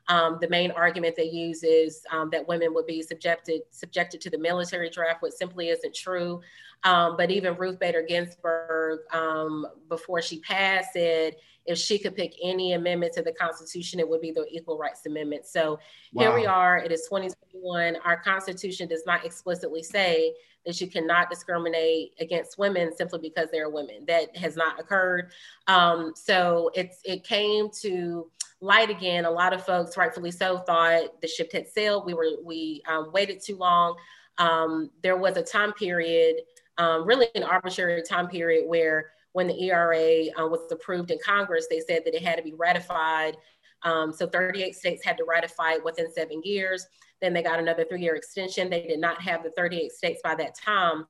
Um, 0.07 0.37
the 0.39 0.49
main 0.49 0.71
argument 0.71 1.15
they 1.15 1.29
use 1.29 1.63
is 1.63 2.01
um, 2.11 2.29
that 2.31 2.47
women 2.47 2.73
would 2.73 2.85
be 2.85 3.01
subjected 3.01 3.61
subjected 3.71 4.21
to 4.21 4.29
the 4.29 4.37
military 4.37 4.89
draft, 4.89 5.21
which 5.21 5.33
simply 5.33 5.69
isn't 5.69 5.95
true. 5.95 6.41
Um, 6.85 7.17
but 7.17 7.31
even 7.31 7.57
Ruth 7.57 7.79
Bader 7.79 8.03
Ginsburg, 8.07 8.99
um, 9.11 9.65
before 9.89 10.21
she 10.21 10.39
passed, 10.39 10.93
said 10.93 11.35
if 11.65 11.77
she 11.77 11.97
could 11.97 12.15
pick 12.15 12.33
any 12.43 12.73
amendment 12.73 13.13
to 13.13 13.23
the 13.23 13.31
Constitution, 13.31 13.99
it 13.99 14.07
would 14.07 14.21
be 14.21 14.31
the 14.31 14.45
Equal 14.51 14.77
Rights 14.77 15.05
Amendment. 15.05 15.47
So 15.47 15.79
wow. 16.13 16.23
here 16.23 16.35
we 16.35 16.45
are. 16.45 16.77
It 16.77 16.91
is 16.91 17.01
2021. 17.09 17.97
Our 18.05 18.17
Constitution 18.17 18.87
does 18.87 19.03
not 19.05 19.25
explicitly 19.25 19.81
say 19.81 20.33
that 20.65 20.79
you 20.79 20.87
cannot 20.87 21.29
discriminate 21.29 22.13
against 22.19 22.57
women 22.57 22.95
simply 22.95 23.19
because 23.19 23.49
they're 23.51 23.69
women. 23.69 24.05
That 24.07 24.35
has 24.37 24.55
not 24.55 24.79
occurred. 24.79 25.31
Um, 25.67 26.13
so 26.15 26.69
it's 26.75 27.01
it 27.03 27.23
came 27.23 27.69
to 27.81 28.29
light 28.61 28.89
again. 28.89 29.25
A 29.25 29.31
lot 29.31 29.53
of 29.53 29.65
folks, 29.65 29.97
rightfully 29.97 30.31
so, 30.31 30.59
thought 30.59 31.21
the 31.21 31.27
ship 31.27 31.51
had 31.51 31.67
sailed. 31.67 32.05
We 32.05 32.13
were 32.13 32.29
we 32.43 32.83
um, 32.87 33.11
waited 33.11 33.41
too 33.41 33.57
long. 33.57 33.95
Um, 34.37 34.89
there 35.01 35.17
was 35.17 35.37
a 35.37 35.43
time 35.43 35.73
period, 35.73 36.37
um, 36.77 37.05
really 37.05 37.27
an 37.35 37.43
arbitrary 37.43 38.01
time 38.03 38.27
period, 38.27 38.67
where 38.67 39.11
when 39.33 39.47
the 39.47 39.63
ERA 39.63 40.27
uh, 40.39 40.47
was 40.47 40.71
approved 40.71 41.11
in 41.11 41.17
Congress, 41.23 41.67
they 41.69 41.81
said 41.81 42.03
that 42.05 42.15
it 42.15 42.23
had 42.23 42.37
to 42.37 42.43
be 42.43 42.53
ratified. 42.53 43.37
Um, 43.83 44.13
so 44.13 44.27
38 44.27 44.75
states 44.75 45.03
had 45.03 45.17
to 45.17 45.25
ratify 45.25 45.73
it 45.73 45.83
within 45.83 46.11
seven 46.11 46.41
years. 46.43 46.87
Then 47.21 47.33
they 47.33 47.43
got 47.43 47.59
another 47.59 47.85
three 47.85 48.01
year 48.01 48.15
extension. 48.15 48.69
They 48.69 48.87
did 48.87 48.99
not 48.99 49.21
have 49.21 49.43
the 49.43 49.51
38 49.51 49.91
states 49.91 50.21
by 50.23 50.35
that 50.35 50.55
time. 50.55 51.05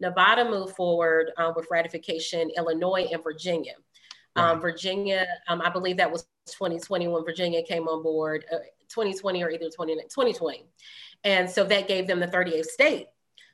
Nevada 0.00 0.48
moved 0.48 0.74
forward 0.74 1.30
uh, 1.36 1.52
with 1.54 1.66
ratification, 1.70 2.50
Illinois 2.56 3.08
and 3.12 3.22
Virginia. 3.22 3.74
Um, 4.34 4.60
Virginia, 4.60 5.26
um, 5.48 5.60
I 5.60 5.68
believe 5.68 5.98
that 5.98 6.10
was 6.10 6.26
2020 6.46 7.08
when 7.08 7.24
Virginia 7.24 7.62
came 7.62 7.86
on 7.86 8.02
board, 8.02 8.44
uh, 8.52 8.58
2020 8.88 9.42
or 9.42 9.50
either 9.50 9.68
20, 9.68 9.94
2020. 9.94 10.66
And 11.24 11.48
so 11.48 11.64
that 11.64 11.86
gave 11.86 12.06
them 12.06 12.18
the 12.18 12.26
38th 12.26 12.66
state. 12.66 13.06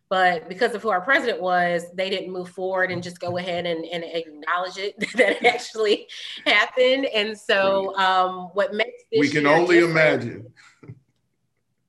But 0.08 0.48
because 0.48 0.74
of 0.74 0.82
who 0.82 0.88
our 0.88 1.00
president 1.00 1.40
was, 1.40 1.84
they 1.94 2.08
didn't 2.08 2.32
move 2.32 2.48
forward 2.48 2.90
and 2.90 3.02
just 3.02 3.20
go 3.20 3.36
ahead 3.36 3.66
and, 3.66 3.84
and 3.84 4.04
acknowledge 4.04 4.78
it 4.78 4.98
that 5.16 5.42
it 5.42 5.44
actually 5.44 6.08
happened. 6.46 7.06
And 7.06 7.38
so, 7.38 7.96
um, 7.96 8.50
what 8.54 8.72
makes 8.72 9.04
we 9.16 9.28
can 9.28 9.46
only 9.46 9.78
imagine 9.78 10.46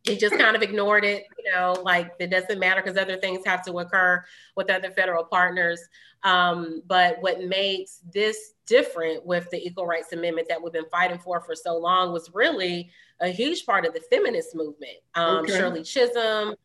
he 0.10 0.18
just 0.18 0.38
kind 0.38 0.56
of 0.56 0.62
ignored 0.62 1.04
it, 1.04 1.26
you 1.38 1.52
know, 1.52 1.76
like 1.84 2.12
it 2.20 2.30
doesn't 2.30 2.60
matter 2.60 2.82
because 2.82 2.98
other 2.98 3.18
things 3.18 3.46
have 3.46 3.64
to 3.66 3.74
occur 3.80 4.24
with 4.56 4.70
other 4.70 4.90
federal 4.92 5.24
partners. 5.24 5.82
Um, 6.24 6.82
but 6.88 7.18
what 7.22 7.44
makes 7.44 8.02
this 8.14 8.54
different 8.66 9.26
with 9.26 9.50
the 9.52 9.58
Equal 9.58 9.86
Rights 9.86 10.14
Amendment 10.14 10.48
that 10.50 10.62
we've 10.62 10.74
been 10.74 10.90
fighting 10.92 11.20
for 11.20 11.42
for 11.42 11.56
so 11.56 11.78
long 11.78 12.12
was 12.12 12.30
really 12.34 12.92
a 13.20 13.30
huge 13.30 13.66
part 13.66 13.86
of 13.86 13.94
the 13.94 14.02
feminist 14.10 14.56
movement. 14.56 14.98
Um, 15.16 15.44
okay. 15.44 15.54
Shirley 15.54 15.84
Chisholm, 15.84 16.56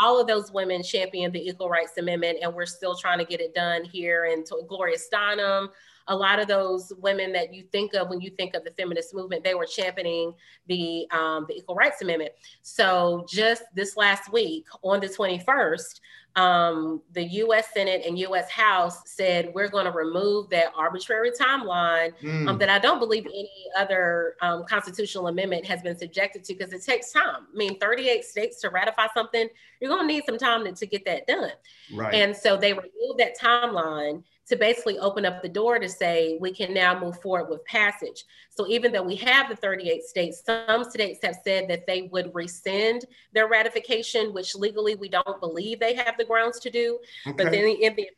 all 0.00 0.20
of 0.20 0.26
those 0.26 0.52
women 0.52 0.82
championed 0.82 1.32
the 1.32 1.48
Equal 1.48 1.68
Rights 1.68 1.96
Amendment, 1.98 2.38
and 2.42 2.54
we're 2.54 2.66
still 2.66 2.96
trying 2.96 3.18
to 3.18 3.24
get 3.24 3.40
it 3.40 3.54
done 3.54 3.84
here. 3.84 4.24
And 4.24 4.46
Gloria 4.68 4.96
Steinem, 4.96 5.68
a 6.08 6.16
lot 6.16 6.38
of 6.38 6.48
those 6.48 6.92
women 6.98 7.32
that 7.32 7.52
you 7.54 7.64
think 7.72 7.94
of 7.94 8.08
when 8.08 8.20
you 8.20 8.30
think 8.30 8.54
of 8.54 8.64
the 8.64 8.70
feminist 8.72 9.14
movement, 9.14 9.42
they 9.44 9.54
were 9.54 9.66
championing 9.66 10.34
the 10.66 11.06
um, 11.10 11.46
the 11.48 11.56
Equal 11.56 11.74
Rights 11.74 12.02
Amendment. 12.02 12.32
So 12.62 13.24
just 13.28 13.62
this 13.74 13.96
last 13.96 14.32
week, 14.32 14.66
on 14.82 15.00
the 15.00 15.08
21st, 15.08 16.00
um, 16.36 17.00
the 17.12 17.22
U.S. 17.22 17.68
Senate 17.72 18.02
and 18.04 18.18
U.S. 18.18 18.50
House 18.50 19.02
said 19.06 19.52
we're 19.54 19.68
going 19.68 19.84
to 19.84 19.92
remove 19.92 20.50
that 20.50 20.72
arbitrary 20.76 21.30
timeline 21.30 22.12
mm. 22.20 22.48
um, 22.48 22.58
that 22.58 22.68
I 22.68 22.78
don't 22.80 22.98
believe 22.98 23.24
any 23.26 23.66
other 23.76 24.34
um, 24.42 24.64
constitutional 24.68 25.28
amendment 25.28 25.64
has 25.66 25.80
been 25.80 25.96
subjected 25.96 26.42
to 26.44 26.54
because 26.54 26.72
it 26.72 26.84
takes 26.84 27.12
time. 27.12 27.46
I 27.52 27.56
mean, 27.56 27.78
38 27.78 28.24
states 28.24 28.60
to 28.62 28.70
ratify 28.70 29.06
something, 29.14 29.48
you're 29.80 29.90
going 29.90 30.08
to 30.08 30.12
need 30.12 30.24
some 30.26 30.38
time 30.38 30.64
to, 30.64 30.72
to 30.72 30.86
get 30.86 31.04
that 31.04 31.26
done. 31.28 31.52
Right. 31.94 32.14
And 32.14 32.36
so 32.36 32.56
they 32.56 32.72
removed 32.72 33.18
that 33.18 33.38
timeline 33.38 34.24
to 34.46 34.56
basically 34.56 34.98
open 34.98 35.24
up 35.24 35.40
the 35.42 35.48
door 35.48 35.78
to 35.78 35.88
say 35.88 36.36
we 36.40 36.52
can 36.52 36.74
now 36.74 36.98
move 36.98 37.20
forward 37.22 37.48
with 37.48 37.64
passage. 37.64 38.24
So 38.50 38.68
even 38.68 38.92
though 38.92 39.02
we 39.02 39.16
have 39.16 39.48
the 39.48 39.56
38 39.56 40.02
states, 40.02 40.42
some 40.44 40.84
states 40.84 41.20
have 41.22 41.36
said 41.42 41.68
that 41.68 41.86
they 41.86 42.02
would 42.02 42.34
rescind 42.34 43.06
their 43.32 43.48
ratification, 43.48 44.34
which 44.34 44.54
legally 44.54 44.96
we 44.96 45.08
don't 45.08 45.40
believe 45.40 45.80
they 45.80 45.94
have 45.94 46.16
the 46.18 46.24
grounds 46.24 46.60
to 46.60 46.70
do. 46.70 46.98
Okay. 47.26 47.36
But 47.42 47.52
then 47.52 47.64
in 47.80 47.96
the 47.96 48.08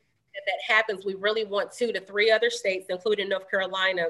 that 0.46 0.74
happens, 0.74 1.04
we 1.04 1.14
really 1.14 1.44
want 1.44 1.72
two 1.72 1.92
to 1.92 2.00
three 2.00 2.30
other 2.30 2.50
states, 2.50 2.86
including 2.88 3.28
North 3.28 3.50
Carolina, 3.50 4.08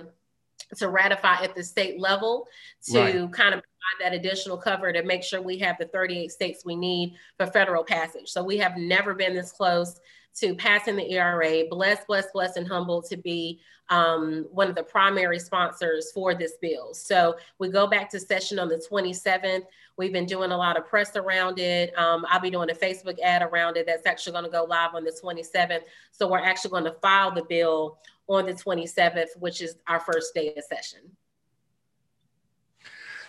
to 0.77 0.89
ratify 0.89 1.43
at 1.43 1.55
the 1.55 1.63
state 1.63 2.01
level 2.01 2.49
to 2.83 2.99
right. 2.99 3.33
kind 3.33 3.55
of 3.55 3.63
provide 3.63 4.01
that 4.01 4.13
additional 4.13 4.57
cover 4.57 4.93
to 4.93 5.03
make 5.03 5.23
sure 5.23 5.41
we 5.41 5.59
have 5.59 5.77
the 5.79 5.87
38 5.87 6.33
states 6.33 6.65
we 6.65 6.75
need 6.75 7.15
for 7.37 7.47
federal 7.47 7.85
passage. 7.85 8.29
So 8.29 8.43
we 8.43 8.57
have 8.59 8.77
never 8.77 9.15
been 9.15 9.35
this 9.35 9.53
close 9.53 10.01
to 10.37 10.55
passing 10.55 10.97
the 10.97 11.13
ERA. 11.13 11.65
Blessed, 11.69 12.07
blessed, 12.07 12.33
blessed, 12.33 12.57
and 12.57 12.69
humbled 12.69 13.07
to 13.07 13.17
be 13.17 13.61
um, 13.89 14.47
one 14.51 14.69
of 14.69 14.75
the 14.75 14.83
primary 14.83 15.39
sponsors 15.39 16.11
for 16.13 16.35
this 16.35 16.55
bill. 16.61 16.93
So 16.93 17.37
we 17.59 17.69
go 17.69 17.87
back 17.87 18.11
to 18.11 18.21
session 18.21 18.59
on 18.59 18.69
the 18.69 18.85
27th. 18.91 19.63
We've 19.97 20.13
been 20.13 20.27
doing 20.27 20.51
a 20.51 20.57
lot 20.57 20.77
of 20.77 20.87
press 20.87 21.17
around 21.17 21.59
it. 21.59 21.97
Um, 21.99 22.27
I'll 22.29 22.41
be 22.41 22.51
doing 22.51 22.71
a 22.71 22.75
Facebook 22.75 23.19
ad 23.21 23.43
around 23.43 23.77
it 23.77 23.87
that's 23.87 24.07
actually 24.07 24.33
going 24.33 24.45
to 24.45 24.51
go 24.51 24.65
live 24.65 24.95
on 24.95 25.05
the 25.05 25.13
27th. 25.23 25.83
So 26.11 26.29
we're 26.29 26.39
actually 26.39 26.73
going 26.73 26.85
to 26.85 26.97
file 27.01 27.31
the 27.31 27.45
bill 27.45 27.99
on 28.29 28.47
the 28.47 28.53
27th, 28.53 29.39
which 29.39 29.63
is 29.63 29.77
our 29.87 30.01
first 30.01 30.35
day 30.35 30.53
of 30.55 30.65
session. 30.65 31.01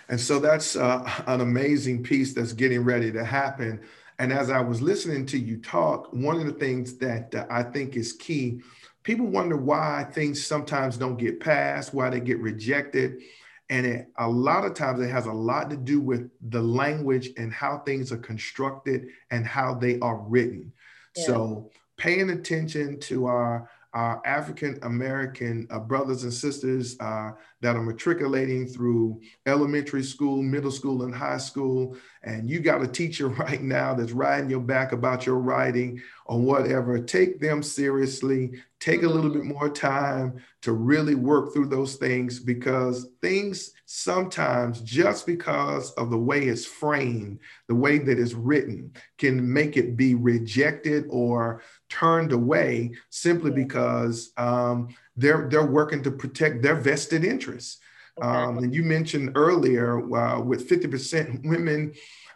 And 0.10 0.20
so 0.20 0.40
that's 0.40 0.76
uh, 0.76 1.10
an 1.28 1.42
amazing 1.42 2.04
piece 2.04 2.34
that's 2.34 2.54
getting 2.54 2.84
ready 2.84 3.12
to 3.12 3.24
happen. 3.24 3.82
And 4.20 4.34
as 4.34 4.50
I 4.50 4.62
was 4.62 4.82
listening 4.82 5.26
to 5.28 5.38
you 5.38 5.58
talk, 5.58 6.12
one 6.12 6.38
of 6.38 6.46
the 6.46 6.54
things 6.54 6.98
that 6.98 7.34
uh, 7.36 7.46
I 7.50 7.64
think 7.64 7.96
is 7.96 8.14
key, 8.14 8.62
people 9.04 9.28
wonder 9.28 9.56
why 9.56 10.08
things 10.12 10.46
sometimes 10.46 10.98
don't 10.98 11.18
get 11.18 11.40
passed, 11.40 11.94
why 11.94 12.10
they 12.10 12.20
get 12.20 12.40
rejected. 12.40 13.22
And 13.70 13.86
it, 13.86 14.08
a 14.18 14.28
lot 14.28 14.66
of 14.66 14.74
times 14.74 15.02
it 15.02 15.10
has 15.10 15.26
a 15.26 15.32
lot 15.32 15.70
to 15.70 15.78
do 15.78 16.00
with 16.00 16.30
the 16.50 16.62
language 16.62 17.30
and 17.38 17.54
how 17.54 17.80
things 17.80 18.12
are 18.12 18.18
constructed 18.18 19.08
and 19.30 19.46
how 19.46 19.76
they 19.76 20.00
are 20.00 20.18
written. 20.18 20.72
Yeah. 21.16 21.26
So 21.26 21.72
paying 21.98 22.30
attention 22.30 23.00
to 23.02 23.26
our 23.26 23.70
our 23.98 24.22
African 24.26 24.78
American 24.84 25.68
uh, 25.72 25.80
brothers 25.80 26.22
and 26.22 26.32
sisters 26.32 26.96
uh, 27.00 27.32
that 27.62 27.76
are 27.76 27.82
matriculating 27.82 28.68
through 28.68 29.20
elementary 29.48 30.04
school, 30.04 30.44
middle 30.44 30.70
school, 30.70 31.02
and 31.02 31.16
high 31.16 31.40
school. 31.40 31.98
And 32.22 32.48
you 32.48 32.60
got 32.60 32.84
a 32.84 32.88
teacher 32.88 33.28
right 33.46 33.62
now 33.62 33.96
that's 33.96 34.12
riding 34.12 34.52
your 34.52 34.60
back 34.60 34.92
about 34.92 35.26
your 35.26 35.40
writing 35.40 36.00
or 36.28 36.40
whatever. 36.40 37.00
Take 37.00 37.40
them 37.40 37.64
seriously. 37.64 38.62
Take 38.80 39.02
a 39.02 39.10
little 39.10 39.32
bit 39.32 39.46
more 39.46 39.68
time 39.68 40.44
to 40.62 40.74
really 40.74 41.16
work 41.16 41.52
through 41.52 41.70
those 41.70 41.96
things 41.96 42.40
because 42.40 43.08
things 43.22 43.72
sometimes, 43.86 44.82
just 44.82 45.26
because 45.26 45.92
of 45.94 46.12
the 46.12 46.18
way 46.18 46.44
it's 46.44 46.66
framed, 46.66 47.40
the 47.68 47.74
way 47.74 47.98
that 47.98 48.20
it's 48.20 48.34
written, 48.34 48.92
can 49.18 49.52
make 49.52 49.78
it 49.78 49.98
be 49.98 50.14
rejected 50.14 51.06
or 51.10 51.64
turned 51.90 52.32
away 52.32 52.92
simply 53.10 53.52
because 53.52 54.32
um, 54.38 54.90
they're 55.16 55.48
they're 55.50 55.66
working 55.66 56.04
to 56.04 56.12
protect 56.12 56.62
their 56.62 56.76
vested 56.76 57.24
interests. 57.24 57.80
Okay. 58.20 58.28
Um, 58.28 58.58
and 58.58 58.74
you 58.74 58.84
mentioned 58.84 59.34
earlier 59.36 60.00
uh, 60.16 60.40
with 60.42 60.68
50% 60.68 61.48
women 61.48 61.94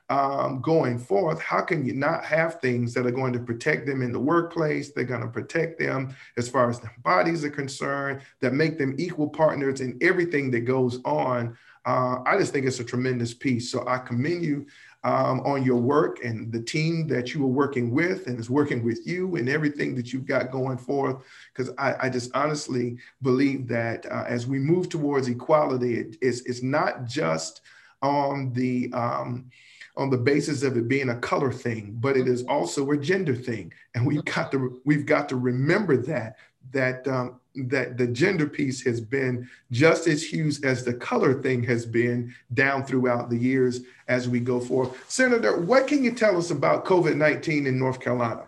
um, 0.10 0.62
going 0.62 1.00
forth, 1.00 1.42
how 1.42 1.62
can 1.62 1.86
you 1.86 1.94
not 1.94 2.26
have 2.26 2.60
things 2.60 2.94
that 2.94 3.06
are 3.06 3.12
going 3.12 3.34
to 3.34 3.40
protect 3.40 3.88
them 3.88 4.02
in 4.02 4.12
the 4.12 4.20
workplace? 4.20 4.92
They're 4.92 5.06
going 5.06 5.22
to 5.22 5.28
protect 5.28 5.80
them 5.80 6.14
as 6.38 6.50
far 6.50 6.70
as 6.70 6.80
their 6.80 6.94
bodies 7.04 7.46
are 7.46 7.50
concerned, 7.50 8.22
that 8.42 8.54
make 8.54 8.78
them 8.78 8.94
equal 8.98 9.30
partners 9.30 9.80
in 9.80 9.98
everything 10.02 10.52
that 10.52 10.62
goes 10.62 11.00
on. 11.06 11.58
Uh, 11.86 12.18
I 12.26 12.38
just 12.38 12.52
think 12.52 12.66
it's 12.66 12.80
a 12.80 12.84
tremendous 12.84 13.34
piece. 13.34 13.72
So 13.72 13.88
I 13.88 14.00
commend 14.00 14.44
you 14.44 14.68
um, 15.04 15.40
on 15.42 15.64
your 15.64 15.78
work 15.78 16.24
and 16.24 16.52
the 16.52 16.62
team 16.62 17.08
that 17.08 17.34
you 17.34 17.44
are 17.44 17.48
working 17.48 17.92
with 17.92 18.28
and 18.28 18.40
is 18.40 18.50
working 18.50 18.84
with 18.84 19.06
you 19.06 19.36
and 19.36 19.50
everything 19.50 19.96
that 19.96 20.14
you've 20.14 20.28
got 20.28 20.52
going 20.52 20.78
forth. 20.78 21.24
Because 21.54 21.74
I, 21.78 21.96
I, 22.02 22.10
just 22.10 22.30
honestly 22.36 22.98
believe 23.24 23.68
that 23.68 24.06
uh, 24.06 24.26
as 24.28 24.46
we 24.46 24.60
move 24.60 24.90
towards 24.90 25.28
equality, 25.28 25.96
it, 25.96 26.18
it's, 26.22 26.42
it's 26.42 26.62
not 26.62 27.06
just 27.06 27.62
on 28.02 28.54
the 28.54 28.92
um, 28.94 29.50
on 29.98 30.10
the 30.10 30.18
basis 30.18 30.64
of 30.64 30.78
it 30.78 30.88
being 30.88 31.10
a 31.10 31.20
color 31.20 31.52
thing, 31.52 31.98
but 32.00 32.16
it 32.16 32.28
is 32.28 32.44
also 32.44 32.90
a 32.92 32.98
gender 32.98 33.36
thing, 33.36 33.74
and 33.94 34.06
we've 34.06 34.26
got 34.26 34.52
to 34.52 34.82
we've 34.86 35.06
got 35.06 35.28
to 35.30 35.36
remember 35.36 35.98
that 35.98 36.38
that 36.72 37.08
um, 37.08 37.41
that 37.56 37.98
the 37.98 38.08
gender 38.08 38.48
piece 38.48 38.84
has 38.84 39.02
been 39.02 39.50
just 39.72 40.08
as 40.08 40.24
huge 40.24 40.64
as 40.64 40.86
the 40.86 40.94
color 40.94 41.42
thing 41.42 41.64
has 41.64 41.86
been 41.86 42.34
down 42.54 42.86
throughout 42.86 43.30
the 43.30 43.38
years 43.38 43.82
as 44.08 44.30
we 44.30 44.40
go 44.40 44.60
forward. 44.60 44.92
Senator, 45.08 45.60
what 45.60 45.88
can 45.88 46.04
you 46.04 46.14
tell 46.14 46.38
us 46.38 46.52
about 46.52 46.86
COVID 46.86 47.16
19 47.16 47.68
in 47.68 47.78
North 47.78 48.00
Carolina? 48.00 48.44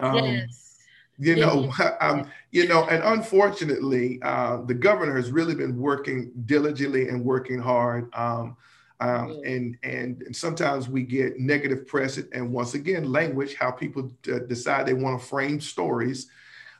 Um, 0.00 0.24
yes. 0.24 0.78
You 1.18 1.36
know, 1.36 1.72
um, 2.00 2.30
you 2.52 2.68
know, 2.68 2.84
and 2.88 3.02
unfortunately, 3.02 4.20
uh, 4.22 4.62
the 4.62 4.74
governor 4.74 5.16
has 5.16 5.30
really 5.30 5.54
been 5.54 5.78
working 5.78 6.30
diligently 6.44 7.08
and 7.08 7.24
working 7.24 7.58
hard. 7.58 8.14
Um, 8.14 8.56
um, 9.00 9.40
and, 9.44 9.76
and, 9.84 10.22
and 10.22 10.34
sometimes 10.34 10.88
we 10.88 11.04
get 11.04 11.38
negative 11.38 11.86
press 11.86 12.18
and 12.18 12.52
once 12.52 12.74
again 12.74 13.12
language 13.12 13.54
how 13.54 13.70
people 13.70 14.10
d- 14.22 14.40
decide 14.48 14.86
they 14.86 14.94
want 14.94 15.20
to 15.20 15.24
frame 15.24 15.60
stories 15.60 16.28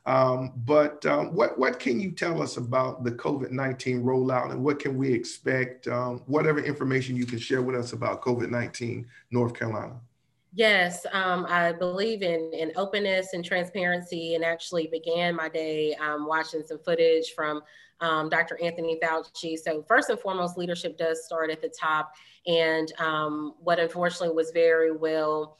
um, 0.07 0.53
but 0.64 1.05
um, 1.07 1.34
what, 1.34 1.59
what 1.59 1.78
can 1.78 2.01
you 2.01 2.11
tell 2.12 2.40
us 2.42 2.57
about 2.57 3.05
the 3.05 3.12
COVID 3.12 3.51
19 3.51 4.03
rollout 4.03 4.51
and 4.51 4.64
what 4.64 4.78
can 4.78 4.96
we 4.96 5.12
expect? 5.12 5.86
Um, 5.88 6.22
whatever 6.26 6.61
information 6.61 7.16
you 7.16 7.26
can 7.26 7.38
share 7.38 7.62
with 7.62 7.76
us 7.76 7.92
about 7.92 8.22
COVID 8.22 8.51
19 8.51 9.07
North 9.30 9.55
Carolina. 9.55 9.96
Yes, 10.55 11.05
um, 11.12 11.46
I 11.49 11.72
believe 11.72 12.22
in, 12.22 12.51
in 12.55 12.72
openness 12.76 13.34
and 13.34 13.44
transparency, 13.44 14.34
and 14.34 14.42
actually 14.42 14.86
began 14.86 15.36
my 15.36 15.49
day 15.49 15.94
um, 15.96 16.26
watching 16.26 16.62
some 16.66 16.78
footage 16.78 17.32
from 17.36 17.62
um, 18.01 18.28
Dr. 18.28 18.59
Anthony 18.62 18.99
Fauci. 19.03 19.59
So, 19.59 19.84
first 19.86 20.09
and 20.09 20.18
foremost, 20.18 20.57
leadership 20.57 20.96
does 20.96 21.24
start 21.24 21.51
at 21.51 21.61
the 21.61 21.68
top. 21.68 22.14
And 22.46 22.90
um, 22.99 23.55
what 23.61 23.78
unfortunately 23.78 24.34
was 24.34 24.51
very 24.53 24.90
well 24.90 25.59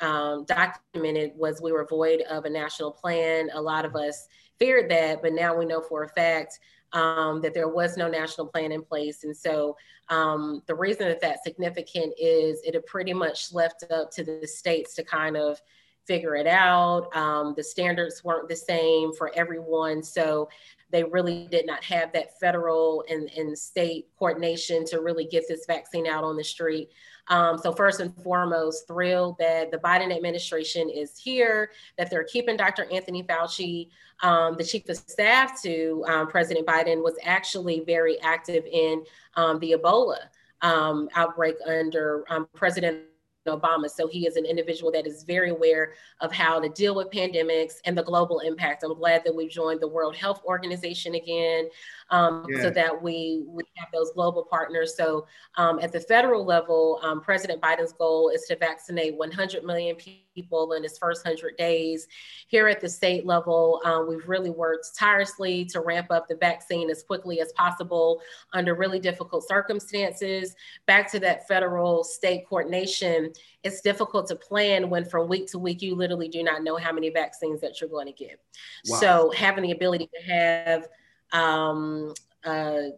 um, 0.00 0.44
documented 0.44 1.32
was 1.36 1.60
we 1.60 1.72
were 1.72 1.86
void 1.86 2.22
of 2.22 2.44
a 2.44 2.50
national 2.50 2.90
plan. 2.90 3.50
A 3.54 3.60
lot 3.60 3.84
of 3.84 3.96
us 3.96 4.28
feared 4.58 4.90
that, 4.90 5.22
but 5.22 5.32
now 5.32 5.56
we 5.56 5.64
know 5.64 5.80
for 5.80 6.04
a 6.04 6.08
fact 6.08 6.58
um, 6.92 7.40
that 7.40 7.54
there 7.54 7.68
was 7.68 7.96
no 7.96 8.08
national 8.08 8.48
plan 8.48 8.72
in 8.72 8.82
place. 8.82 9.24
And 9.24 9.36
so 9.36 9.76
um, 10.08 10.62
the 10.66 10.74
reason 10.74 11.08
that 11.08 11.20
that's 11.20 11.44
significant 11.44 12.14
is 12.18 12.60
it 12.64 12.74
had 12.74 12.86
pretty 12.86 13.12
much 13.12 13.52
left 13.52 13.84
up 13.90 14.10
to 14.12 14.24
the 14.24 14.46
states 14.46 14.94
to 14.94 15.04
kind 15.04 15.36
of 15.36 15.60
figure 16.06 16.34
it 16.34 16.46
out. 16.46 17.14
Um, 17.14 17.54
the 17.56 17.62
standards 17.62 18.24
weren't 18.24 18.48
the 18.48 18.56
same 18.56 19.12
for 19.14 19.30
everyone. 19.36 20.02
So 20.02 20.48
they 20.90 21.04
really 21.04 21.46
did 21.50 21.66
not 21.66 21.84
have 21.84 22.12
that 22.12 22.38
federal 22.40 23.04
and, 23.08 23.30
and 23.36 23.56
state 23.56 24.08
coordination 24.18 24.84
to 24.86 25.00
really 25.00 25.26
get 25.26 25.44
this 25.46 25.66
vaccine 25.66 26.08
out 26.08 26.24
on 26.24 26.36
the 26.36 26.42
street. 26.42 26.90
Um, 27.30 27.58
so 27.58 27.72
first 27.72 28.00
and 28.00 28.14
foremost, 28.22 28.86
thrilled 28.86 29.38
that 29.38 29.70
the 29.70 29.78
Biden 29.78 30.14
administration 30.14 30.90
is 30.90 31.16
here, 31.16 31.70
that 31.96 32.10
they're 32.10 32.24
keeping 32.24 32.56
Dr. 32.56 32.86
Anthony 32.92 33.22
Fauci, 33.22 33.88
um, 34.22 34.56
the 34.58 34.64
chief 34.64 34.88
of 34.88 34.96
staff 34.96 35.62
to 35.62 36.04
um, 36.08 36.26
President 36.26 36.66
Biden, 36.66 37.02
was 37.02 37.14
actually 37.24 37.80
very 37.80 38.20
active 38.20 38.64
in 38.70 39.04
um, 39.36 39.60
the 39.60 39.76
Ebola 39.78 40.18
um, 40.62 41.08
outbreak 41.14 41.54
under 41.66 42.24
um, 42.28 42.48
President 42.52 42.98
Obama. 43.46 43.88
So 43.88 44.06
he 44.06 44.26
is 44.26 44.36
an 44.36 44.44
individual 44.44 44.92
that 44.92 45.06
is 45.06 45.22
very 45.22 45.50
aware 45.50 45.94
of 46.20 46.32
how 46.32 46.60
to 46.60 46.68
deal 46.68 46.94
with 46.94 47.10
pandemics 47.10 47.74
and 47.84 47.96
the 47.96 48.02
global 48.02 48.40
impact. 48.40 48.82
I'm 48.84 48.94
glad 48.94 49.22
that 49.24 49.34
we've 49.34 49.50
joined 49.50 49.80
the 49.80 49.88
World 49.88 50.16
Health 50.16 50.42
Organization 50.44 51.14
again 51.14 51.68
um, 52.10 52.46
yeah. 52.48 52.62
so 52.62 52.70
that 52.70 53.02
we, 53.02 53.44
we 53.46 53.62
have 53.76 53.88
those 53.92 54.12
global 54.12 54.44
partners. 54.44 54.96
So 54.96 55.26
um, 55.56 55.78
at 55.80 55.92
the 55.92 56.00
federal 56.00 56.44
level, 56.44 57.00
um, 57.02 57.20
President 57.20 57.60
Biden's 57.60 57.92
goal 57.92 58.30
is 58.30 58.42
to 58.42 58.56
vaccinate 58.56 59.16
100 59.16 59.64
million 59.64 59.96
people 60.34 60.72
in 60.72 60.82
his 60.82 60.98
first 60.98 61.24
100 61.24 61.56
days. 61.56 62.08
Here 62.48 62.68
at 62.68 62.80
the 62.80 62.88
state 62.88 63.26
level, 63.26 63.80
um, 63.84 64.08
we've 64.08 64.28
really 64.28 64.50
worked 64.50 64.88
tirelessly 64.96 65.64
to 65.66 65.80
ramp 65.80 66.08
up 66.10 66.28
the 66.28 66.36
vaccine 66.36 66.90
as 66.90 67.02
quickly 67.02 67.40
as 67.40 67.52
possible 67.52 68.20
under 68.52 68.74
really 68.74 68.98
difficult 68.98 69.46
circumstances. 69.46 70.54
Back 70.86 71.10
to 71.12 71.20
that 71.20 71.46
federal 71.46 72.04
state 72.04 72.46
coordination, 72.48 73.32
it's 73.62 73.80
difficult 73.80 74.26
to 74.28 74.36
plan 74.36 74.88
when 74.88 75.04
from 75.04 75.28
week 75.28 75.46
to 75.48 75.58
week 75.58 75.82
you 75.82 75.94
literally 75.94 76.28
do 76.28 76.42
not 76.42 76.62
know 76.62 76.76
how 76.76 76.92
many 76.92 77.10
vaccines 77.10 77.60
that 77.60 77.80
you're 77.80 77.90
going 77.90 78.06
to 78.06 78.12
get. 78.12 78.40
Wow. 78.88 78.98
So 78.98 79.30
having 79.36 79.62
the 79.62 79.72
ability 79.72 80.08
to 80.14 80.32
have 80.32 80.88
um, 81.32 82.14
uh, 82.44 82.90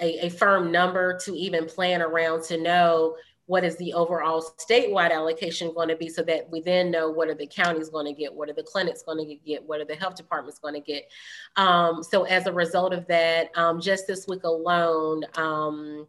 a, 0.00 0.26
a 0.26 0.28
firm 0.30 0.72
number 0.72 1.18
to 1.18 1.32
even 1.34 1.66
plan 1.66 2.02
around 2.02 2.42
to 2.44 2.60
know 2.60 3.16
what 3.46 3.62
is 3.62 3.76
the 3.76 3.92
overall 3.92 4.42
statewide 4.58 5.12
allocation 5.12 5.72
going 5.74 5.88
to 5.88 5.96
be 5.96 6.08
so 6.08 6.22
that 6.22 6.50
we 6.50 6.62
then 6.62 6.90
know 6.90 7.10
what 7.10 7.28
are 7.28 7.34
the 7.34 7.46
counties 7.46 7.90
going 7.90 8.06
to 8.06 8.12
get 8.12 8.32
what 8.32 8.48
are 8.48 8.54
the 8.54 8.62
clinics 8.62 9.02
going 9.02 9.18
to 9.18 9.34
get 9.34 9.62
what 9.62 9.80
are 9.80 9.84
the 9.84 9.94
health 9.94 10.16
departments 10.16 10.58
going 10.58 10.74
to 10.74 10.80
get. 10.80 11.10
Um, 11.56 12.02
so 12.02 12.24
as 12.24 12.46
a 12.46 12.52
result 12.52 12.94
of 12.94 13.06
that 13.08 13.56
um, 13.56 13.80
just 13.80 14.06
this 14.06 14.26
week 14.26 14.44
alone 14.44 15.24
um, 15.36 16.06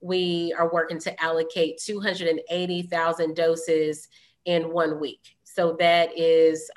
we 0.00 0.52
are 0.58 0.72
working 0.72 0.98
to 0.98 1.22
allocate 1.22 1.78
280000 1.78 3.36
doses 3.36 4.08
in 4.44 4.72
one 4.72 5.00
week. 5.00 5.36
So 5.44 5.76
that 5.78 6.18
is 6.18 6.70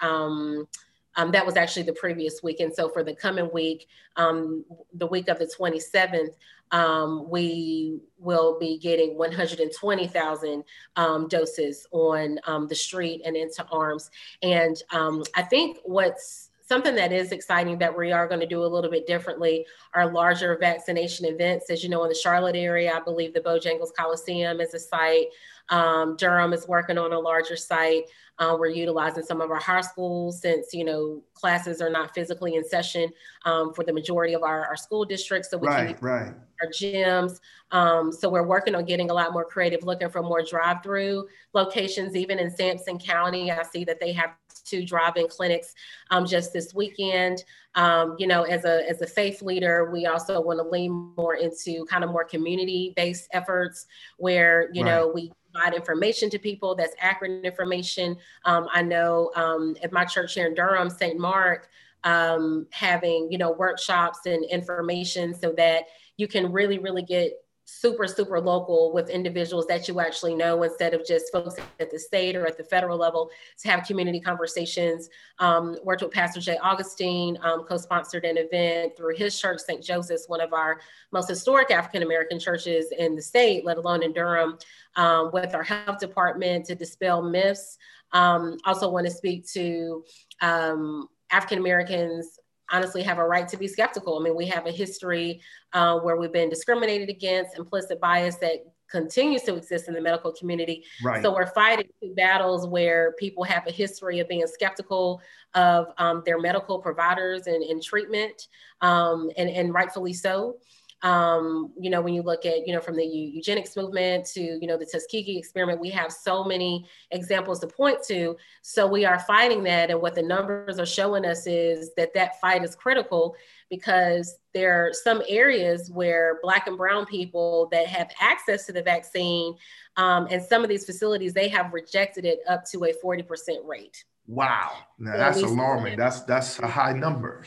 um, 1.16 1.32
that 1.32 1.45
was 1.45 1.55
actually 1.55 1.84
the 1.84 1.93
previous 1.93 2.41
week. 2.43 2.59
And 2.59 2.74
so 2.74 2.89
for 2.89 3.03
the 3.03 3.16
coming 3.16 3.49
week, 3.53 3.88
um, 4.16 4.66
the 4.93 5.07
week 5.07 5.28
of 5.28 5.39
the 5.39 5.51
27th, 5.59 6.36
um, 6.72 7.30
we 7.30 7.99
will 8.18 8.57
be 8.59 8.78
getting 8.78 9.18
120,000 9.18 10.63
um, 10.95 11.28
doses 11.28 11.88
on 11.91 12.39
um, 12.45 12.68
the 12.68 12.76
street 12.76 13.22
and 13.26 13.36
into 13.36 13.66
arms. 13.72 14.09
And 14.41 14.76
um, 14.91 15.24
I 15.36 15.43
think 15.43 15.78
what's 15.84 16.49
something 16.68 16.95
that 16.95 17.11
is 17.11 17.32
exciting 17.32 17.78
that 17.78 17.95
we 17.95 18.11
are 18.11 18.28
going 18.28 18.39
to 18.39 18.47
do 18.47 18.63
a 18.63 18.66
little 18.66 18.89
bit 18.89 19.05
differently 19.05 19.66
are 19.93 20.11
larger 20.11 20.57
vaccination 20.59 21.26
events. 21.28 21.70
As 21.70 21.84
you 21.84 21.89
know, 21.89 22.03
in 22.03 22.09
the 22.09 22.16
Charlotte 22.16 22.55
area, 22.55 22.93
I 22.93 22.99
believe 22.99 23.34
the 23.34 23.41
Bojangles 23.41 23.93
Coliseum 23.95 24.59
is 24.59 24.74
a 24.74 24.80
site. 24.80 25.28
Um, 25.70 26.16
Durham 26.18 26.53
is 26.53 26.68
working 26.68 26.97
on 26.97 27.13
a 27.13 27.20
larger 27.20 27.55
site. 27.55 28.05
Uh, 28.40 28.56
we're 28.60 28.68
utilizing 28.68 29.24
some 29.24 29.42
of 29.42 29.50
our 29.50 29.60
high 29.60 29.82
schools 29.82 30.42
since 30.42 30.74
you 30.74 30.84
know 30.84 31.22
classes 31.34 31.82
are 31.82 31.90
not 31.90 32.14
physically 32.14 32.56
in 32.56 32.64
session 32.64 33.10
um, 33.46 33.74
for 33.74 33.84
the 33.84 33.94
majority 33.94 34.34
of 34.34 34.44
our, 34.44 34.66
our 34.66 34.76
school 34.76 35.06
districts. 35.06 35.50
So 35.50 35.58
we 35.58 35.68
right, 35.68 35.98
can 35.98 36.06
right. 36.06 36.34
our 36.62 36.70
gyms. 36.70 37.40
Um, 37.72 38.12
so 38.12 38.30
we're 38.30 38.48
working 38.48 38.76
on 38.76 38.86
getting 38.86 39.10
a 39.10 39.14
lot 39.14 39.34
more 39.34 39.46
creative, 39.46 39.84
looking 39.84 40.10
for 40.10 40.22
more 40.22 40.44
drive-through 40.44 41.28
locations. 41.54 42.16
Even 42.16 42.40
in 42.40 42.50
Sampson 42.52 43.00
County, 43.00 43.52
I 43.52 43.64
see 43.64 43.84
that 43.86 44.00
they 44.00 44.12
have 44.14 44.32
two 44.66 44.86
drive-in 44.86 45.28
clinics 45.28 45.74
um, 46.12 46.26
just 46.26 46.52
this 46.54 46.74
weekend. 46.74 47.44
Um, 47.76 48.16
you 48.18 48.28
know, 48.28 48.44
as 48.44 48.66
a 48.66 48.90
as 48.90 49.02
a 49.02 49.08
faith 49.08 49.42
leader, 49.42 49.92
we 49.92 50.06
also 50.06 50.42
want 50.42 50.60
to 50.60 50.68
lean 50.68 51.14
more 51.18 51.36
into 51.36 51.86
kind 51.86 52.04
of 52.04 52.10
more 52.10 52.24
community-based 52.24 53.28
efforts 53.32 53.86
where 54.18 54.70
you 54.74 54.84
right. 54.84 54.92
know 54.92 55.12
we 55.14 55.32
provide 55.56 55.74
information 55.74 56.30
to 56.30 56.39
people 56.39 56.76
that's 56.76 56.95
accurate 56.99 57.45
information. 57.45 58.18
Um, 58.43 58.68
I 58.74 58.82
know 58.82 59.32
um, 59.36 59.76
at 59.82 59.91
my 59.91 60.06
church 60.06 60.34
here 60.34 60.47
in 60.47 60.53
Durham, 60.53 60.89
St. 60.89 61.18
Mark, 61.18 61.70
um, 62.03 62.68
having 62.72 63.30
you 63.32 63.38
know 63.38 63.51
workshops 63.51 64.20
and 64.26 64.45
information 64.45 65.34
so 65.34 65.53
that 65.58 65.86
you 66.18 66.28
can 66.28 66.51
really 66.51 66.78
really 66.78 67.01
get 67.01 67.34
super 67.66 68.07
super 68.07 68.39
local 68.39 68.93
with 68.93 69.09
individuals 69.09 69.66
that 69.66 69.88
you 69.88 69.99
actually 69.99 70.36
know 70.36 70.61
instead 70.61 70.93
of 70.93 71.03
just 71.05 71.32
folks 71.32 71.55
at 71.80 71.89
the 71.89 71.97
state 71.97 72.36
or 72.36 72.45
at 72.45 72.57
the 72.57 72.63
federal 72.63 72.95
level 72.95 73.32
to 73.57 73.68
have 73.68 73.84
community 73.84 74.20
conversations. 74.20 75.09
Um, 75.39 75.76
worked 75.84 76.03
with 76.03 76.11
pastor 76.11 76.39
jay 76.39 76.57
augustine 76.61 77.38
um, 77.41 77.63
co-sponsored 77.63 78.24
an 78.24 78.38
event 78.38 78.95
through 78.95 79.16
his 79.16 79.38
church 79.39 79.59
st 79.59 79.84
joseph's 79.84 80.30
one 80.30 80.41
of 80.41 80.53
our 80.53 80.80
most 81.11 81.28
historic 81.28 81.72
african 81.72 82.03
american 82.03 82.39
churches 82.39 82.93
in 82.97 83.16
the 83.16 83.22
state 83.22 83.66
let 83.66 83.78
alone 83.78 84.03
in 84.03 84.13
durham 84.13 84.57
um, 84.95 85.32
with 85.34 85.55
our 85.55 85.63
health 85.63 85.99
department 85.99 86.66
to 86.66 86.76
dispel 86.76 87.22
myths. 87.22 87.78
Um, 88.11 88.57
also 88.66 88.89
want 88.89 89.07
to 89.07 89.11
speak 89.11 89.47
to 89.53 90.03
um, 90.41 91.09
african 91.32 91.57
americans 91.57 92.39
honestly 92.72 93.03
have 93.03 93.18
a 93.18 93.24
right 93.24 93.47
to 93.47 93.57
be 93.57 93.68
skeptical. 93.68 94.20
I 94.20 94.24
mean, 94.24 94.36
we 94.36 94.45
have 94.47 94.66
a 94.66 94.72
history 94.72 95.41
uh, 95.74 95.99
where 95.99 96.18
we've 96.18 96.34
been 96.34 96.49
discriminated 96.49 97.09
against, 97.09 97.57
implicit 97.57 97.99
bias 97.99 98.38
that 98.38 98.66
continues 98.89 99.41
to 99.43 99.55
exist 99.55 99.88
in 99.88 99.93
the 99.93 100.01
medical 100.01 100.32
community. 100.32 100.84
Right. 101.03 101.22
So 101.22 101.34
we're 101.34 101.47
fighting 101.47 101.88
two 102.01 102.13
battles 102.16 102.68
where 102.68 103.13
people 103.20 103.43
have 103.43 103.66
a 103.68 103.72
history 103.72 104.20
of 104.20 104.30
being 104.30 104.45
skeptical 104.47 105.22
of 105.53 105.88
um, 105.97 106.22
their 106.26 106.39
medical 106.39 106.80
providers 106.80 107.47
and, 107.47 107.63
and 107.63 107.82
treatment, 107.82 108.47
um, 108.82 109.30
and, 109.38 109.49
and 109.49 109.74
rightfully 109.74 110.13
so. 110.13 110.57
Um, 111.02 111.72
you 111.80 111.89
know, 111.89 112.02
when 112.02 112.14
you 112.14 112.24
look 112.24 112.46
at, 112.46 112.68
you 112.68 112.74
know, 112.74 112.82
from 112.82 112.96
the 112.96 113.06
eugenics 113.06 113.76
movement 113.76 114.26
to, 114.34 114.41
you 114.41 114.66
know, 114.66 114.78
the 114.78 114.86
Tuskegee 114.86 115.38
experiment, 115.38 115.80
we 115.80 115.89
have 115.91 116.12
so 116.12 116.43
many 116.43 116.88
examples 117.12 117.60
to 117.60 117.68
point 117.68 118.02
to. 118.08 118.36
So 118.64 118.88
we 118.88 119.06
are 119.06 119.20
fighting 119.20 119.64
that. 119.64 119.91
And 119.91 120.02
what 120.02 120.16
the 120.16 120.24
numbers 120.24 120.80
are 120.80 120.86
showing 120.86 121.26
us 121.26 121.46
is 121.46 121.91
that 121.96 122.14
that 122.16 122.39
fight 122.39 122.64
is 122.64 122.76
critical 122.76 123.36
because 123.70 124.39
there 124.54 124.88
are 124.88 124.93
some 124.93 125.22
areas 125.28 125.91
where 125.91 126.39
Black 126.41 126.68
and 126.68 126.78
Brown 126.78 127.06
people 127.06 127.68
that 127.72 127.88
have 127.88 128.10
access 128.20 128.66
to 128.66 128.72
the 128.72 128.82
vaccine 128.82 129.56
um, 129.98 130.28
and 130.32 130.41
some 130.41 130.64
of 130.64 130.70
these 130.70 130.86
facilities, 130.86 131.34
they 131.34 131.50
have 131.50 131.74
rejected 131.74 132.26
it 132.26 132.39
up 132.48 132.64
to 132.72 132.86
a 132.86 132.93
40% 133.04 133.26
rate. 133.66 134.04
Wow. 134.28 134.72
Now 134.98 135.12
so 135.12 135.18
that's 135.18 135.41
alarming. 135.41 135.98
That's, 135.98 136.22
that's 136.22 136.58
a 136.60 136.68
high 136.68 136.93
number 136.93 137.43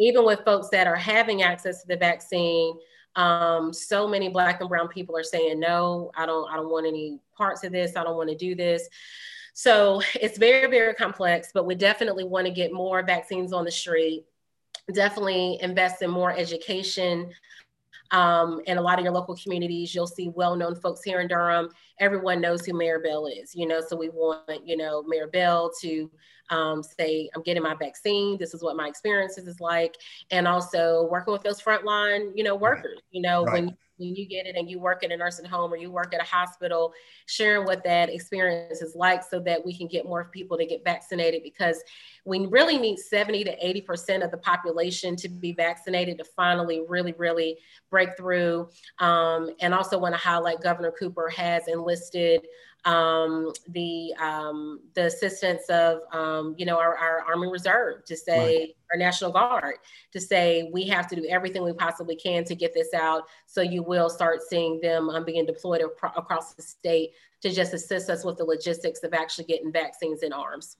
even 0.00 0.24
with 0.24 0.44
folks 0.44 0.68
that 0.70 0.86
are 0.86 0.96
having 0.96 1.42
access 1.42 1.82
to 1.82 1.86
the 1.86 1.96
vaccine, 1.96 2.74
um, 3.16 3.72
so 3.72 4.08
many 4.08 4.28
black 4.28 4.60
and 4.60 4.68
brown 4.68 4.88
people 4.88 5.16
are 5.16 5.22
saying, 5.22 5.60
no, 5.60 6.10
I 6.16 6.26
don't, 6.26 6.50
I 6.50 6.56
don't 6.56 6.70
want 6.70 6.86
any 6.86 7.20
parts 7.36 7.62
of 7.64 7.70
this. 7.70 7.96
I 7.96 8.02
don't 8.02 8.16
want 8.16 8.30
to 8.30 8.36
do 8.36 8.54
this. 8.54 8.88
So 9.52 10.00
it's 10.14 10.38
very, 10.38 10.70
very 10.70 10.94
complex, 10.94 11.50
but 11.52 11.66
we 11.66 11.74
definitely 11.74 12.24
want 12.24 12.46
to 12.46 12.52
get 12.52 12.72
more 12.72 13.02
vaccines 13.02 13.52
on 13.52 13.64
the 13.64 13.70
street, 13.70 14.24
definitely 14.92 15.58
invest 15.60 16.02
in 16.02 16.10
more 16.10 16.32
education. 16.32 17.30
Um, 18.12 18.60
in 18.66 18.76
a 18.76 18.82
lot 18.82 18.98
of 18.98 19.04
your 19.04 19.14
local 19.14 19.36
communities, 19.36 19.94
you'll 19.94 20.06
see 20.06 20.30
well-known 20.30 20.74
folks 20.74 21.02
here 21.02 21.20
in 21.20 21.28
Durham. 21.28 21.70
Everyone 22.00 22.40
knows 22.40 22.66
who 22.66 22.76
Mayor 22.76 22.98
Bell 22.98 23.26
is, 23.26 23.54
you 23.54 23.68
know, 23.68 23.80
so 23.80 23.96
we 23.96 24.08
want, 24.08 24.66
you 24.66 24.76
know, 24.76 25.02
Mayor 25.04 25.28
Bell 25.28 25.70
to 25.80 26.10
um, 26.50 26.82
say, 26.82 27.30
I'm 27.34 27.42
getting 27.42 27.62
my 27.62 27.74
vaccine. 27.74 28.36
This 28.36 28.54
is 28.54 28.62
what 28.62 28.76
my 28.76 28.88
experiences 28.88 29.46
is 29.46 29.60
like. 29.60 29.96
And 30.30 30.48
also 30.48 31.08
working 31.10 31.32
with 31.32 31.42
those 31.42 31.62
frontline, 31.62 32.32
you 32.34 32.42
know, 32.42 32.56
workers, 32.56 33.00
you 33.10 33.22
know, 33.22 33.44
right. 33.44 33.52
when 33.52 33.76
when 34.00 34.16
you 34.16 34.26
get 34.26 34.46
it 34.46 34.56
and 34.56 34.68
you 34.68 34.80
work 34.80 35.02
in 35.02 35.12
a 35.12 35.16
nursing 35.16 35.44
home 35.44 35.72
or 35.72 35.76
you 35.76 35.90
work 35.90 36.14
at 36.14 36.20
a 36.20 36.24
hospital, 36.24 36.92
sharing 37.26 37.64
what 37.64 37.84
that 37.84 38.08
experience 38.08 38.80
is 38.80 38.96
like 38.96 39.22
so 39.22 39.38
that 39.40 39.64
we 39.64 39.76
can 39.76 39.86
get 39.86 40.06
more 40.06 40.24
people 40.24 40.56
to 40.56 40.66
get 40.66 40.82
vaccinated 40.82 41.42
because 41.44 41.82
we 42.24 42.46
really 42.46 42.78
need 42.78 42.98
70 42.98 43.44
to 43.44 43.56
80% 43.56 44.24
of 44.24 44.30
the 44.30 44.38
population 44.38 45.14
to 45.16 45.28
be 45.28 45.52
vaccinated 45.52 46.18
to 46.18 46.24
finally 46.24 46.82
really, 46.88 47.14
really 47.18 47.58
break 47.90 48.16
through. 48.16 48.68
Um, 48.98 49.50
and 49.60 49.74
also 49.74 49.98
want 49.98 50.14
to 50.14 50.20
highlight 50.20 50.62
Governor 50.62 50.92
Cooper 50.98 51.28
has 51.28 51.68
enlisted 51.68 52.46
um, 52.84 53.52
the 53.68 54.14
um, 54.18 54.80
the 54.94 55.06
assistance 55.06 55.68
of 55.68 56.00
um, 56.12 56.54
you 56.58 56.64
know 56.64 56.78
our, 56.78 56.96
our, 56.96 57.20
Army 57.20 57.48
Reserve 57.48 58.04
to 58.06 58.16
say 58.16 58.58
right. 58.58 58.76
our 58.92 58.98
National 58.98 59.30
Guard 59.30 59.76
to 60.12 60.20
say 60.20 60.70
we 60.72 60.86
have 60.88 61.06
to 61.08 61.16
do 61.16 61.26
everything 61.26 61.62
we 61.62 61.72
possibly 61.72 62.16
can 62.16 62.44
to 62.44 62.54
get 62.54 62.72
this 62.74 62.94
out. 62.94 63.24
So 63.46 63.60
you 63.60 63.82
will 63.82 64.08
start 64.08 64.40
seeing 64.48 64.80
them 64.80 65.10
um, 65.10 65.24
being 65.24 65.46
deployed 65.46 65.82
across 65.82 66.54
the 66.54 66.62
state 66.62 67.10
to 67.42 67.50
just 67.50 67.74
assist 67.74 68.08
us 68.08 68.24
with 68.24 68.38
the 68.38 68.44
logistics 68.44 69.02
of 69.02 69.14
actually 69.14 69.44
getting 69.44 69.72
vaccines 69.72 70.22
in 70.22 70.32
arms. 70.32 70.76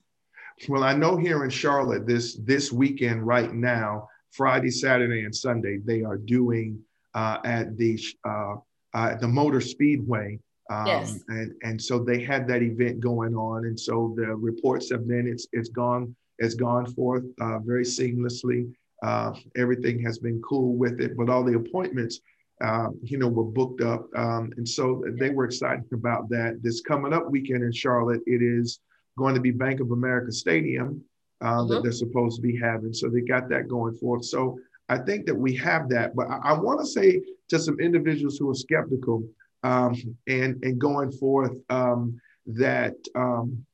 Well, 0.67 0.83
I 0.83 0.93
know 0.93 1.17
here 1.17 1.43
in 1.43 1.49
Charlotte 1.49 2.07
this 2.07 2.35
this 2.35 2.71
weekend 2.71 3.25
right 3.25 3.53
now, 3.53 4.09
Friday, 4.31 4.71
Saturday, 4.71 5.23
and 5.25 5.35
Sunday, 5.35 5.77
they 5.83 6.03
are 6.03 6.17
doing 6.17 6.79
uh, 7.13 7.37
at 7.45 7.77
the 7.77 7.99
uh, 8.27 8.55
uh, 8.93 9.15
the 9.15 9.27
Motor 9.27 9.61
Speedway 9.61 10.39
um, 10.71 10.87
yes. 10.87 11.19
and, 11.27 11.53
and 11.63 11.81
so 11.87 11.99
they 11.99 12.21
had 12.31 12.47
that 12.47 12.61
event 12.61 12.99
going 12.99 13.35
on. 13.35 13.65
And 13.65 13.79
so 13.87 14.13
the 14.15 14.27
reports 14.49 14.89
have 14.91 15.07
been, 15.07 15.27
it's, 15.27 15.47
it's 15.51 15.69
gone, 15.69 16.15
it's 16.39 16.55
gone 16.55 16.85
forth 16.93 17.25
uh, 17.41 17.59
very 17.59 17.83
seamlessly. 17.83 18.71
Uh, 19.03 19.33
everything 19.57 19.99
has 20.07 20.17
been 20.19 20.41
cool 20.41 20.75
with 20.75 21.01
it, 21.01 21.17
but 21.17 21.29
all 21.29 21.43
the 21.43 21.55
appointments, 21.55 22.21
uh, 22.63 22.87
you 23.01 23.17
know, 23.17 23.27
were 23.27 23.43
booked 23.43 23.81
up. 23.81 24.07
Um, 24.15 24.53
and 24.57 24.67
so 24.67 25.03
they 25.19 25.31
were 25.31 25.45
excited 25.45 25.91
about 25.91 26.29
that. 26.29 26.59
This 26.61 26.81
coming 26.81 27.13
up 27.13 27.29
weekend 27.29 27.63
in 27.63 27.73
Charlotte, 27.73 28.21
it 28.25 28.41
is 28.41 28.79
going 29.17 29.35
to 29.35 29.41
be 29.41 29.51
Bank 29.51 29.81
of 29.81 29.91
America 29.91 30.31
Stadium 30.31 31.03
mm-hmm. 31.43 31.67
that 31.69 31.83
they're 31.83 31.91
supposed 31.91 32.37
to 32.37 32.41
be 32.41 32.57
having. 32.57 32.93
So 32.93 33.09
they 33.09 33.21
got 33.21 33.49
that 33.49 33.67
going 33.67 33.95
forth. 33.95 34.23
So 34.25 34.59
I 34.87 34.99
think 34.99 35.25
that 35.25 35.35
we 35.35 35.55
have 35.57 35.89
that. 35.89 36.15
But 36.15 36.27
I, 36.29 36.51
I 36.51 36.53
want 36.53 36.79
to 36.79 36.85
say 36.85 37.21
to 37.49 37.59
some 37.59 37.79
individuals 37.79 38.37
who 38.37 38.49
are 38.51 38.55
skeptical, 38.55 39.23
um, 39.63 39.95
and 40.27 40.63
and 40.63 40.79
going 40.79 41.11
forth 41.11 41.55
um, 41.69 42.19
that 42.47 42.95
um, 43.15 43.65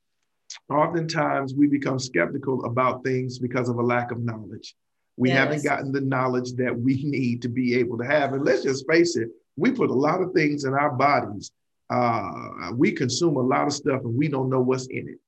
oftentimes 0.70 1.54
we 1.54 1.68
become 1.68 2.00
skeptical 2.00 2.66
about 2.66 3.04
things 3.04 3.40
because 3.40 3.70
of 3.70 3.78
a 3.78 3.84
lack 3.84 4.12
of 4.12 4.20
knowledge. 4.20 4.76
We 5.16 5.30
yes. 5.30 5.38
haven't 5.40 5.64
gotten 5.64 5.92
the 5.92 6.02
knowledge 6.02 6.54
that 6.54 6.78
we 6.78 7.04
need 7.04 7.42
to 7.44 7.50
be 7.50 7.76
able 7.76 7.98
to 7.98 8.06
have. 8.06 8.34
And 8.34 8.46
let's 8.46 8.64
just 8.64 8.88
face 8.90 9.16
it, 9.16 9.30
we 9.56 9.72
put 9.72 9.90
a 9.90 9.94
lot 9.94 10.22
of 10.22 10.32
things 10.34 10.66
in 10.66 10.74
our 10.74 10.92
bodies. 10.92 11.52
Uh, 11.90 12.72
we 12.74 12.92
consume 12.92 13.38
a 13.38 13.42
lot 13.42 13.66
of 13.66 13.74
stuff 13.74 14.02
and 14.04 14.16
we 14.16 14.28
don't 14.28 14.50
know 14.50 14.62
what's 14.62 14.88
in 14.88 15.08
it. 15.08 15.20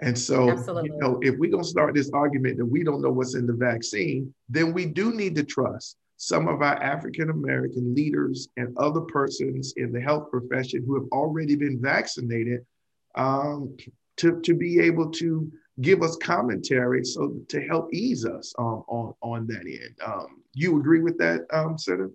And 0.00 0.16
so, 0.16 0.50
Absolutely. 0.50 0.90
you 0.90 0.98
know, 0.98 1.18
if 1.22 1.36
we're 1.38 1.50
going 1.50 1.64
to 1.64 1.68
start 1.68 1.94
this 1.94 2.10
argument 2.12 2.56
that 2.58 2.64
we 2.64 2.84
don't 2.84 3.02
know 3.02 3.10
what's 3.10 3.34
in 3.34 3.46
the 3.46 3.52
vaccine, 3.52 4.32
then 4.48 4.72
we 4.72 4.86
do 4.86 5.12
need 5.12 5.34
to 5.34 5.42
trust 5.42 5.96
some 6.18 6.48
of 6.48 6.62
our 6.62 6.74
African 6.82 7.30
American 7.30 7.94
leaders 7.94 8.48
and 8.56 8.76
other 8.76 9.00
persons 9.02 9.72
in 9.76 9.92
the 9.92 10.00
health 10.00 10.30
profession 10.30 10.84
who 10.84 10.94
have 10.94 11.08
already 11.12 11.54
been 11.54 11.80
vaccinated 11.80 12.66
um, 13.14 13.76
to, 14.16 14.40
to 14.40 14.54
be 14.54 14.80
able 14.80 15.10
to 15.12 15.50
give 15.80 16.02
us 16.02 16.16
commentary 16.16 17.04
so 17.04 17.36
to 17.48 17.64
help 17.68 17.94
ease 17.94 18.26
us 18.26 18.52
on, 18.58 18.82
on, 18.88 19.14
on 19.22 19.46
that 19.46 19.60
end. 19.60 19.94
Um, 20.04 20.42
you 20.54 20.78
agree 20.78 21.00
with 21.00 21.16
that, 21.18 21.46
um, 21.52 21.78
Senator? 21.78 22.10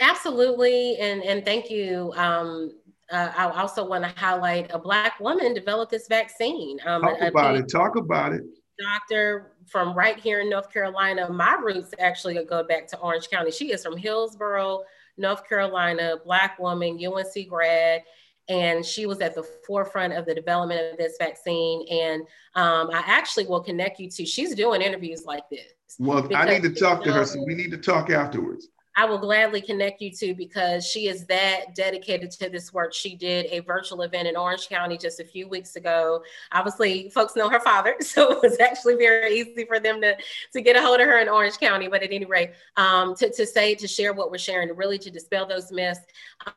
Absolutely. 0.00 0.96
And, 0.98 1.22
and 1.24 1.44
thank 1.44 1.68
you. 1.68 2.12
Um, 2.16 2.70
uh, 3.10 3.32
I 3.36 3.60
also 3.60 3.84
want 3.84 4.04
to 4.04 4.10
highlight 4.20 4.70
a 4.72 4.78
Black 4.78 5.18
woman 5.18 5.52
developed 5.52 5.90
this 5.90 6.06
vaccine. 6.06 6.78
Um, 6.86 7.02
Talk 7.02 7.20
about 7.20 7.56
it. 7.56 7.68
Talk 7.68 7.96
about 7.96 8.32
it 8.32 8.42
doctor 8.78 9.52
from 9.66 9.94
right 9.94 10.18
here 10.18 10.40
in 10.40 10.50
North 10.50 10.72
Carolina. 10.72 11.30
My 11.30 11.54
roots 11.54 11.92
actually 11.98 12.42
go 12.44 12.62
back 12.62 12.86
to 12.88 12.98
Orange 12.98 13.28
County. 13.28 13.50
She 13.50 13.72
is 13.72 13.84
from 13.84 13.96
Hillsborough, 13.96 14.82
North 15.16 15.48
Carolina, 15.48 16.16
Black 16.24 16.58
woman, 16.58 16.98
UNC 17.04 17.48
grad. 17.48 18.02
And 18.48 18.84
she 18.84 19.06
was 19.06 19.20
at 19.20 19.34
the 19.34 19.42
forefront 19.66 20.12
of 20.12 20.24
the 20.24 20.34
development 20.34 20.92
of 20.92 20.98
this 20.98 21.16
vaccine. 21.18 21.84
And 21.90 22.22
um, 22.54 22.90
I 22.92 23.02
actually 23.04 23.46
will 23.46 23.60
connect 23.60 23.98
you 23.98 24.08
to, 24.10 24.24
she's 24.24 24.54
doing 24.54 24.82
interviews 24.82 25.24
like 25.24 25.48
this. 25.50 25.72
Well, 25.98 26.28
I 26.34 26.44
need 26.44 26.62
to 26.62 26.74
talk 26.74 27.02
to 27.04 27.12
her. 27.12 27.24
So 27.24 27.42
we 27.44 27.54
need 27.54 27.72
to 27.72 27.78
talk 27.78 28.10
afterwards. 28.10 28.68
I 28.96 29.04
will 29.04 29.18
gladly 29.18 29.60
connect 29.60 30.00
you 30.00 30.10
to 30.12 30.34
because 30.34 30.86
she 30.86 31.08
is 31.08 31.26
that 31.26 31.74
dedicated 31.74 32.30
to 32.32 32.48
this 32.48 32.72
work. 32.72 32.94
She 32.94 33.14
did 33.14 33.46
a 33.50 33.60
virtual 33.60 34.00
event 34.02 34.26
in 34.26 34.36
Orange 34.36 34.70
County 34.70 34.96
just 34.96 35.20
a 35.20 35.24
few 35.24 35.48
weeks 35.48 35.76
ago. 35.76 36.22
Obviously, 36.52 37.10
folks 37.10 37.36
know 37.36 37.50
her 37.50 37.60
father, 37.60 37.96
so 38.00 38.32
it 38.32 38.42
was 38.42 38.58
actually 38.58 38.94
very 38.96 39.38
easy 39.38 39.66
for 39.66 39.78
them 39.78 40.00
to, 40.00 40.16
to 40.54 40.60
get 40.62 40.76
a 40.76 40.80
hold 40.80 41.00
of 41.00 41.06
her 41.06 41.18
in 41.18 41.28
Orange 41.28 41.58
County. 41.58 41.88
But 41.88 42.02
at 42.02 42.10
any 42.10 42.24
rate, 42.24 42.52
um, 42.78 43.14
to, 43.16 43.30
to 43.30 43.46
say, 43.46 43.74
to 43.74 43.86
share 43.86 44.14
what 44.14 44.30
we're 44.30 44.38
sharing, 44.38 44.74
really 44.74 44.98
to 44.98 45.10
dispel 45.10 45.46
those 45.46 45.70
myths. 45.70 46.00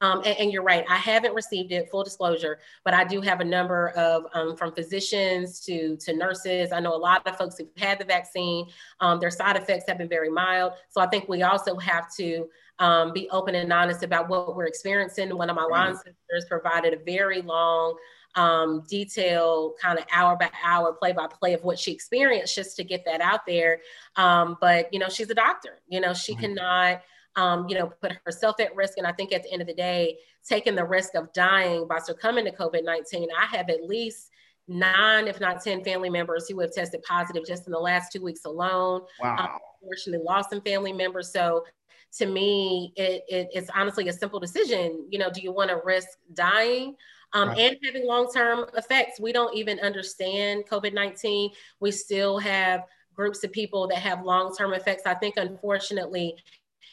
Um, 0.01 0.21
and, 0.23 0.37
and, 0.37 0.51
you're 0.51 0.63
right, 0.63 0.85
I 0.87 0.97
haven't 0.97 1.33
received 1.33 1.71
it, 1.71 1.89
full 1.89 2.03
disclosure, 2.03 2.59
but 2.85 2.93
I 2.93 3.03
do 3.03 3.21
have 3.21 3.39
a 3.39 3.43
number 3.43 3.89
of 3.89 4.25
um, 4.33 4.55
from 4.55 4.71
physicians 4.73 5.59
to, 5.61 5.97
to 5.97 6.15
nurses. 6.15 6.71
I 6.71 6.79
know 6.79 6.93
a 6.93 6.97
lot 6.97 7.25
of 7.27 7.37
folks 7.37 7.57
who've 7.57 7.67
had 7.75 7.99
the 7.99 8.05
vaccine, 8.05 8.67
um, 8.99 9.19
their 9.19 9.31
side 9.31 9.55
effects 9.55 9.85
have 9.87 9.97
been 9.97 10.07
very 10.07 10.29
mild. 10.29 10.73
So 10.89 11.01
I 11.01 11.07
think 11.07 11.27
we 11.27 11.41
also 11.41 11.75
have 11.77 12.05
to 12.17 12.47
um, 12.77 13.13
be 13.13 13.29
open 13.29 13.55
and 13.55 13.73
honest 13.73 14.03
about 14.03 14.29
what 14.29 14.55
we're 14.55 14.67
experiencing. 14.67 15.35
One 15.35 15.49
of 15.49 15.55
my 15.55 15.65
line 15.65 15.95
sisters 15.95 16.45
provided 16.47 16.93
a 16.93 17.03
very 17.03 17.41
long 17.41 17.97
um, 18.35 18.83
detail 18.87 19.73
kind 19.81 19.97
of 19.97 20.05
hour 20.11 20.35
by 20.37 20.49
hour, 20.63 20.93
play 20.93 21.11
by 21.13 21.27
play 21.27 21.53
of 21.53 21.63
what 21.63 21.79
she 21.79 21.91
experienced 21.91 22.55
just 22.55 22.77
to 22.77 22.83
get 22.83 23.03
that 23.05 23.21
out 23.21 23.45
there. 23.45 23.81
Um, 24.15 24.57
but, 24.61 24.93
you 24.93 24.99
know, 24.99 25.09
she's 25.09 25.29
a 25.29 25.35
doctor, 25.35 25.79
you 25.87 25.99
know, 25.99 26.13
she 26.13 26.33
mm-hmm. 26.33 26.55
cannot, 26.55 27.01
um, 27.39 27.67
you 27.69 27.77
know, 27.77 27.87
put 28.01 28.11
herself 28.25 28.59
at 28.59 28.75
risk. 28.75 28.97
And 28.97 29.07
I 29.07 29.13
think 29.13 29.31
at 29.31 29.43
the 29.43 29.51
end 29.51 29.61
of 29.61 29.67
the 29.67 29.73
day, 29.73 30.17
taking 30.47 30.75
the 30.75 30.83
risk 30.83 31.15
of 31.15 31.31
dying 31.31 31.87
by 31.87 31.99
succumbing 31.99 32.45
to 32.45 32.51
COVID 32.51 32.83
19, 32.83 33.29
I 33.37 33.45
have 33.55 33.69
at 33.69 33.83
least 33.83 34.29
nine, 34.67 35.27
if 35.27 35.39
not 35.39 35.63
10 35.63 35.83
family 35.85 36.09
members 36.09 36.49
who 36.49 36.59
have 36.59 36.73
tested 36.73 37.01
positive 37.03 37.45
just 37.47 37.65
in 37.65 37.71
the 37.71 37.79
last 37.79 38.11
two 38.11 38.21
weeks 38.21 38.43
alone. 38.43 39.01
Wow. 39.21 39.37
Um, 39.37 39.59
unfortunately, 39.81 40.25
lost 40.25 40.49
some 40.49 40.61
family 40.61 40.91
members. 40.91 41.31
So 41.31 41.63
to 42.17 42.25
me, 42.25 42.91
it, 42.97 43.23
it, 43.29 43.47
it's 43.53 43.69
honestly 43.73 44.09
a 44.09 44.13
simple 44.13 44.39
decision. 44.41 45.07
You 45.09 45.19
know, 45.19 45.29
do 45.31 45.41
you 45.41 45.53
want 45.53 45.69
to 45.69 45.79
risk 45.85 46.09
dying? 46.33 46.95
Um, 47.31 47.49
right. 47.49 47.59
and 47.59 47.77
having 47.85 48.07
long-term 48.07 48.65
effects. 48.75 49.19
We 49.19 49.31
don't 49.31 49.55
even 49.55 49.79
understand 49.81 50.63
COVID-19. 50.69 51.51
We 51.79 51.91
still 51.91 52.39
have 52.39 52.85
groups 53.13 53.43
of 53.43 53.51
people 53.51 53.87
that 53.87 53.99
have 53.99 54.23
long-term 54.23 54.73
effects. 54.73 55.03
I 55.05 55.13
think, 55.13 55.35
unfortunately, 55.37 56.35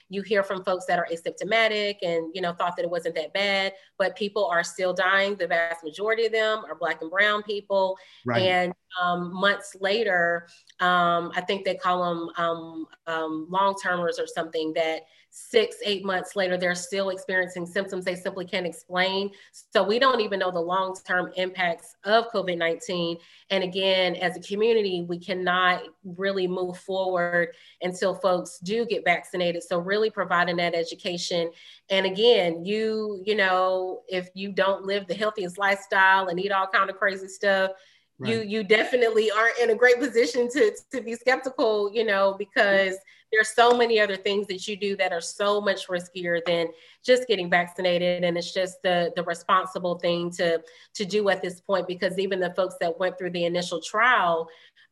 you 0.08 0.22
hear 0.22 0.42
from 0.42 0.62
folks 0.62 0.86
that 0.86 0.98
are 0.98 1.08
asymptomatic 1.12 1.96
and 2.02 2.30
you 2.34 2.40
know 2.40 2.52
thought 2.52 2.76
that 2.76 2.84
it 2.84 2.90
wasn't 2.90 3.14
that 3.14 3.32
bad 3.32 3.72
but 3.98 4.16
people 4.16 4.46
are 4.46 4.62
still 4.62 4.92
dying 4.92 5.36
the 5.36 5.46
vast 5.46 5.82
majority 5.84 6.26
of 6.26 6.32
them 6.32 6.64
are 6.64 6.74
black 6.74 7.02
and 7.02 7.10
brown 7.10 7.42
people 7.42 7.96
right. 8.24 8.42
and 8.42 8.72
um, 9.00 9.32
months 9.32 9.76
later 9.80 10.46
um, 10.80 11.32
i 11.34 11.40
think 11.40 11.64
they 11.64 11.74
call 11.74 12.04
them 12.04 12.30
um, 12.36 12.86
um 13.06 13.46
long 13.50 13.74
termers 13.82 14.18
or 14.18 14.26
something 14.26 14.72
that 14.74 15.02
six, 15.38 15.76
eight 15.84 16.02
months 16.02 16.34
later, 16.34 16.56
they're 16.56 16.74
still 16.74 17.10
experiencing 17.10 17.66
symptoms 17.66 18.06
they 18.06 18.14
simply 18.14 18.46
can't 18.46 18.66
explain. 18.66 19.30
So 19.52 19.82
we 19.82 19.98
don't 19.98 20.22
even 20.22 20.38
know 20.38 20.50
the 20.50 20.60
long 20.60 20.96
term 21.06 21.30
impacts 21.36 21.94
of 22.04 22.28
COVID 22.32 22.56
19. 22.56 23.18
And 23.50 23.62
again, 23.62 24.16
as 24.16 24.34
a 24.38 24.40
community, 24.40 25.04
we 25.06 25.18
cannot 25.18 25.82
really 26.04 26.48
move 26.48 26.78
forward 26.78 27.50
until 27.82 28.14
folks 28.14 28.58
do 28.60 28.86
get 28.86 29.04
vaccinated. 29.04 29.62
So 29.62 29.78
really 29.78 30.08
providing 30.08 30.56
that 30.56 30.74
education. 30.74 31.50
And 31.90 32.06
again, 32.06 32.64
you, 32.64 33.22
you 33.26 33.36
know, 33.36 34.04
if 34.08 34.30
you 34.32 34.52
don't 34.52 34.86
live 34.86 35.06
the 35.06 35.14
healthiest 35.14 35.58
lifestyle 35.58 36.28
and 36.28 36.40
eat 36.40 36.50
all 36.50 36.66
kind 36.66 36.88
of 36.88 36.96
crazy 36.96 37.28
stuff, 37.28 37.72
Right. 38.18 38.32
you 38.32 38.40
you 38.40 38.64
definitely 38.64 39.30
aren't 39.30 39.58
in 39.58 39.68
a 39.68 39.74
great 39.74 39.98
position 39.98 40.48
to 40.48 40.74
to 40.90 41.02
be 41.02 41.14
skeptical 41.14 41.92
you 41.92 42.02
know 42.02 42.34
because 42.38 42.96
there's 43.36 43.54
so 43.54 43.76
many 43.76 44.00
other 44.00 44.16
things 44.16 44.46
that 44.46 44.66
you 44.66 44.76
do 44.76 44.96
that 44.96 45.12
are 45.12 45.20
so 45.20 45.60
much 45.60 45.88
riskier 45.88 46.40
than 46.46 46.68
just 47.04 47.28
getting 47.28 47.50
vaccinated. 47.50 48.24
And 48.24 48.36
it's 48.38 48.52
just 48.52 48.82
the 48.82 49.12
the 49.14 49.22
responsible 49.24 49.98
thing 49.98 50.30
to 50.32 50.62
to 50.94 51.04
do 51.04 51.28
at 51.28 51.42
this 51.42 51.60
point 51.60 51.86
because 51.86 52.18
even 52.18 52.40
the 52.40 52.54
folks 52.54 52.76
that 52.80 52.98
went 52.98 53.18
through 53.18 53.30
the 53.30 53.44
initial 53.44 53.80
trial 53.80 54.48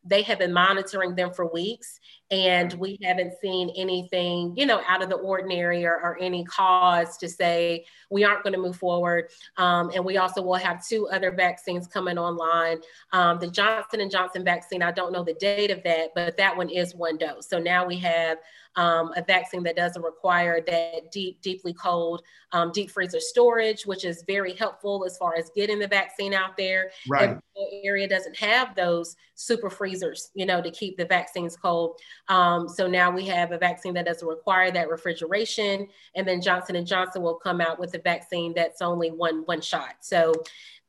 they 0.07 0.21
have 0.21 0.37
been 0.37 0.53
monitoring 0.53 1.15
them 1.15 1.31
for 1.31 1.51
weeks 1.51 1.99
and 2.31 2.73
we 2.73 2.97
haven't 3.03 3.33
seen 3.39 3.71
anything 3.75 4.51
you 4.57 4.65
know 4.65 4.81
out 4.87 5.03
of 5.03 5.09
the 5.09 5.15
ordinary 5.15 5.85
or, 5.85 5.93
or 5.93 6.17
any 6.19 6.43
cause 6.45 7.17
to 7.17 7.29
say 7.29 7.85
we 8.09 8.23
aren't 8.23 8.41
going 8.41 8.53
to 8.53 8.59
move 8.59 8.75
forward 8.75 9.29
um, 9.57 9.91
and 9.93 10.03
we 10.03 10.17
also 10.17 10.41
will 10.41 10.55
have 10.55 10.85
two 10.85 11.07
other 11.09 11.31
vaccines 11.31 11.85
coming 11.85 12.17
online 12.17 12.77
um, 13.13 13.37
the 13.39 13.47
johnson 13.47 14.01
and 14.01 14.09
johnson 14.09 14.43
vaccine 14.43 14.81
i 14.81 14.91
don't 14.91 15.11
know 15.11 15.23
the 15.23 15.35
date 15.35 15.69
of 15.69 15.83
that 15.83 16.09
but 16.15 16.35
that 16.35 16.55
one 16.55 16.69
is 16.69 16.95
one 16.95 17.17
dose 17.17 17.47
so 17.47 17.59
now 17.59 17.85
we 17.85 17.97
have 17.97 18.39
um, 18.75 19.13
a 19.15 19.23
vaccine 19.23 19.63
that 19.63 19.75
doesn't 19.75 20.01
require 20.01 20.61
that 20.67 21.11
deep, 21.11 21.41
deeply 21.41 21.73
cold, 21.73 22.23
um, 22.51 22.71
deep 22.71 22.91
freezer 22.91 23.19
storage, 23.19 23.85
which 23.85 24.03
is 24.03 24.23
very 24.27 24.53
helpful 24.53 25.05
as 25.05 25.17
far 25.17 25.35
as 25.35 25.49
getting 25.55 25.79
the 25.79 25.87
vaccine 25.87 26.33
out 26.33 26.57
there. 26.57 26.91
Right. 27.07 27.29
Every 27.29 27.81
area 27.83 28.07
doesn't 28.07 28.35
have 28.37 28.75
those 28.75 29.15
super 29.35 29.69
freezers, 29.69 30.31
you 30.33 30.45
know, 30.45 30.61
to 30.61 30.71
keep 30.71 30.97
the 30.97 31.05
vaccines 31.05 31.55
cold. 31.55 31.99
Um, 32.27 32.67
so 32.67 32.87
now 32.87 33.11
we 33.11 33.25
have 33.25 33.51
a 33.51 33.57
vaccine 33.57 33.93
that 33.95 34.05
doesn't 34.05 34.27
require 34.27 34.71
that 34.71 34.89
refrigeration, 34.89 35.87
and 36.15 36.27
then 36.27 36.41
Johnson 36.41 36.75
and 36.75 36.87
Johnson 36.87 37.21
will 37.21 37.35
come 37.35 37.61
out 37.61 37.79
with 37.79 37.93
a 37.93 37.99
vaccine 37.99 38.53
that's 38.55 38.81
only 38.81 39.11
one 39.11 39.43
one 39.45 39.61
shot. 39.61 39.95
So 40.01 40.33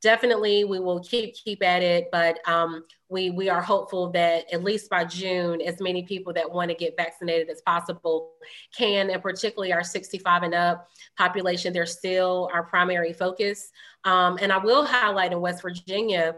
definitely 0.01 0.63
we 0.63 0.79
will 0.79 0.99
keep 0.99 1.33
keep 1.33 1.63
at 1.63 1.81
it 1.81 2.09
but 2.11 2.37
um, 2.47 2.83
we 3.09 3.31
we 3.31 3.49
are 3.49 3.61
hopeful 3.61 4.11
that 4.11 4.45
at 4.53 4.63
least 4.63 4.89
by 4.89 5.03
june 5.03 5.59
as 5.61 5.81
many 5.81 6.03
people 6.03 6.31
that 6.31 6.49
want 6.49 6.69
to 6.69 6.75
get 6.75 6.95
vaccinated 6.95 7.49
as 7.49 7.61
possible 7.61 8.33
can 8.75 9.09
and 9.09 9.21
particularly 9.21 9.73
our 9.73 9.83
65 9.83 10.43
and 10.43 10.53
up 10.53 10.87
population 11.17 11.73
they're 11.73 11.85
still 11.85 12.49
our 12.53 12.63
primary 12.63 13.11
focus 13.11 13.71
um, 14.03 14.37
and 14.39 14.51
i 14.51 14.57
will 14.57 14.85
highlight 14.85 15.31
in 15.31 15.41
west 15.41 15.61
virginia 15.61 16.35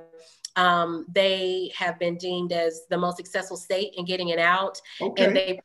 um, 0.60 1.06
they 1.10 1.72
have 1.74 1.98
been 1.98 2.18
deemed 2.18 2.52
as 2.52 2.82
the 2.90 2.98
most 2.98 3.16
successful 3.16 3.56
state 3.56 3.94
in 3.96 4.04
getting 4.04 4.30
it 4.30 4.40
out. 4.40 4.80
Okay. 5.00 5.26
and 5.26 5.36
they 5.36 5.60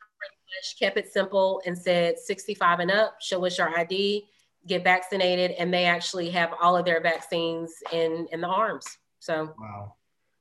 kept 0.78 0.96
it 0.96 1.12
simple 1.12 1.60
and 1.66 1.76
said 1.76 2.16
65 2.16 2.78
and 2.78 2.90
up 2.90 3.16
show 3.20 3.44
us 3.44 3.58
your 3.58 3.76
id 3.76 4.22
get 4.68 4.84
vaccinated 4.84 5.50
and 5.52 5.74
they 5.74 5.84
actually 5.84 6.30
have 6.30 6.54
all 6.62 6.76
of 6.76 6.84
their 6.84 7.00
vaccines 7.00 7.74
in 7.92 8.26
in 8.30 8.40
the 8.40 8.46
arms. 8.46 8.86
So. 9.18 9.52
Wow. 9.58 9.94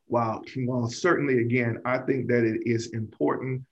Wow. 0.07 0.41
Well 0.67 0.87
certainly 0.87 1.39
again 1.39 1.79
i 1.85 1.97
think 1.97 2.27
that 2.27 2.43
it 2.43 2.61
is 2.65 2.93
important 2.93 3.63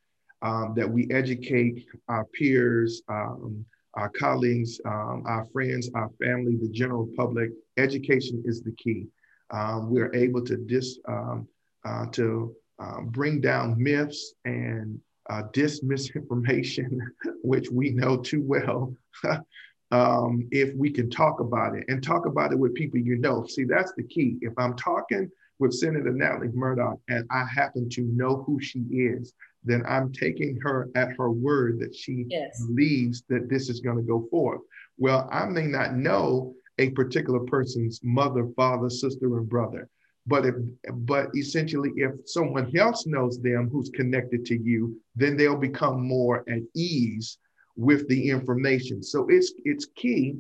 um, 0.42 0.74
that 0.76 0.90
we 0.90 1.08
educate 1.12 1.86
our 2.08 2.26
peers 2.34 3.04
um, 3.08 3.64
our 3.94 4.10
colleagues 4.10 4.82
um, 4.86 5.24
our 5.28 5.46
friends 5.54 5.92
our 5.94 6.10
family 6.20 6.56
the 6.56 6.70
general 6.70 7.08
public. 7.16 7.52
Education 7.78 8.42
is 8.46 8.64
the 8.64 8.72
key 8.72 9.08
um, 9.52 9.90
we're 9.90 10.14
able 10.16 10.44
to 10.46 10.58
dis 10.58 11.00
um, 11.08 11.48
uh, 11.86 12.06
to 12.08 12.56
uh, 12.80 13.02
bring 13.02 13.42
down 13.42 13.82
myths 13.82 14.34
and 14.46 15.00
uh, 15.30 15.44
misinformation, 15.84 17.02
which 17.44 17.70
we 17.70 17.92
know 17.92 18.18
too 18.18 18.42
well 18.42 18.94
um, 19.92 20.48
if 20.52 20.74
we 20.76 20.90
can 20.90 21.10
talk 21.10 21.40
about 21.40 21.76
it 21.76 21.86
and 21.88 22.04
talk 22.04 22.26
about 22.26 22.52
it 22.52 22.60
with 22.60 22.74
people 22.74 23.00
you 23.00 23.18
know. 23.18 23.46
See, 23.46 23.66
that's 23.66 23.94
the 23.94 24.04
key. 24.04 24.38
If 24.42 24.54
I'm 24.58 24.76
talking 24.76 25.30
with 25.60 25.74
Senator 25.74 26.12
Natalie 26.12 26.50
Murdock 26.54 26.98
and 27.08 27.26
I 27.30 27.46
happen 27.46 27.88
to 27.90 28.02
know 28.02 28.44
who 28.48 28.60
she 28.60 28.80
is, 28.80 29.34
then 29.64 29.84
I'm 29.88 30.12
taking 30.12 30.58
her 30.64 30.90
at 30.96 31.16
her 31.18 31.30
word 31.30 31.80
that 31.80 31.96
she 31.96 32.26
yes. 32.30 32.66
believes 32.66 33.24
that 33.30 33.48
this 33.48 33.70
is 33.70 33.80
going 33.80 33.98
to 33.98 34.04
go 34.04 34.28
forth. 34.32 34.62
Well, 34.98 35.30
I 35.32 35.46
may 35.46 35.68
not 35.68 35.96
know 35.96 36.56
a 36.82 36.90
particular 36.90 37.40
person's 37.40 38.00
mother, 38.04 38.50
father, 38.56 38.90
sister, 38.90 39.38
and 39.38 39.48
brother. 39.48 39.88
But 40.28 40.46
if, 40.46 40.56
but 40.94 41.30
essentially, 41.36 41.92
if 41.96 42.12
someone 42.26 42.76
else 42.78 43.08
knows 43.08 43.40
them 43.40 43.70
who's 43.72 43.90
connected 43.90 44.46
to 44.46 44.56
you, 44.56 45.00
then 45.16 45.36
they'll 45.36 45.58
become 45.58 46.06
more 46.06 46.44
at 46.48 46.62
ease 46.76 47.38
with 47.76 48.08
the 48.08 48.30
information. 48.30 49.02
So 49.02 49.28
it's 49.30 49.54
it's 49.64 49.88
key 49.96 50.36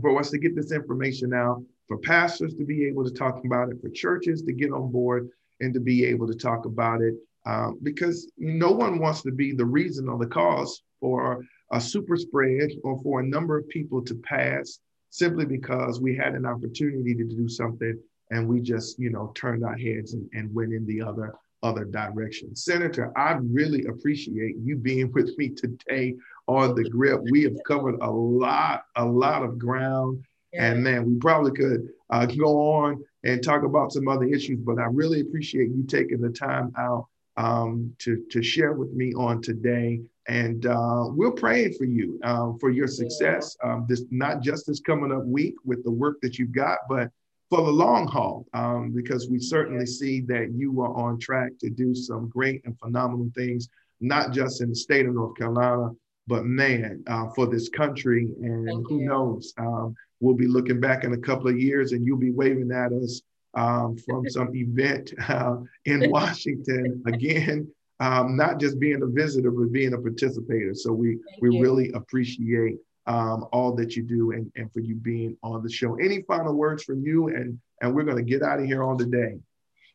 for 0.00 0.18
us 0.20 0.30
to 0.30 0.38
get 0.38 0.54
this 0.54 0.72
information 0.72 1.32
out, 1.32 1.64
for 1.88 1.98
pastors 1.98 2.54
to 2.54 2.64
be 2.64 2.86
able 2.86 3.04
to 3.04 3.10
talk 3.10 3.44
about 3.44 3.70
it, 3.70 3.80
for 3.80 3.88
churches 3.88 4.42
to 4.42 4.52
get 4.52 4.72
on 4.72 4.92
board 4.92 5.28
and 5.60 5.72
to 5.74 5.80
be 5.80 6.04
able 6.04 6.26
to 6.26 6.34
talk 6.34 6.66
about 6.66 7.00
it, 7.00 7.14
um, 7.46 7.78
because 7.82 8.30
no 8.36 8.70
one 8.70 8.98
wants 8.98 9.22
to 9.22 9.32
be 9.32 9.52
the 9.52 9.64
reason 9.64 10.08
or 10.08 10.18
the 10.18 10.26
cause 10.26 10.82
for 11.00 11.44
a 11.72 11.80
super 11.80 12.16
spread 12.16 12.70
or 12.84 13.00
for 13.02 13.20
a 13.20 13.26
number 13.26 13.56
of 13.58 13.68
people 13.68 14.02
to 14.04 14.14
pass 14.16 14.78
simply 15.16 15.46
because 15.46 16.00
we 16.00 16.14
had 16.14 16.34
an 16.34 16.44
opportunity 16.44 17.14
to 17.14 17.24
do 17.24 17.48
something 17.48 17.98
and 18.30 18.46
we 18.46 18.60
just 18.60 18.98
you 18.98 19.10
know 19.10 19.32
turned 19.34 19.64
our 19.64 19.76
heads 19.76 20.12
and, 20.12 20.28
and 20.34 20.54
went 20.54 20.72
in 20.72 20.86
the 20.86 21.00
other 21.00 21.34
other 21.62 21.84
direction. 21.84 22.54
Senator, 22.54 23.12
I 23.16 23.38
really 23.40 23.86
appreciate 23.86 24.56
you 24.62 24.76
being 24.76 25.10
with 25.14 25.36
me 25.38 25.48
today 25.50 26.14
on 26.46 26.74
the 26.74 26.88
grip. 26.88 27.22
We 27.30 27.42
have 27.44 27.56
covered 27.66 27.98
a 28.00 28.10
lot, 28.10 28.84
a 28.96 29.04
lot 29.04 29.42
of 29.42 29.58
ground. 29.58 30.22
Yeah. 30.52 30.66
And 30.66 30.84
man, 30.84 31.06
we 31.06 31.16
probably 31.18 31.52
could 31.52 31.88
uh, 32.10 32.26
go 32.26 32.72
on 32.72 33.02
and 33.24 33.42
talk 33.42 33.64
about 33.64 33.92
some 33.92 34.06
other 34.06 34.26
issues, 34.26 34.60
but 34.60 34.78
I 34.78 34.84
really 34.84 35.20
appreciate 35.20 35.70
you 35.70 35.84
taking 35.88 36.20
the 36.20 36.30
time 36.30 36.72
out 36.78 37.06
um, 37.36 37.94
to, 37.98 38.24
to 38.30 38.42
share 38.42 38.72
with 38.72 38.92
me 38.92 39.12
on 39.14 39.42
today. 39.42 40.00
And 40.28 40.66
uh, 40.66 41.04
we're 41.08 41.32
praying 41.32 41.74
for 41.74 41.84
you, 41.84 42.18
uh, 42.24 42.52
for 42.60 42.70
your 42.70 42.88
success. 42.88 43.56
Um, 43.62 43.86
this 43.88 44.02
not 44.10 44.42
just 44.42 44.66
this 44.66 44.80
coming 44.80 45.12
up 45.12 45.24
week 45.24 45.54
with 45.64 45.84
the 45.84 45.90
work 45.90 46.20
that 46.22 46.38
you've 46.38 46.54
got, 46.54 46.78
but 46.88 47.10
for 47.48 47.62
the 47.62 47.70
long 47.70 48.08
haul, 48.08 48.44
um, 48.54 48.92
because 48.92 49.28
we 49.28 49.38
certainly 49.38 49.86
see 49.86 50.20
that 50.22 50.50
you 50.52 50.80
are 50.80 50.92
on 50.94 51.18
track 51.18 51.52
to 51.60 51.70
do 51.70 51.94
some 51.94 52.28
great 52.28 52.60
and 52.64 52.76
phenomenal 52.80 53.30
things, 53.36 53.68
not 54.00 54.32
just 54.32 54.60
in 54.60 54.70
the 54.70 54.74
state 54.74 55.06
of 55.06 55.14
North 55.14 55.36
Carolina, 55.36 55.90
but 56.26 56.44
man, 56.44 57.04
uh, 57.06 57.28
for 57.36 57.46
this 57.46 57.68
country. 57.68 58.28
And 58.42 58.66
Thank 58.66 58.88
who 58.88 58.98
you. 59.00 59.08
knows, 59.08 59.54
um, 59.58 59.94
we'll 60.18 60.34
be 60.34 60.48
looking 60.48 60.80
back 60.80 61.04
in 61.04 61.12
a 61.12 61.18
couple 61.18 61.46
of 61.48 61.60
years 61.60 61.92
and 61.92 62.04
you'll 62.04 62.18
be 62.18 62.32
waving 62.32 62.72
at 62.72 62.92
us 62.92 63.22
um, 63.56 63.96
from 63.98 64.28
some 64.28 64.54
event 64.54 65.12
uh, 65.28 65.56
in 65.84 66.10
Washington 66.10 67.02
again. 67.06 67.68
Um, 67.98 68.36
not 68.36 68.60
just 68.60 68.78
being 68.78 69.02
a 69.02 69.06
visitor, 69.06 69.50
but 69.50 69.72
being 69.72 69.94
a 69.94 69.98
participator. 69.98 70.74
So 70.74 70.92
we 70.92 71.12
Thank 71.12 71.42
we 71.42 71.56
you. 71.56 71.62
really 71.62 71.92
appreciate 71.92 72.76
um, 73.06 73.46
all 73.52 73.72
that 73.76 73.96
you 73.96 74.02
do 74.02 74.32
and, 74.32 74.50
and 74.56 74.72
for 74.72 74.80
you 74.80 74.96
being 74.96 75.36
on 75.42 75.62
the 75.62 75.70
show. 75.70 75.96
Any 75.96 76.22
final 76.22 76.54
words 76.54 76.82
from 76.84 77.02
you? 77.02 77.28
And, 77.28 77.58
and 77.80 77.94
we're 77.94 78.04
going 78.04 78.16
to 78.16 78.22
get 78.22 78.42
out 78.42 78.58
of 78.60 78.66
here 78.66 78.82
on 78.82 78.96
the 78.96 79.06
day. 79.06 79.38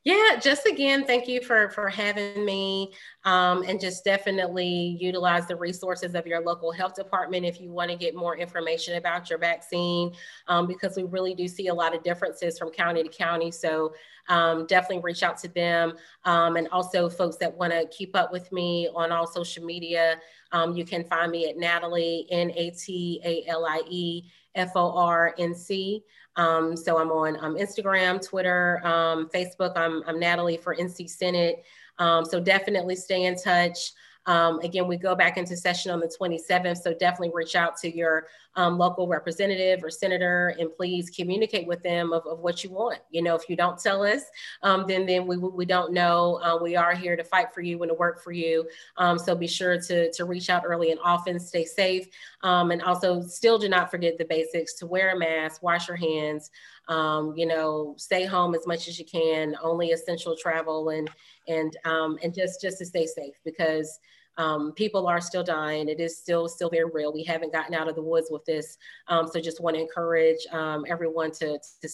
Yeah, 0.03 0.39
just 0.41 0.65
again, 0.65 1.05
thank 1.05 1.27
you 1.27 1.43
for 1.43 1.69
for 1.69 1.87
having 1.87 2.43
me, 2.43 2.91
um, 3.23 3.63
and 3.67 3.79
just 3.79 4.03
definitely 4.03 4.97
utilize 4.99 5.45
the 5.45 5.55
resources 5.55 6.15
of 6.15 6.25
your 6.25 6.41
local 6.41 6.71
health 6.71 6.95
department 6.95 7.45
if 7.45 7.61
you 7.61 7.69
want 7.71 7.91
to 7.91 7.95
get 7.95 8.15
more 8.15 8.35
information 8.35 8.95
about 8.95 9.29
your 9.29 9.37
vaccine, 9.37 10.11
um, 10.47 10.65
because 10.65 10.97
we 10.97 11.03
really 11.03 11.35
do 11.35 11.47
see 11.47 11.67
a 11.67 11.73
lot 11.73 11.95
of 11.95 12.01
differences 12.01 12.57
from 12.57 12.71
county 12.71 13.03
to 13.03 13.09
county. 13.09 13.51
So 13.51 13.93
um, 14.27 14.65
definitely 14.65 15.03
reach 15.03 15.21
out 15.21 15.37
to 15.39 15.47
them, 15.49 15.93
um, 16.25 16.55
and 16.55 16.67
also 16.69 17.07
folks 17.07 17.37
that 17.37 17.55
want 17.55 17.71
to 17.71 17.85
keep 17.95 18.15
up 18.15 18.31
with 18.31 18.51
me 18.51 18.89
on 18.95 19.11
all 19.11 19.27
social 19.27 19.63
media. 19.63 20.19
Um, 20.51 20.75
you 20.75 20.83
can 20.83 21.03
find 21.03 21.31
me 21.31 21.47
at 21.47 21.57
Natalie 21.57 22.25
N 22.31 22.51
A 22.55 22.71
T 22.71 23.21
A 23.23 23.43
L 23.47 23.65
I 23.65 23.83
E 23.87 24.23
F 24.55 24.71
O 24.75 24.91
R 24.91 25.33
N 25.37 25.55
C. 25.55 26.03
Um, 26.35 26.77
so 26.77 26.97
I'm 26.97 27.11
on 27.11 27.37
um, 27.43 27.55
Instagram, 27.55 28.25
Twitter, 28.25 28.85
um, 28.85 29.29
Facebook. 29.33 29.73
I'm, 29.75 30.01
I'm 30.07 30.19
Natalie 30.19 30.57
for 30.57 30.75
NC 30.75 31.09
Senate. 31.09 31.63
Um, 31.99 32.25
so 32.25 32.39
definitely 32.39 32.95
stay 32.95 33.25
in 33.25 33.35
touch. 33.35 33.91
Um, 34.25 34.59
again, 34.59 34.87
we 34.87 34.97
go 34.97 35.15
back 35.15 35.37
into 35.37 35.57
session 35.57 35.91
on 35.91 35.99
the 35.99 36.11
27th, 36.19 36.77
so 36.77 36.93
definitely 36.93 37.31
reach 37.33 37.55
out 37.55 37.75
to 37.77 37.95
your 37.95 38.27
um, 38.55 38.77
local 38.77 39.07
representative 39.07 39.83
or 39.83 39.89
senator 39.89 40.55
and 40.59 40.69
please 40.75 41.09
communicate 41.09 41.65
with 41.67 41.81
them 41.83 42.11
of, 42.11 42.25
of, 42.27 42.39
what 42.39 42.63
you 42.63 42.69
want. 42.69 42.99
You 43.09 43.21
know, 43.21 43.35
if 43.35 43.49
you 43.49 43.55
don't 43.55 43.79
tell 43.79 44.03
us, 44.03 44.23
um, 44.61 44.85
then 44.87 45.05
then 45.05 45.25
we, 45.25 45.37
we 45.37 45.65
don't 45.65 45.93
know. 45.93 46.39
Uh, 46.43 46.57
we 46.61 46.75
are 46.75 46.93
here 46.93 47.15
to 47.15 47.23
fight 47.23 47.53
for 47.53 47.61
you 47.61 47.81
and 47.81 47.89
to 47.89 47.93
work 47.93 48.21
for 48.21 48.31
you. 48.31 48.67
Um, 48.97 49.17
so 49.17 49.35
be 49.35 49.47
sure 49.47 49.79
to, 49.79 50.11
to 50.11 50.25
reach 50.25 50.49
out 50.49 50.63
early 50.65 50.91
and 50.91 50.99
often, 51.03 51.39
stay 51.39 51.65
safe, 51.65 52.07
um, 52.43 52.71
and 52.71 52.81
also 52.81 53.21
still 53.21 53.57
do 53.57 53.69
not 53.69 53.89
forget 53.89 54.17
the 54.17 54.25
basics 54.25 54.73
to 54.75 54.85
wear 54.85 55.15
a 55.15 55.17
mask, 55.17 55.63
wash 55.63 55.87
your 55.87 55.97
hands, 55.97 56.51
um, 56.91 57.33
you 57.37 57.45
know, 57.45 57.95
stay 57.97 58.25
home 58.25 58.53
as 58.53 58.67
much 58.67 58.89
as 58.89 58.99
you 58.99 59.05
can, 59.05 59.55
only 59.63 59.91
essential 59.91 60.35
travel 60.35 60.89
and 60.89 61.09
and 61.47 61.75
um, 61.85 62.17
and 62.21 62.33
just 62.33 62.59
just 62.61 62.79
to 62.79 62.85
stay 62.85 63.07
safe 63.07 63.35
because 63.45 63.97
um, 64.37 64.73
people 64.73 65.07
are 65.07 65.21
still 65.21 65.43
dying. 65.43 65.87
It 65.87 66.01
is 66.01 66.17
still 66.17 66.49
still 66.49 66.69
very 66.69 66.89
real. 66.91 67.13
We 67.13 67.23
haven't 67.23 67.53
gotten 67.53 67.73
out 67.73 67.87
of 67.87 67.95
the 67.95 68.01
woods 68.01 68.27
with 68.29 68.43
this. 68.43 68.77
Um, 69.07 69.27
so 69.27 69.39
just 69.39 69.61
want 69.61 69.77
to 69.77 69.81
encourage 69.81 70.45
um, 70.51 70.83
everyone 70.87 71.31
to 71.39 71.57
to 71.81 71.89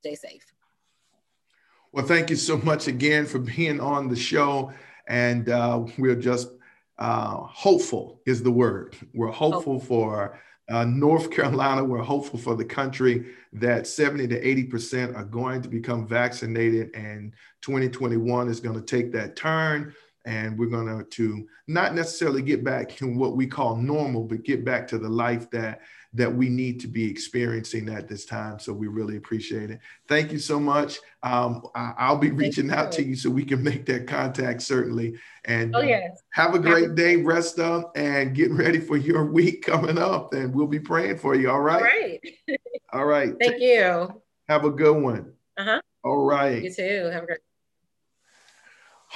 stay 0.00 0.14
safe. 0.14 0.44
Well, 1.92 2.04
thank 2.04 2.28
you 2.28 2.36
so 2.36 2.58
much 2.58 2.88
again 2.88 3.24
for 3.24 3.38
being 3.38 3.80
on 3.80 4.08
the 4.08 4.16
show, 4.16 4.70
and 5.08 5.48
uh, 5.48 5.86
we're 5.96 6.14
just 6.14 6.50
uh, 6.98 7.36
hopeful 7.36 8.20
is 8.26 8.42
the 8.42 8.52
word. 8.52 8.96
We're 9.14 9.30
hopeful 9.30 9.80
for 9.80 10.38
uh, 10.72 10.84
North 10.84 11.30
Carolina. 11.30 11.84
We're 11.84 12.02
hopeful 12.02 12.38
for 12.38 12.56
the 12.56 12.64
country 12.64 13.26
that 13.52 13.86
70 13.86 14.28
to 14.28 14.48
80 14.48 14.64
percent 14.64 15.16
are 15.16 15.24
going 15.24 15.62
to 15.62 15.68
become 15.68 16.06
vaccinated, 16.06 16.90
and 16.94 17.32
2021 17.60 18.48
is 18.48 18.60
going 18.60 18.74
to 18.74 18.82
take 18.82 19.12
that 19.12 19.36
turn 19.36 19.94
and 20.24 20.58
we're 20.58 20.66
going 20.66 21.04
to 21.10 21.48
not 21.66 21.94
necessarily 21.94 22.42
get 22.42 22.64
back 22.64 22.94
to 22.96 23.06
what 23.06 23.36
we 23.36 23.46
call 23.46 23.76
normal 23.76 24.24
but 24.24 24.42
get 24.44 24.64
back 24.64 24.86
to 24.88 24.98
the 24.98 25.08
life 25.08 25.50
that 25.50 25.80
that 26.14 26.32
we 26.32 26.48
need 26.48 26.78
to 26.80 26.86
be 26.86 27.10
experiencing 27.10 27.88
at 27.88 28.06
this 28.06 28.26
time. 28.26 28.58
So 28.58 28.72
we 28.72 28.86
really 28.86 29.16
appreciate 29.16 29.70
it. 29.70 29.80
Thank 30.08 30.30
you 30.30 30.38
so 30.38 30.60
much. 30.60 30.98
Um, 31.22 31.62
I, 31.74 32.10
will 32.10 32.18
be 32.18 32.30
reaching 32.30 32.70
out 32.70 32.92
to 32.92 33.02
you. 33.02 33.16
so 33.16 33.30
we 33.30 33.44
can 33.44 33.62
make 33.62 33.86
that 33.86 34.06
contact 34.06 34.60
certainly. 34.62 35.14
And 35.46 35.74
oh, 35.74 35.80
yes. 35.80 36.10
uh, 36.12 36.42
have 36.42 36.54
a 36.54 36.58
great 36.58 36.94
day. 36.94 37.16
rest 37.16 37.58
up 37.58 37.92
and 37.96 38.34
get 38.34 38.50
ready 38.50 38.78
for 38.78 38.96
your 38.96 39.24
week 39.24 39.64
coming 39.64 39.96
up 39.96 40.34
and 40.34 40.54
we'll 40.54 40.66
be 40.66 40.80
praying 40.80 41.16
for 41.18 41.34
you. 41.34 41.50
All 41.50 41.60
right? 41.60 41.82
All 41.82 41.88
right. 41.88 42.60
All 42.92 43.06
right. 43.06 43.34
Thank 43.40 43.62
you. 43.62 44.22
Have 44.48 44.64
a 44.64 44.70
good 44.70 45.02
one. 45.02 45.32
Uh-huh. 45.56 45.80
All 46.04 46.26
right. 46.26 46.62
You 46.62 46.72
too. 46.72 47.10
Have 47.10 47.22
a 47.22 47.26
great 47.26 47.38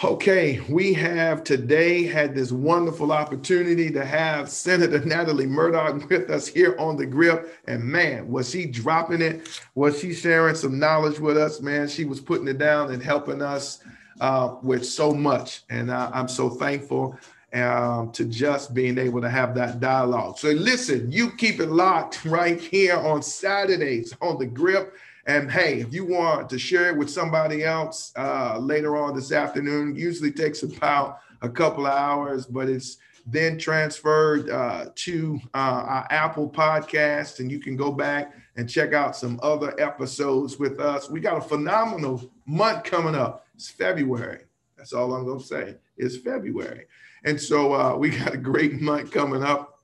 Okay, 0.04 0.60
we 0.68 0.92
have 0.92 1.42
today 1.42 2.02
had 2.04 2.34
this 2.34 2.52
wonderful 2.52 3.12
opportunity 3.12 3.90
to 3.92 4.04
have 4.04 4.50
Senator 4.50 4.98
Natalie 5.06 5.46
Murdock 5.46 6.10
with 6.10 6.28
us 6.28 6.46
here 6.46 6.76
on 6.78 6.98
the 6.98 7.06
grip. 7.06 7.58
And 7.66 7.82
man, 7.82 8.28
was 8.28 8.50
she 8.50 8.66
dropping 8.66 9.22
it? 9.22 9.62
Was 9.74 9.98
she 9.98 10.12
sharing 10.12 10.54
some 10.54 10.78
knowledge 10.78 11.18
with 11.18 11.38
us? 11.38 11.62
Man, 11.62 11.88
she 11.88 12.04
was 12.04 12.20
putting 12.20 12.46
it 12.46 12.58
down 12.58 12.92
and 12.92 13.02
helping 13.02 13.40
us 13.40 13.78
uh, 14.20 14.56
with 14.62 14.84
so 14.84 15.14
much. 15.14 15.62
And 15.70 15.90
uh, 15.90 16.10
I'm 16.12 16.28
so 16.28 16.50
thankful 16.50 17.18
um, 17.54 18.12
to 18.12 18.26
just 18.26 18.74
being 18.74 18.98
able 18.98 19.22
to 19.22 19.30
have 19.30 19.54
that 19.54 19.80
dialogue. 19.80 20.36
So 20.36 20.50
listen, 20.50 21.10
you 21.10 21.30
keep 21.30 21.58
it 21.58 21.70
locked 21.70 22.22
right 22.26 22.60
here 22.60 22.96
on 22.96 23.22
Saturdays 23.22 24.14
on 24.20 24.38
the 24.38 24.46
grip. 24.46 24.94
And 25.26 25.50
hey, 25.50 25.80
if 25.80 25.92
you 25.92 26.04
want 26.04 26.48
to 26.50 26.58
share 26.58 26.88
it 26.88 26.96
with 26.96 27.10
somebody 27.10 27.64
else 27.64 28.12
uh, 28.16 28.58
later 28.58 28.96
on 28.96 29.14
this 29.14 29.32
afternoon, 29.32 29.96
usually 29.96 30.30
takes 30.30 30.62
about 30.62 31.18
a 31.42 31.48
couple 31.48 31.84
of 31.86 31.92
hours, 31.92 32.46
but 32.46 32.68
it's 32.68 32.98
then 33.26 33.58
transferred 33.58 34.48
uh, 34.50 34.86
to 34.94 35.40
uh, 35.52 35.82
our 35.86 36.06
Apple 36.10 36.48
podcast, 36.48 37.40
and 37.40 37.50
you 37.50 37.58
can 37.58 37.76
go 37.76 37.90
back 37.90 38.34
and 38.56 38.70
check 38.70 38.92
out 38.92 39.16
some 39.16 39.40
other 39.42 39.78
episodes 39.80 40.60
with 40.60 40.78
us. 40.78 41.10
We 41.10 41.18
got 41.18 41.36
a 41.36 41.40
phenomenal 41.40 42.30
month 42.46 42.84
coming 42.84 43.16
up. 43.16 43.46
It's 43.56 43.68
February. 43.68 44.44
That's 44.76 44.92
all 44.92 45.12
I'm 45.12 45.24
going 45.24 45.40
to 45.40 45.44
say. 45.44 45.74
It's 45.96 46.16
February. 46.16 46.86
And 47.24 47.40
so 47.40 47.74
uh, 47.74 47.96
we 47.96 48.10
got 48.10 48.32
a 48.32 48.38
great 48.38 48.80
month 48.80 49.10
coming 49.10 49.42
up 49.42 49.76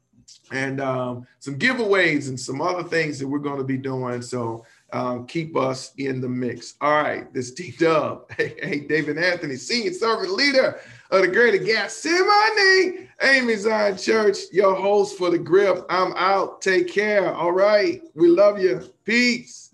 and 0.53 0.81
um, 0.81 1.27
some 1.41 1.59
giveaways 1.59 2.29
and 2.29 2.39
some 2.39 2.61
other 2.61 2.85
things 2.85 3.19
that 3.19 3.27
we're 3.27 3.39
going 3.39 3.59
to 3.59 3.65
be 3.65 3.77
doing. 3.77 4.23
So 4.23 4.65
um, 4.93 5.27
keep 5.27 5.57
us 5.57 5.93
in 5.99 6.21
the 6.21 6.29
mix. 6.29 6.75
All 6.81 7.03
right, 7.03 7.33
this 7.33 7.51
D 7.55 7.75
Dub. 7.79 8.31
Hey, 8.33 8.55
hey, 8.63 8.81
David 8.81 9.19
Anthony, 9.19 9.57
senior 9.57 9.93
servant 9.93 10.33
leader 10.33 10.81
of 11.11 11.23
the 11.23 11.29
Greater 11.29 11.59
Gethsemane, 11.59 13.09
AME 13.23 13.57
Zion 13.59 13.97
Church, 13.97 14.39
your 14.53 14.75
host 14.75 15.19
for 15.19 15.31
the 15.31 15.39
grip. 15.39 15.85
I'm 15.89 16.13
out. 16.17 16.63
Take 16.63 16.89
care. 16.89 17.35
All 17.35 17.53
right, 17.53 18.03
we 18.15 18.29
love 18.29 18.59
you. 18.59 18.83
Peace. 19.05 19.72